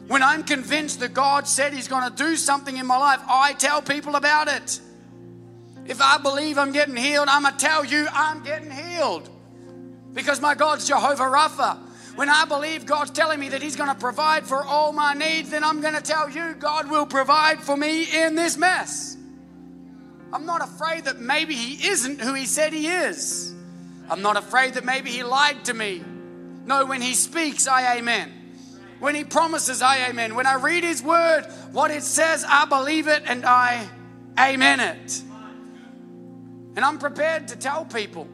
When 0.07 0.21
I'm 0.21 0.43
convinced 0.43 0.99
that 0.99 1.13
God 1.13 1.47
said 1.47 1.73
He's 1.73 1.87
going 1.87 2.09
to 2.09 2.15
do 2.15 2.35
something 2.35 2.77
in 2.77 2.85
my 2.85 2.97
life, 2.97 3.21
I 3.27 3.53
tell 3.53 3.81
people 3.81 4.15
about 4.15 4.47
it. 4.47 4.79
If 5.85 6.01
I 6.01 6.17
believe 6.17 6.57
I'm 6.57 6.71
getting 6.71 6.95
healed, 6.95 7.27
I'm 7.29 7.43
going 7.43 7.55
to 7.55 7.59
tell 7.59 7.83
you 7.83 8.07
I'm 8.13 8.43
getting 8.43 8.69
healed 8.69 9.29
because 10.13 10.41
my 10.41 10.55
God's 10.55 10.87
Jehovah 10.87 11.23
Rapha. 11.23 11.77
When 12.15 12.29
I 12.29 12.45
believe 12.45 12.85
God's 12.85 13.11
telling 13.11 13.39
me 13.39 13.49
that 13.49 13.61
He's 13.61 13.75
going 13.75 13.89
to 13.89 13.95
provide 13.95 14.45
for 14.45 14.63
all 14.63 14.91
my 14.91 15.13
needs, 15.13 15.49
then 15.49 15.63
I'm 15.63 15.81
going 15.81 15.93
to 15.93 16.01
tell 16.01 16.29
you 16.29 16.53
God 16.55 16.89
will 16.89 17.05
provide 17.05 17.59
for 17.61 17.77
me 17.77 18.03
in 18.03 18.35
this 18.35 18.57
mess. 18.57 19.17
I'm 20.33 20.45
not 20.45 20.61
afraid 20.61 21.05
that 21.05 21.19
maybe 21.19 21.55
He 21.55 21.87
isn't 21.87 22.19
who 22.19 22.33
He 22.33 22.45
said 22.45 22.73
He 22.73 22.87
is. 22.87 23.53
I'm 24.09 24.21
not 24.21 24.35
afraid 24.35 24.73
that 24.73 24.83
maybe 24.83 25.09
He 25.09 25.23
lied 25.23 25.65
to 25.65 25.73
me. 25.73 26.03
No, 26.65 26.85
when 26.85 27.01
He 27.01 27.13
speaks, 27.13 27.67
I 27.67 27.97
amen. 27.97 28.31
When 28.99 29.15
He 29.15 29.23
promises, 29.23 29.81
I 29.81 30.09
amen. 30.09 30.35
When 30.35 30.45
I 30.45 30.55
read 30.55 30.83
His 30.83 31.01
word, 31.01 31.45
what 31.71 31.91
it 31.91 32.03
says, 32.03 32.45
I 32.47 32.65
believe 32.65 33.07
it 33.07 33.23
and 33.25 33.45
I 33.45 33.87
amen 34.37 34.79
it. 34.81 35.21
And 36.75 36.85
I'm 36.85 36.99
prepared 36.99 37.47
to 37.49 37.55
tell 37.55 37.85
people. 37.85 38.27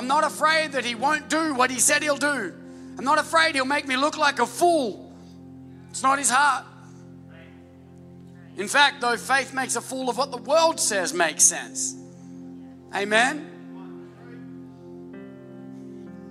I'm 0.00 0.08
not 0.08 0.24
afraid 0.24 0.72
that 0.72 0.86
he 0.86 0.94
won't 0.94 1.28
do 1.28 1.54
what 1.54 1.70
he 1.70 1.78
said 1.78 2.02
he'll 2.02 2.16
do. 2.16 2.54
I'm 2.96 3.04
not 3.04 3.18
afraid 3.18 3.54
he'll 3.54 3.66
make 3.66 3.86
me 3.86 3.98
look 3.98 4.16
like 4.16 4.38
a 4.38 4.46
fool. 4.46 5.12
It's 5.90 6.02
not 6.02 6.18
his 6.18 6.30
heart. 6.30 6.64
In 8.56 8.66
fact, 8.66 9.02
though, 9.02 9.18
faith 9.18 9.52
makes 9.52 9.76
a 9.76 9.82
fool 9.82 10.08
of 10.08 10.16
what 10.16 10.30
the 10.30 10.38
world 10.38 10.80
says 10.80 11.12
makes 11.12 11.44
sense. 11.44 11.94
Amen. 12.94 13.46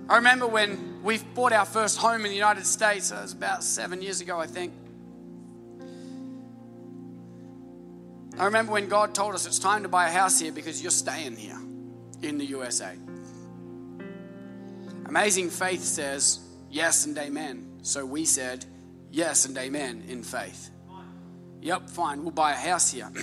I 0.08 0.16
remember 0.16 0.48
when 0.48 1.04
we 1.04 1.18
bought 1.18 1.52
our 1.52 1.64
first 1.64 1.96
home 1.96 2.24
in 2.24 2.30
the 2.32 2.36
United 2.36 2.66
States, 2.66 3.12
it 3.12 3.22
was 3.22 3.34
about 3.34 3.62
seven 3.62 4.02
years 4.02 4.20
ago, 4.20 4.40
I 4.40 4.48
think. 4.48 4.72
I 8.36 8.46
remember 8.46 8.72
when 8.72 8.88
God 8.88 9.14
told 9.14 9.36
us 9.36 9.46
it's 9.46 9.60
time 9.60 9.84
to 9.84 9.88
buy 9.88 10.08
a 10.08 10.10
house 10.10 10.40
here 10.40 10.50
because 10.50 10.82
you're 10.82 10.90
staying 10.90 11.36
here 11.36 11.60
in 12.20 12.36
the 12.36 12.46
USA. 12.46 12.96
Amazing 15.10 15.50
faith 15.50 15.82
says 15.82 16.38
yes 16.70 17.04
and 17.04 17.18
amen. 17.18 17.80
So 17.82 18.06
we 18.06 18.24
said 18.24 18.64
yes 19.10 19.44
and 19.44 19.58
amen 19.58 20.04
in 20.06 20.22
faith. 20.22 20.70
Yep, 21.62 21.90
fine, 21.90 22.22
we'll 22.22 22.30
buy 22.30 22.52
a 22.52 22.56
house 22.56 22.92
here. 22.92 23.10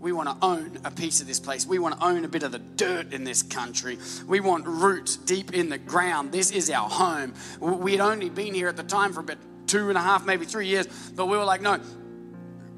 We 0.00 0.12
want 0.12 0.28
to 0.28 0.46
own 0.46 0.78
a 0.84 0.92
piece 0.92 1.20
of 1.20 1.26
this 1.26 1.40
place. 1.40 1.66
We 1.66 1.80
want 1.80 1.98
to 1.98 2.06
own 2.06 2.24
a 2.24 2.28
bit 2.28 2.44
of 2.44 2.52
the 2.52 2.60
dirt 2.60 3.12
in 3.12 3.24
this 3.24 3.42
country. 3.42 3.98
We 4.28 4.38
want 4.38 4.64
roots 4.64 5.16
deep 5.16 5.52
in 5.52 5.70
the 5.70 5.78
ground. 5.78 6.30
This 6.30 6.52
is 6.52 6.70
our 6.70 6.88
home. 6.88 7.34
We 7.58 7.90
had 7.90 8.00
only 8.00 8.30
been 8.30 8.54
here 8.54 8.68
at 8.68 8.76
the 8.76 8.84
time 8.84 9.12
for 9.12 9.18
about 9.18 9.38
two 9.66 9.88
and 9.88 9.98
a 9.98 10.00
half, 10.00 10.24
maybe 10.24 10.44
three 10.44 10.68
years, 10.68 10.86
but 11.16 11.26
we 11.26 11.36
were 11.36 11.42
like, 11.42 11.62
no, 11.62 11.80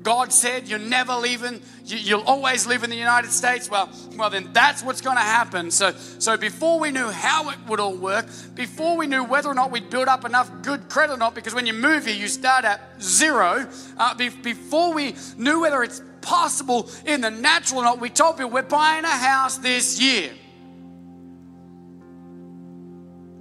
God 0.02 0.32
said 0.32 0.66
you're 0.66 0.78
never 0.78 1.14
leaving, 1.14 1.60
you'll 1.84 2.22
always 2.22 2.66
live 2.66 2.84
in 2.84 2.90
the 2.90 2.96
United 2.96 3.30
States. 3.30 3.70
Well, 3.70 3.90
well, 4.16 4.30
then 4.30 4.50
that's 4.52 4.82
what's 4.82 5.02
going 5.02 5.16
to 5.16 5.22
happen. 5.22 5.70
So, 5.70 5.92
so 6.18 6.38
before 6.38 6.80
we 6.80 6.90
knew 6.90 7.08
how 7.08 7.50
it 7.50 7.58
would 7.68 7.80
all 7.80 7.94
work, 7.94 8.26
before 8.54 8.96
we 8.96 9.06
knew 9.06 9.24
whether 9.24 9.48
or 9.48 9.54
not 9.54 9.70
we'd 9.70 9.90
build 9.90 10.08
up 10.08 10.24
enough 10.24 10.50
good 10.62 10.88
credit 10.88 11.14
or 11.14 11.16
not, 11.18 11.34
because 11.34 11.54
when 11.54 11.66
you 11.66 11.74
move 11.74 12.06
here, 12.06 12.14
you 12.14 12.28
start 12.28 12.64
at 12.64 12.80
zero. 13.00 13.68
Uh, 13.98 14.14
be, 14.14 14.30
before 14.30 14.94
we 14.94 15.14
knew 15.36 15.60
whether 15.60 15.82
it's 15.82 16.00
possible 16.22 16.88
in 17.04 17.20
the 17.20 17.30
natural 17.30 17.80
or 17.80 17.84
not, 17.84 18.00
we 18.00 18.08
told 18.08 18.36
people 18.36 18.50
we're 18.50 18.62
buying 18.62 19.04
a 19.04 19.08
house 19.08 19.58
this 19.58 20.00
year. 20.00 20.32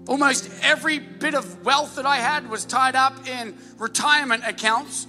Almost 0.10 0.50
every 0.64 1.00
bit 1.00 1.36
of 1.36 1.64
wealth 1.64 1.96
that 1.96 2.06
I 2.06 2.18
had 2.18 2.50
was 2.50 2.66
tied 2.66 2.96
up 2.96 3.28
in 3.28 3.56
retirement 3.78 4.44
accounts 4.46 5.08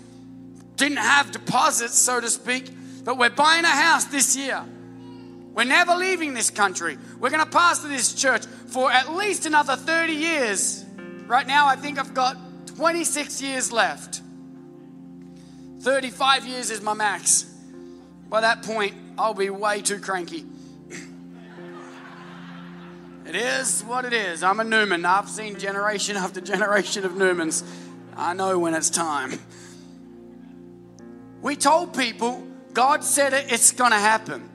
didn't 0.80 0.98
have 0.98 1.30
deposits, 1.30 1.94
so 1.94 2.20
to 2.20 2.30
speak, 2.30 2.70
but 3.04 3.18
we're 3.18 3.28
buying 3.28 3.64
a 3.64 3.68
house 3.68 4.06
this 4.06 4.34
year. 4.34 4.64
We're 5.52 5.64
never 5.64 5.94
leaving 5.94 6.32
this 6.32 6.48
country. 6.48 6.96
We're 7.18 7.28
going 7.28 7.44
to 7.44 7.50
pastor 7.50 7.88
this 7.88 8.14
church 8.14 8.46
for 8.46 8.90
at 8.90 9.12
least 9.12 9.44
another 9.44 9.76
30 9.76 10.14
years. 10.14 10.86
Right 11.26 11.46
now, 11.46 11.66
I 11.66 11.76
think 11.76 11.98
I've 11.98 12.14
got 12.14 12.38
26 12.66 13.42
years 13.42 13.70
left. 13.70 14.22
35 15.80 16.46
years 16.46 16.70
is 16.70 16.80
my 16.80 16.94
max. 16.94 17.44
By 18.30 18.40
that 18.40 18.62
point, 18.62 18.94
I'll 19.18 19.34
be 19.34 19.50
way 19.50 19.82
too 19.82 19.98
cranky. 19.98 20.46
it 23.26 23.34
is 23.34 23.82
what 23.82 24.06
it 24.06 24.14
is. 24.14 24.42
I'm 24.42 24.60
a 24.60 24.64
Newman. 24.64 25.04
I've 25.04 25.28
seen 25.28 25.58
generation 25.58 26.16
after 26.16 26.40
generation 26.40 27.04
of 27.04 27.12
Newmans. 27.12 27.64
I 28.16 28.32
know 28.32 28.58
when 28.58 28.72
it's 28.72 28.88
time. 28.88 29.38
We 31.42 31.56
told 31.56 31.96
people, 31.96 32.46
God 32.72 33.02
said 33.02 33.32
it, 33.32 33.50
it's 33.50 33.72
going 33.72 33.92
to 33.92 33.98
happen. 33.98 34.48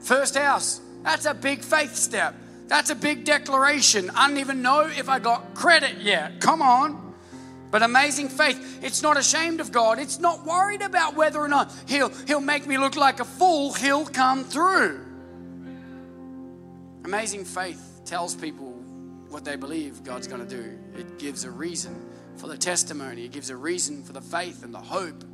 First 0.00 0.36
house, 0.36 0.80
that's 1.02 1.24
a 1.24 1.34
big 1.34 1.62
faith 1.62 1.94
step. 1.96 2.34
That's 2.66 2.90
a 2.90 2.94
big 2.94 3.24
declaration. 3.24 4.10
I 4.14 4.28
don't 4.28 4.38
even 4.38 4.62
know 4.62 4.80
if 4.86 5.08
I 5.08 5.18
got 5.18 5.54
credit 5.54 5.98
yet. 6.00 6.40
Come 6.40 6.62
on. 6.62 7.14
But 7.70 7.82
amazing 7.82 8.28
faith, 8.28 8.84
it's 8.84 9.02
not 9.02 9.16
ashamed 9.16 9.60
of 9.60 9.72
God. 9.72 9.98
It's 9.98 10.20
not 10.20 10.44
worried 10.44 10.80
about 10.80 11.16
whether 11.16 11.40
or 11.40 11.48
not 11.48 11.72
he'll, 11.88 12.10
he'll 12.26 12.40
make 12.40 12.66
me 12.66 12.78
look 12.78 12.96
like 12.96 13.20
a 13.20 13.24
fool. 13.24 13.72
He'll 13.72 14.06
come 14.06 14.44
through. 14.44 15.04
Amazing 17.04 17.44
faith 17.44 18.02
tells 18.04 18.34
people 18.34 18.72
what 19.28 19.44
they 19.44 19.56
believe 19.56 20.04
God's 20.04 20.28
going 20.28 20.46
to 20.46 20.56
do. 20.56 20.78
It 20.96 21.18
gives 21.18 21.44
a 21.44 21.50
reason 21.50 22.08
for 22.36 22.46
the 22.46 22.56
testimony, 22.56 23.24
it 23.24 23.32
gives 23.32 23.50
a 23.50 23.56
reason 23.56 24.02
for 24.02 24.12
the 24.12 24.20
faith 24.20 24.64
and 24.64 24.74
the 24.74 24.80
hope 24.80 25.24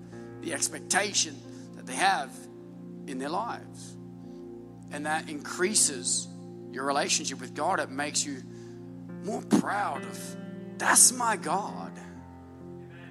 the 0.40 0.52
expectation 0.52 1.36
that 1.76 1.86
they 1.86 1.94
have 1.94 2.30
in 3.06 3.18
their 3.18 3.28
lives. 3.28 3.96
And 4.92 5.06
that 5.06 5.28
increases 5.28 6.28
your 6.72 6.84
relationship 6.84 7.40
with 7.40 7.54
God. 7.54 7.80
It 7.80 7.90
makes 7.90 8.24
you 8.24 8.42
more 9.24 9.42
proud 9.42 10.02
of 10.02 10.36
that's 10.78 11.12
my 11.12 11.36
God. 11.36 11.92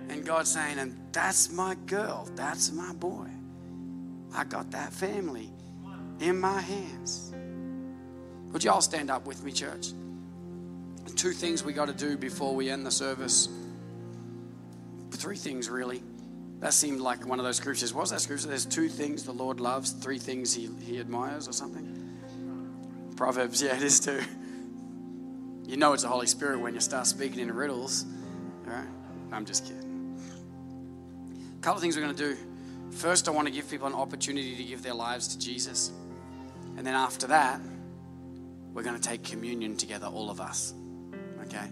And 0.10 0.26
God 0.26 0.48
saying, 0.48 0.80
and 0.80 0.98
that's 1.12 1.52
my 1.52 1.76
girl, 1.86 2.28
that's 2.36 2.72
my 2.72 2.94
boy. 2.94 3.28
I 4.34 4.44
got 4.44 4.72
that 4.72 4.92
family 4.92 5.52
in 6.20 6.40
my 6.40 6.60
hands. 6.62 7.34
Would 8.52 8.64
you 8.64 8.72
all 8.72 8.82
stand 8.82 9.12
up 9.12 9.28
with 9.28 9.44
me, 9.44 9.52
church? 9.52 9.90
Two 11.16 11.32
things 11.32 11.64
we 11.64 11.74
got 11.74 11.88
to 11.88 11.94
do 11.94 12.18
before 12.18 12.56
we 12.56 12.70
end 12.70 12.86
the 12.86 12.92
service. 12.92 13.50
Three 15.12 15.36
things, 15.36 15.70
really. 15.70 16.02
That 16.60 16.74
seemed 16.74 17.00
like 17.00 17.26
one 17.26 17.40
of 17.40 17.46
those 17.46 17.58
scriptures. 17.58 17.94
What 17.94 18.02
was 18.02 18.12
that 18.12 18.20
scripture? 18.20 18.48
There's 18.48 18.66
two 18.66 18.90
things 18.90 19.24
the 19.24 19.32
Lord 19.32 19.60
loves, 19.60 19.92
three 19.92 20.20
things 20.20 20.54
he, 20.54 20.70
he 20.82 21.00
admires, 21.00 21.48
or 21.48 21.54
something. 21.54 21.96
Proverbs, 23.16 23.62
yeah, 23.62 23.76
it 23.76 23.84
is 23.84 24.00
too. 24.00 24.22
You 25.66 25.78
know 25.78 25.94
it's 25.94 26.04
the 26.04 26.10
Holy 26.10 26.28
Spirit 26.28 26.60
when 26.60 26.74
you 26.74 26.80
start 26.80 27.06
speaking 27.06 27.40
in 27.40 27.54
riddles. 27.54 28.06
All 28.66 28.74
right? 28.74 28.88
I'm 29.32 29.46
just 29.46 29.66
kidding. 29.66 30.20
A 31.58 31.62
couple 31.62 31.78
of 31.78 31.82
things 31.82 31.96
we're 31.96 32.04
going 32.04 32.16
to 32.16 32.36
do. 32.36 32.38
First, 32.92 33.28
I 33.28 33.32
want 33.32 33.48
to 33.48 33.54
give 33.54 33.70
people 33.70 33.88
an 33.88 33.94
opportunity 33.94 34.56
to 34.56 34.64
give 34.64 34.82
their 34.82 34.94
lives 34.94 35.28
to 35.30 35.40
Jesus. 35.40 35.92
And 36.76 36.86
then 36.86 36.96
after 36.96 37.28
that, 37.28 37.62
we're 38.74 38.84
going 38.84 39.00
to 39.00 39.02
take 39.02 39.24
communion 39.24 39.78
together, 39.78 40.08
all 40.08 40.30
of 40.30 40.42
us. 40.42 40.74
Okay? 41.46 41.68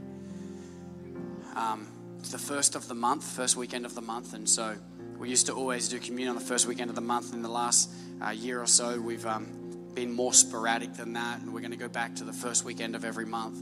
Um, 1.56 1.88
the 2.32 2.38
first 2.38 2.75
of 2.75 2.88
the 2.88 2.95
month, 2.95 3.23
first 3.23 3.55
weekend 3.55 3.86
of 3.86 3.95
the 3.95 4.01
month, 4.01 4.34
and 4.34 4.47
so 4.47 4.75
we 5.17 5.30
used 5.30 5.47
to 5.47 5.53
always 5.53 5.89
do 5.89 5.99
communion 5.99 6.30
on 6.30 6.36
the 6.36 6.45
first 6.45 6.67
weekend 6.67 6.89
of 6.89 6.95
the 6.95 7.01
month. 7.01 7.34
In 7.34 7.41
the 7.41 7.49
last 7.49 7.89
uh, 8.23 8.30
year 8.30 8.61
or 8.61 8.67
so, 8.67 8.99
we've 8.99 9.25
um, 9.25 9.47
been 9.93 10.11
more 10.11 10.34
sporadic 10.34 10.93
than 10.93 11.13
that, 11.13 11.41
and 11.41 11.53
we're 11.53 11.61
going 11.61 11.71
to 11.71 11.78
go 11.78 11.88
back 11.89 12.15
to 12.15 12.23
the 12.23 12.34
first 12.34 12.63
weekend 12.63 12.95
of 12.95 13.03
every 13.03 13.25
month. 13.25 13.59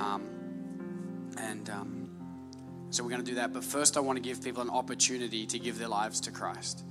Um, 0.00 0.28
and 1.36 1.68
um, 1.70 2.10
so 2.90 3.02
we're 3.02 3.10
going 3.10 3.24
to 3.24 3.30
do 3.30 3.36
that. 3.36 3.52
But 3.52 3.64
first, 3.64 3.96
I 3.96 4.00
want 4.00 4.16
to 4.16 4.22
give 4.22 4.42
people 4.42 4.62
an 4.62 4.70
opportunity 4.70 5.46
to 5.46 5.58
give 5.58 5.78
their 5.78 5.88
lives 5.88 6.20
to 6.22 6.30
Christ. 6.30 6.84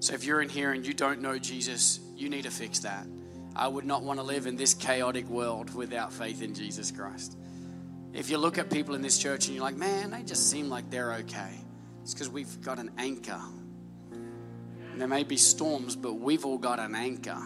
So 0.00 0.14
if 0.14 0.24
you're 0.24 0.42
in 0.42 0.48
here 0.48 0.72
and 0.72 0.86
you 0.86 0.92
don't 0.92 1.20
know 1.20 1.38
Jesus, 1.38 2.00
you 2.16 2.28
need 2.28 2.42
to 2.42 2.50
fix 2.50 2.80
that. 2.80 3.06
I 3.54 3.68
would 3.68 3.84
not 3.84 4.02
want 4.02 4.18
to 4.18 4.24
live 4.24 4.46
in 4.46 4.56
this 4.56 4.74
chaotic 4.74 5.28
world 5.28 5.74
without 5.74 6.12
faith 6.12 6.42
in 6.42 6.54
Jesus 6.54 6.90
Christ. 6.90 7.36
If 8.12 8.28
you 8.28 8.38
look 8.38 8.58
at 8.58 8.70
people 8.70 8.94
in 8.94 9.02
this 9.02 9.18
church 9.18 9.46
and 9.46 9.54
you're 9.54 9.64
like, 9.64 9.76
man, 9.76 10.10
they 10.10 10.22
just 10.22 10.50
seem 10.50 10.68
like 10.68 10.90
they're 10.90 11.14
okay, 11.14 11.54
it's 12.02 12.12
because 12.12 12.28
we've 12.28 12.60
got 12.60 12.78
an 12.78 12.90
anchor. 12.98 13.40
And 14.12 15.00
there 15.00 15.08
may 15.08 15.24
be 15.24 15.38
storms, 15.38 15.96
but 15.96 16.14
we've 16.14 16.44
all 16.44 16.58
got 16.58 16.78
an 16.78 16.94
anchor 16.94 17.42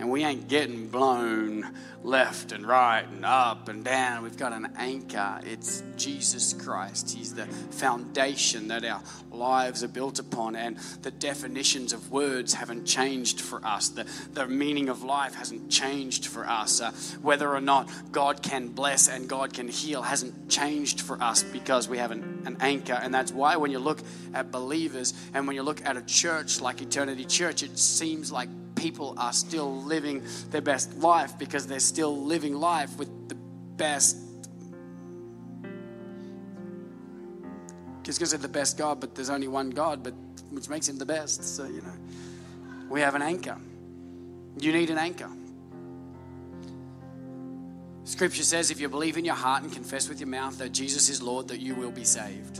and 0.00 0.10
we 0.10 0.24
ain't 0.24 0.48
getting 0.48 0.88
blown 0.88 1.70
left 2.02 2.52
and 2.52 2.66
right 2.66 3.06
and 3.06 3.22
up 3.22 3.68
and 3.68 3.84
down. 3.84 4.22
We've 4.22 4.36
got 4.36 4.54
an 4.54 4.72
anchor. 4.78 5.40
It's 5.44 5.82
Jesus 5.98 6.54
Christ. 6.54 7.10
He's 7.10 7.34
the 7.34 7.44
foundation 7.44 8.68
that 8.68 8.82
our 8.82 9.02
lives 9.30 9.84
are 9.84 9.88
built 9.88 10.18
upon, 10.18 10.56
and 10.56 10.78
the 11.02 11.10
definitions 11.10 11.92
of 11.92 12.10
words 12.10 12.54
haven't 12.54 12.86
changed 12.86 13.42
for 13.42 13.62
us. 13.62 13.90
The, 13.90 14.06
the 14.32 14.46
meaning 14.46 14.88
of 14.88 15.02
life 15.02 15.34
hasn't 15.34 15.70
changed 15.70 16.26
for 16.26 16.48
us. 16.48 16.80
Uh, 16.80 16.92
whether 17.20 17.54
or 17.54 17.60
not 17.60 17.90
God 18.10 18.42
can 18.42 18.68
bless 18.68 19.06
and 19.06 19.28
God 19.28 19.52
can 19.52 19.68
heal 19.68 20.00
hasn't 20.00 20.48
changed 20.48 21.02
for 21.02 21.22
us 21.22 21.42
because 21.42 21.90
we 21.90 21.98
have 21.98 22.10
an, 22.10 22.42
an 22.46 22.56
anchor. 22.60 22.94
And 22.94 23.12
that's 23.12 23.32
why 23.32 23.56
when 23.56 23.70
you 23.70 23.78
look 23.78 24.00
at 24.32 24.50
believers 24.50 25.12
and 25.34 25.46
when 25.46 25.56
you 25.56 25.62
look 25.62 25.84
at 25.84 25.98
a 25.98 26.02
church 26.02 26.62
like 26.62 26.80
Eternity 26.80 27.26
Church, 27.26 27.62
it 27.62 27.78
seems 27.78 28.32
like 28.32 28.48
people 28.80 29.14
are 29.18 29.32
still 29.32 29.82
living 29.82 30.24
their 30.48 30.62
best 30.62 30.96
life 30.96 31.38
because 31.38 31.66
they're 31.66 31.80
still 31.80 32.16
living 32.16 32.54
life 32.54 32.98
with 32.98 33.28
the 33.28 33.34
best. 33.76 34.16
Going 38.02 38.26
to 38.26 38.26
say 38.26 38.36
the 38.38 38.48
best 38.48 38.76
God, 38.76 38.98
but 38.98 39.14
there's 39.14 39.30
only 39.30 39.46
one 39.46 39.70
God, 39.70 40.02
but 40.02 40.14
which 40.50 40.68
makes 40.68 40.88
him 40.88 40.98
the 40.98 41.06
best. 41.06 41.44
So, 41.44 41.64
you 41.64 41.80
know, 41.80 41.94
we 42.88 43.00
have 43.02 43.14
an 43.14 43.22
anchor. 43.22 43.56
You 44.58 44.72
need 44.72 44.90
an 44.90 44.98
anchor. 44.98 45.30
Scripture 48.02 48.42
says 48.42 48.72
if 48.72 48.80
you 48.80 48.88
believe 48.88 49.16
in 49.16 49.24
your 49.24 49.36
heart 49.36 49.62
and 49.62 49.72
confess 49.72 50.08
with 50.08 50.18
your 50.18 50.28
mouth 50.28 50.58
that 50.58 50.70
Jesus 50.70 51.08
is 51.08 51.22
Lord, 51.22 51.46
that 51.48 51.60
you 51.60 51.76
will 51.76 51.92
be 51.92 52.02
saved. 52.02 52.58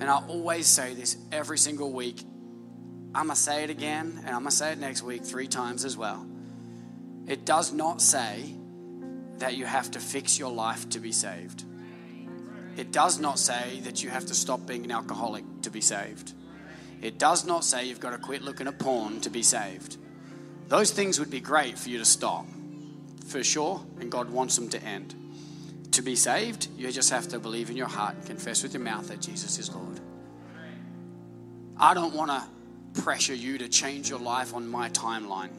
And 0.00 0.04
I 0.04 0.16
always 0.28 0.66
say 0.66 0.94
this 0.94 1.18
every 1.30 1.58
single 1.58 1.92
week 1.92 2.22
I'm 3.14 3.26
going 3.26 3.36
to 3.36 3.40
say 3.40 3.62
it 3.62 3.70
again, 3.70 4.14
and 4.18 4.28
I'm 4.28 4.42
going 4.42 4.50
to 4.50 4.56
say 4.56 4.72
it 4.72 4.78
next 4.78 5.02
week 5.02 5.22
three 5.22 5.46
times 5.46 5.84
as 5.84 5.96
well. 5.96 6.26
It 7.26 7.44
does 7.44 7.72
not 7.72 8.00
say 8.00 8.54
that 9.38 9.54
you 9.54 9.66
have 9.66 9.90
to 9.90 10.00
fix 10.00 10.38
your 10.38 10.50
life 10.50 10.88
to 10.90 10.98
be 10.98 11.12
saved. 11.12 11.64
It 12.76 12.90
does 12.90 13.18
not 13.18 13.38
say 13.38 13.80
that 13.80 14.02
you 14.02 14.08
have 14.08 14.24
to 14.26 14.34
stop 14.34 14.66
being 14.66 14.84
an 14.84 14.90
alcoholic 14.90 15.44
to 15.62 15.70
be 15.70 15.82
saved. 15.82 16.32
It 17.02 17.18
does 17.18 17.44
not 17.44 17.64
say 17.64 17.84
you've 17.84 18.00
got 18.00 18.10
to 18.10 18.18
quit 18.18 18.42
looking 18.42 18.66
at 18.66 18.78
porn 18.78 19.20
to 19.20 19.30
be 19.30 19.42
saved. 19.42 19.98
Those 20.68 20.90
things 20.90 21.18
would 21.18 21.30
be 21.30 21.40
great 21.40 21.78
for 21.78 21.90
you 21.90 21.98
to 21.98 22.04
stop, 22.06 22.46
for 23.26 23.44
sure, 23.44 23.84
and 24.00 24.10
God 24.10 24.30
wants 24.30 24.56
them 24.56 24.70
to 24.70 24.82
end. 24.82 25.14
To 25.92 26.00
be 26.00 26.16
saved, 26.16 26.68
you 26.78 26.90
just 26.90 27.10
have 27.10 27.28
to 27.28 27.38
believe 27.38 27.68
in 27.68 27.76
your 27.76 27.88
heart 27.88 28.14
and 28.14 28.24
confess 28.24 28.62
with 28.62 28.72
your 28.72 28.82
mouth 28.82 29.08
that 29.08 29.20
Jesus 29.20 29.58
is 29.58 29.74
Lord. 29.74 30.00
I 31.76 31.92
don't 31.92 32.14
want 32.14 32.30
to 32.30 32.42
pressure 32.94 33.34
you 33.34 33.58
to 33.58 33.68
change 33.68 34.10
your 34.10 34.18
life 34.18 34.54
on 34.54 34.68
my 34.68 34.88
timeline. 34.90 35.50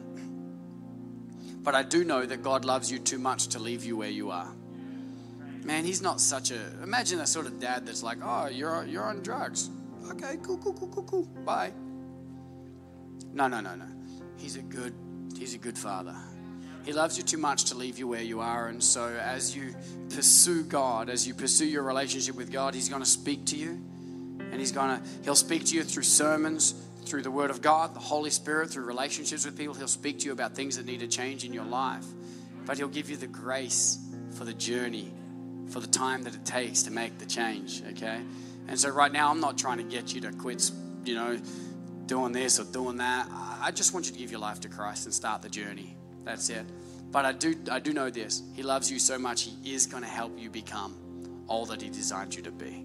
But 1.62 1.74
I 1.74 1.82
do 1.82 2.04
know 2.04 2.24
that 2.26 2.42
God 2.42 2.64
loves 2.64 2.90
you 2.90 2.98
too 2.98 3.18
much 3.18 3.48
to 3.48 3.58
leave 3.58 3.84
you 3.84 3.96
where 3.96 4.10
you 4.10 4.30
are. 4.30 4.52
Man, 5.64 5.84
he's 5.84 6.02
not 6.02 6.20
such 6.20 6.50
a. 6.50 6.60
Imagine 6.82 7.20
a 7.20 7.26
sort 7.26 7.46
of 7.46 7.58
dad 7.58 7.86
that's 7.86 8.02
like, 8.02 8.18
oh, 8.22 8.48
you're, 8.48 8.84
you're 8.84 9.04
on 9.04 9.22
drugs. 9.22 9.70
Okay, 10.10 10.36
cool, 10.42 10.58
cool, 10.58 10.74
cool, 10.74 10.88
cool, 10.88 11.04
cool. 11.04 11.22
Bye. 11.44 11.72
No, 13.32 13.48
no, 13.48 13.60
no, 13.60 13.74
no. 13.74 13.86
He's 14.36 14.56
a 14.56 14.62
good, 14.62 14.94
he's 15.38 15.54
a 15.54 15.58
good 15.58 15.78
father. 15.78 16.14
He 16.84 16.92
loves 16.92 17.16
you 17.16 17.24
too 17.24 17.38
much 17.38 17.64
to 17.64 17.76
leave 17.76 17.98
you 17.98 18.06
where 18.06 18.20
you 18.20 18.40
are. 18.40 18.68
And 18.68 18.84
so 18.84 19.08
as 19.08 19.56
you 19.56 19.74
pursue 20.10 20.64
God, 20.64 21.08
as 21.08 21.26
you 21.26 21.32
pursue 21.32 21.66
your 21.66 21.82
relationship 21.82 22.36
with 22.36 22.52
God, 22.52 22.74
he's 22.74 22.90
going 22.90 23.02
to 23.02 23.08
speak 23.08 23.46
to 23.46 23.56
you. 23.56 23.82
And 24.38 24.60
he's 24.60 24.72
going 24.72 25.00
to, 25.00 25.08
he'll 25.24 25.34
speak 25.34 25.64
to 25.66 25.74
you 25.74 25.82
through 25.82 26.02
sermons, 26.02 26.74
through 27.06 27.22
the 27.22 27.30
Word 27.30 27.50
of 27.50 27.60
God, 27.62 27.94
the 27.94 28.00
Holy 28.00 28.30
Spirit, 28.30 28.70
through 28.70 28.84
relationships 28.84 29.44
with 29.44 29.56
people. 29.56 29.74
He'll 29.74 29.88
speak 29.88 30.20
to 30.20 30.26
you 30.26 30.32
about 30.32 30.54
things 30.54 30.76
that 30.76 30.86
need 30.86 31.00
to 31.00 31.08
change 31.08 31.44
in 31.44 31.52
your 31.52 31.64
life. 31.64 32.04
But 32.66 32.78
He'll 32.78 32.88
give 32.88 33.10
you 33.10 33.16
the 33.16 33.26
grace 33.26 33.98
for 34.36 34.44
the 34.44 34.54
journey, 34.54 35.12
for 35.70 35.80
the 35.80 35.86
time 35.86 36.22
that 36.22 36.34
it 36.34 36.44
takes 36.44 36.82
to 36.84 36.90
make 36.90 37.18
the 37.18 37.26
change, 37.26 37.82
okay? 37.90 38.20
And 38.68 38.78
so 38.78 38.88
right 38.90 39.12
now, 39.12 39.30
I'm 39.30 39.40
not 39.40 39.58
trying 39.58 39.78
to 39.78 39.84
get 39.84 40.14
you 40.14 40.20
to 40.22 40.32
quit, 40.32 40.70
you 41.04 41.14
know, 41.14 41.38
doing 42.06 42.32
this 42.32 42.58
or 42.58 42.64
doing 42.64 42.96
that. 42.98 43.28
I 43.60 43.70
just 43.70 43.92
want 43.92 44.06
you 44.06 44.12
to 44.12 44.18
give 44.18 44.30
your 44.30 44.40
life 44.40 44.60
to 44.60 44.68
Christ 44.68 45.04
and 45.06 45.14
start 45.14 45.42
the 45.42 45.48
journey. 45.48 45.96
That's 46.24 46.48
it. 46.50 46.64
But 47.10 47.24
I 47.24 47.32
do, 47.32 47.54
I 47.70 47.80
do 47.80 47.92
know 47.92 48.10
this. 48.10 48.42
He 48.54 48.62
loves 48.62 48.90
you 48.90 48.98
so 48.98 49.18
much, 49.18 49.42
He 49.42 49.74
is 49.74 49.86
going 49.86 50.02
to 50.02 50.08
help 50.08 50.38
you 50.38 50.50
become 50.50 51.44
all 51.46 51.66
that 51.66 51.80
He 51.80 51.88
designed 51.88 52.34
you 52.34 52.42
to 52.42 52.50
be. 52.50 52.83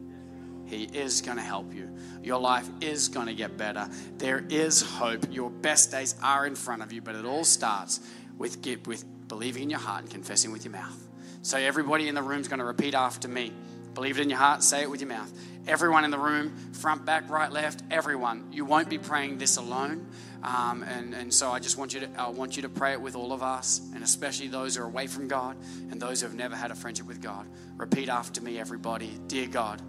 He 0.70 0.84
is 0.84 1.22
going 1.22 1.38
to 1.38 1.44
help 1.44 1.74
you. 1.74 1.90
Your 2.22 2.40
life 2.40 2.70
is 2.80 3.10
going 3.10 3.28
to 3.28 3.34
get 3.34 3.58
better. 3.58 3.90
There 4.18 4.46
is 4.50 4.82
hope. 4.82 5.26
Your 5.32 5.50
best 5.50 5.92
days 5.92 6.16
are 6.22 6.46
in 6.46 6.56
front 6.56 6.84
of 6.84 6.94
you, 6.94 7.02
but 7.02 7.16
it 7.16 7.26
all 7.26 7.44
starts 7.44 8.00
with, 8.38 8.66
with 8.86 9.04
believing 9.28 9.64
in 9.64 9.70
your 9.72 9.80
heart 9.80 10.02
and 10.04 10.10
confessing 10.12 10.52
with 10.52 10.64
your 10.64 10.74
mouth. 10.74 11.08
So, 11.42 11.58
everybody 11.58 12.08
in 12.08 12.16
the 12.16 12.22
room 12.22 12.42
is 12.42 12.48
going 12.48 12.60
to 12.60 12.66
repeat 12.66 12.94
after 12.94 13.28
me. 13.28 13.52
Believe 13.96 14.20
it 14.20 14.22
in 14.22 14.30
your 14.30 14.40
heart, 14.40 14.62
say 14.62 14.84
it 14.84 14.90
with 14.90 15.02
your 15.02 15.10
mouth. 15.10 15.32
Everyone 15.68 16.06
in 16.06 16.12
the 16.12 16.20
room, 16.20 16.56
front, 16.74 17.06
back, 17.06 17.30
right, 17.30 17.52
left, 17.52 17.82
everyone. 17.90 18.48
You 18.52 18.66
won't 18.66 18.90
be 18.90 18.98
praying 18.98 19.40
this 19.40 19.58
alone. 19.58 20.06
Um, 20.44 20.84
and, 20.84 21.14
and 21.14 21.34
so 21.34 21.52
I 21.52 21.60
just 21.60 21.78
want 21.78 21.94
you 21.94 22.02
to 22.02 22.10
I 22.18 22.30
want 22.30 22.56
you 22.56 22.62
to 22.62 22.70
pray 22.70 22.94
it 22.94 23.02
with 23.02 23.16
all 23.16 23.34
of 23.34 23.44
us, 23.44 23.82
and 23.94 24.04
especially 24.04 24.48
those 24.48 24.76
who 24.76 24.84
are 24.84 24.86
away 24.86 25.08
from 25.08 25.28
God 25.28 25.58
and 25.92 26.00
those 26.00 26.22
who 26.22 26.28
have 26.28 26.36
never 26.36 26.56
had 26.56 26.72
a 26.72 26.76
friendship 26.76 27.08
with 27.08 27.22
God. 27.22 27.48
Repeat 27.76 28.10
after 28.10 28.42
me, 28.42 28.58
everybody. 28.60 29.20
Dear 29.28 29.48
God, 29.48 29.82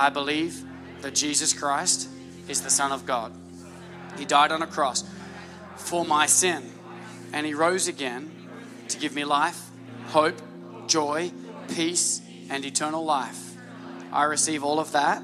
I 0.00 0.08
believe 0.08 0.64
that 1.02 1.14
Jesus 1.14 1.52
Christ 1.52 2.08
is 2.48 2.62
the 2.62 2.70
Son 2.70 2.90
of 2.90 3.04
God. 3.04 3.34
He 4.16 4.24
died 4.24 4.50
on 4.50 4.62
a 4.62 4.66
cross 4.66 5.04
for 5.76 6.06
my 6.06 6.24
sin, 6.24 6.72
and 7.34 7.44
He 7.44 7.52
rose 7.52 7.86
again 7.86 8.30
to 8.88 8.96
give 8.96 9.14
me 9.14 9.26
life, 9.26 9.68
hope, 10.06 10.40
joy, 10.86 11.32
peace, 11.68 12.22
and 12.48 12.64
eternal 12.64 13.04
life. 13.04 13.54
I 14.10 14.24
receive 14.24 14.64
all 14.64 14.80
of 14.80 14.92
that. 14.92 15.22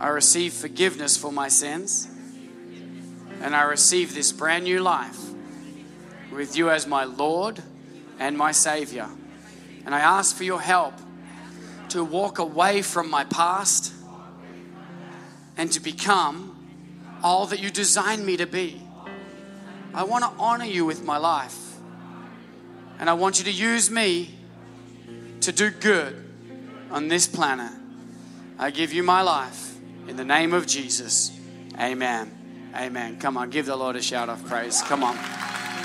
I 0.00 0.08
receive 0.08 0.52
forgiveness 0.52 1.16
for 1.16 1.32
my 1.32 1.48
sins, 1.48 2.08
and 3.40 3.56
I 3.56 3.62
receive 3.62 4.14
this 4.14 4.32
brand 4.32 4.64
new 4.64 4.80
life 4.80 5.18
with 6.30 6.58
you 6.58 6.68
as 6.68 6.86
my 6.86 7.04
Lord 7.04 7.62
and 8.18 8.36
my 8.36 8.52
Savior. 8.52 9.08
And 9.86 9.94
I 9.94 10.00
ask 10.00 10.36
for 10.36 10.44
your 10.44 10.60
help 10.60 10.92
to 11.90 12.04
walk 12.04 12.38
away 12.38 12.82
from 12.82 13.10
my 13.10 13.24
past 13.24 13.92
and 15.56 15.70
to 15.72 15.80
become 15.80 16.52
all 17.22 17.46
that 17.46 17.60
you 17.60 17.70
designed 17.70 18.24
me 18.24 18.36
to 18.36 18.46
be. 18.46 18.82
I 19.94 20.04
want 20.04 20.24
to 20.24 20.30
honor 20.38 20.64
you 20.64 20.84
with 20.84 21.04
my 21.04 21.16
life. 21.16 21.58
And 22.98 23.10
I 23.10 23.14
want 23.14 23.38
you 23.38 23.44
to 23.44 23.52
use 23.52 23.90
me 23.90 24.34
to 25.40 25.52
do 25.52 25.70
good 25.70 26.24
on 26.90 27.08
this 27.08 27.26
planet. 27.26 27.72
I 28.58 28.70
give 28.70 28.92
you 28.92 29.02
my 29.02 29.22
life 29.22 29.74
in 30.08 30.16
the 30.16 30.24
name 30.24 30.52
of 30.52 30.66
Jesus. 30.66 31.38
Amen. 31.78 32.72
Amen. 32.74 33.18
Come 33.18 33.36
on, 33.36 33.50
give 33.50 33.66
the 33.66 33.76
Lord 33.76 33.96
a 33.96 34.02
shout 34.02 34.28
of 34.28 34.44
praise. 34.46 34.82
Come 34.82 35.02
on. 35.02 35.16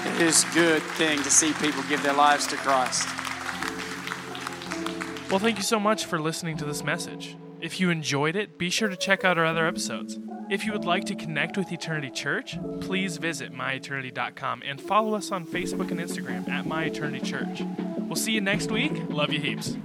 It 0.05 0.21
is 0.21 0.43
a 0.43 0.53
good 0.53 0.81
thing 0.81 1.21
to 1.23 1.29
see 1.29 1.53
people 1.53 1.83
give 1.83 2.01
their 2.03 2.13
lives 2.13 2.47
to 2.47 2.57
Christ. 2.57 3.07
Well, 5.31 5.39
thank 5.39 5.55
you 5.55 5.63
so 5.63 5.79
much 5.79 6.03
for 6.03 6.19
listening 6.19 6.57
to 6.57 6.65
this 6.65 6.83
message. 6.83 7.37
If 7.61 7.79
you 7.79 7.89
enjoyed 7.89 8.35
it, 8.35 8.57
be 8.57 8.69
sure 8.69 8.89
to 8.89 8.97
check 8.97 9.23
out 9.23 9.37
our 9.37 9.45
other 9.45 9.65
episodes. 9.65 10.19
If 10.49 10.65
you 10.65 10.73
would 10.73 10.83
like 10.83 11.05
to 11.05 11.15
connect 11.15 11.55
with 11.55 11.71
Eternity 11.71 12.11
Church, 12.11 12.57
please 12.81 13.15
visit 13.15 13.53
myeternity.com 13.53 14.61
and 14.65 14.81
follow 14.81 15.15
us 15.15 15.31
on 15.31 15.45
Facebook 15.47 15.89
and 15.89 16.01
Instagram 16.01 16.49
at 16.49 16.65
My 16.65 16.83
Eternity 16.83 17.25
Church. 17.25 17.63
We'll 17.97 18.17
see 18.17 18.33
you 18.33 18.41
next 18.41 18.71
week. 18.71 18.91
Love 19.07 19.31
you 19.31 19.39
heaps. 19.39 19.77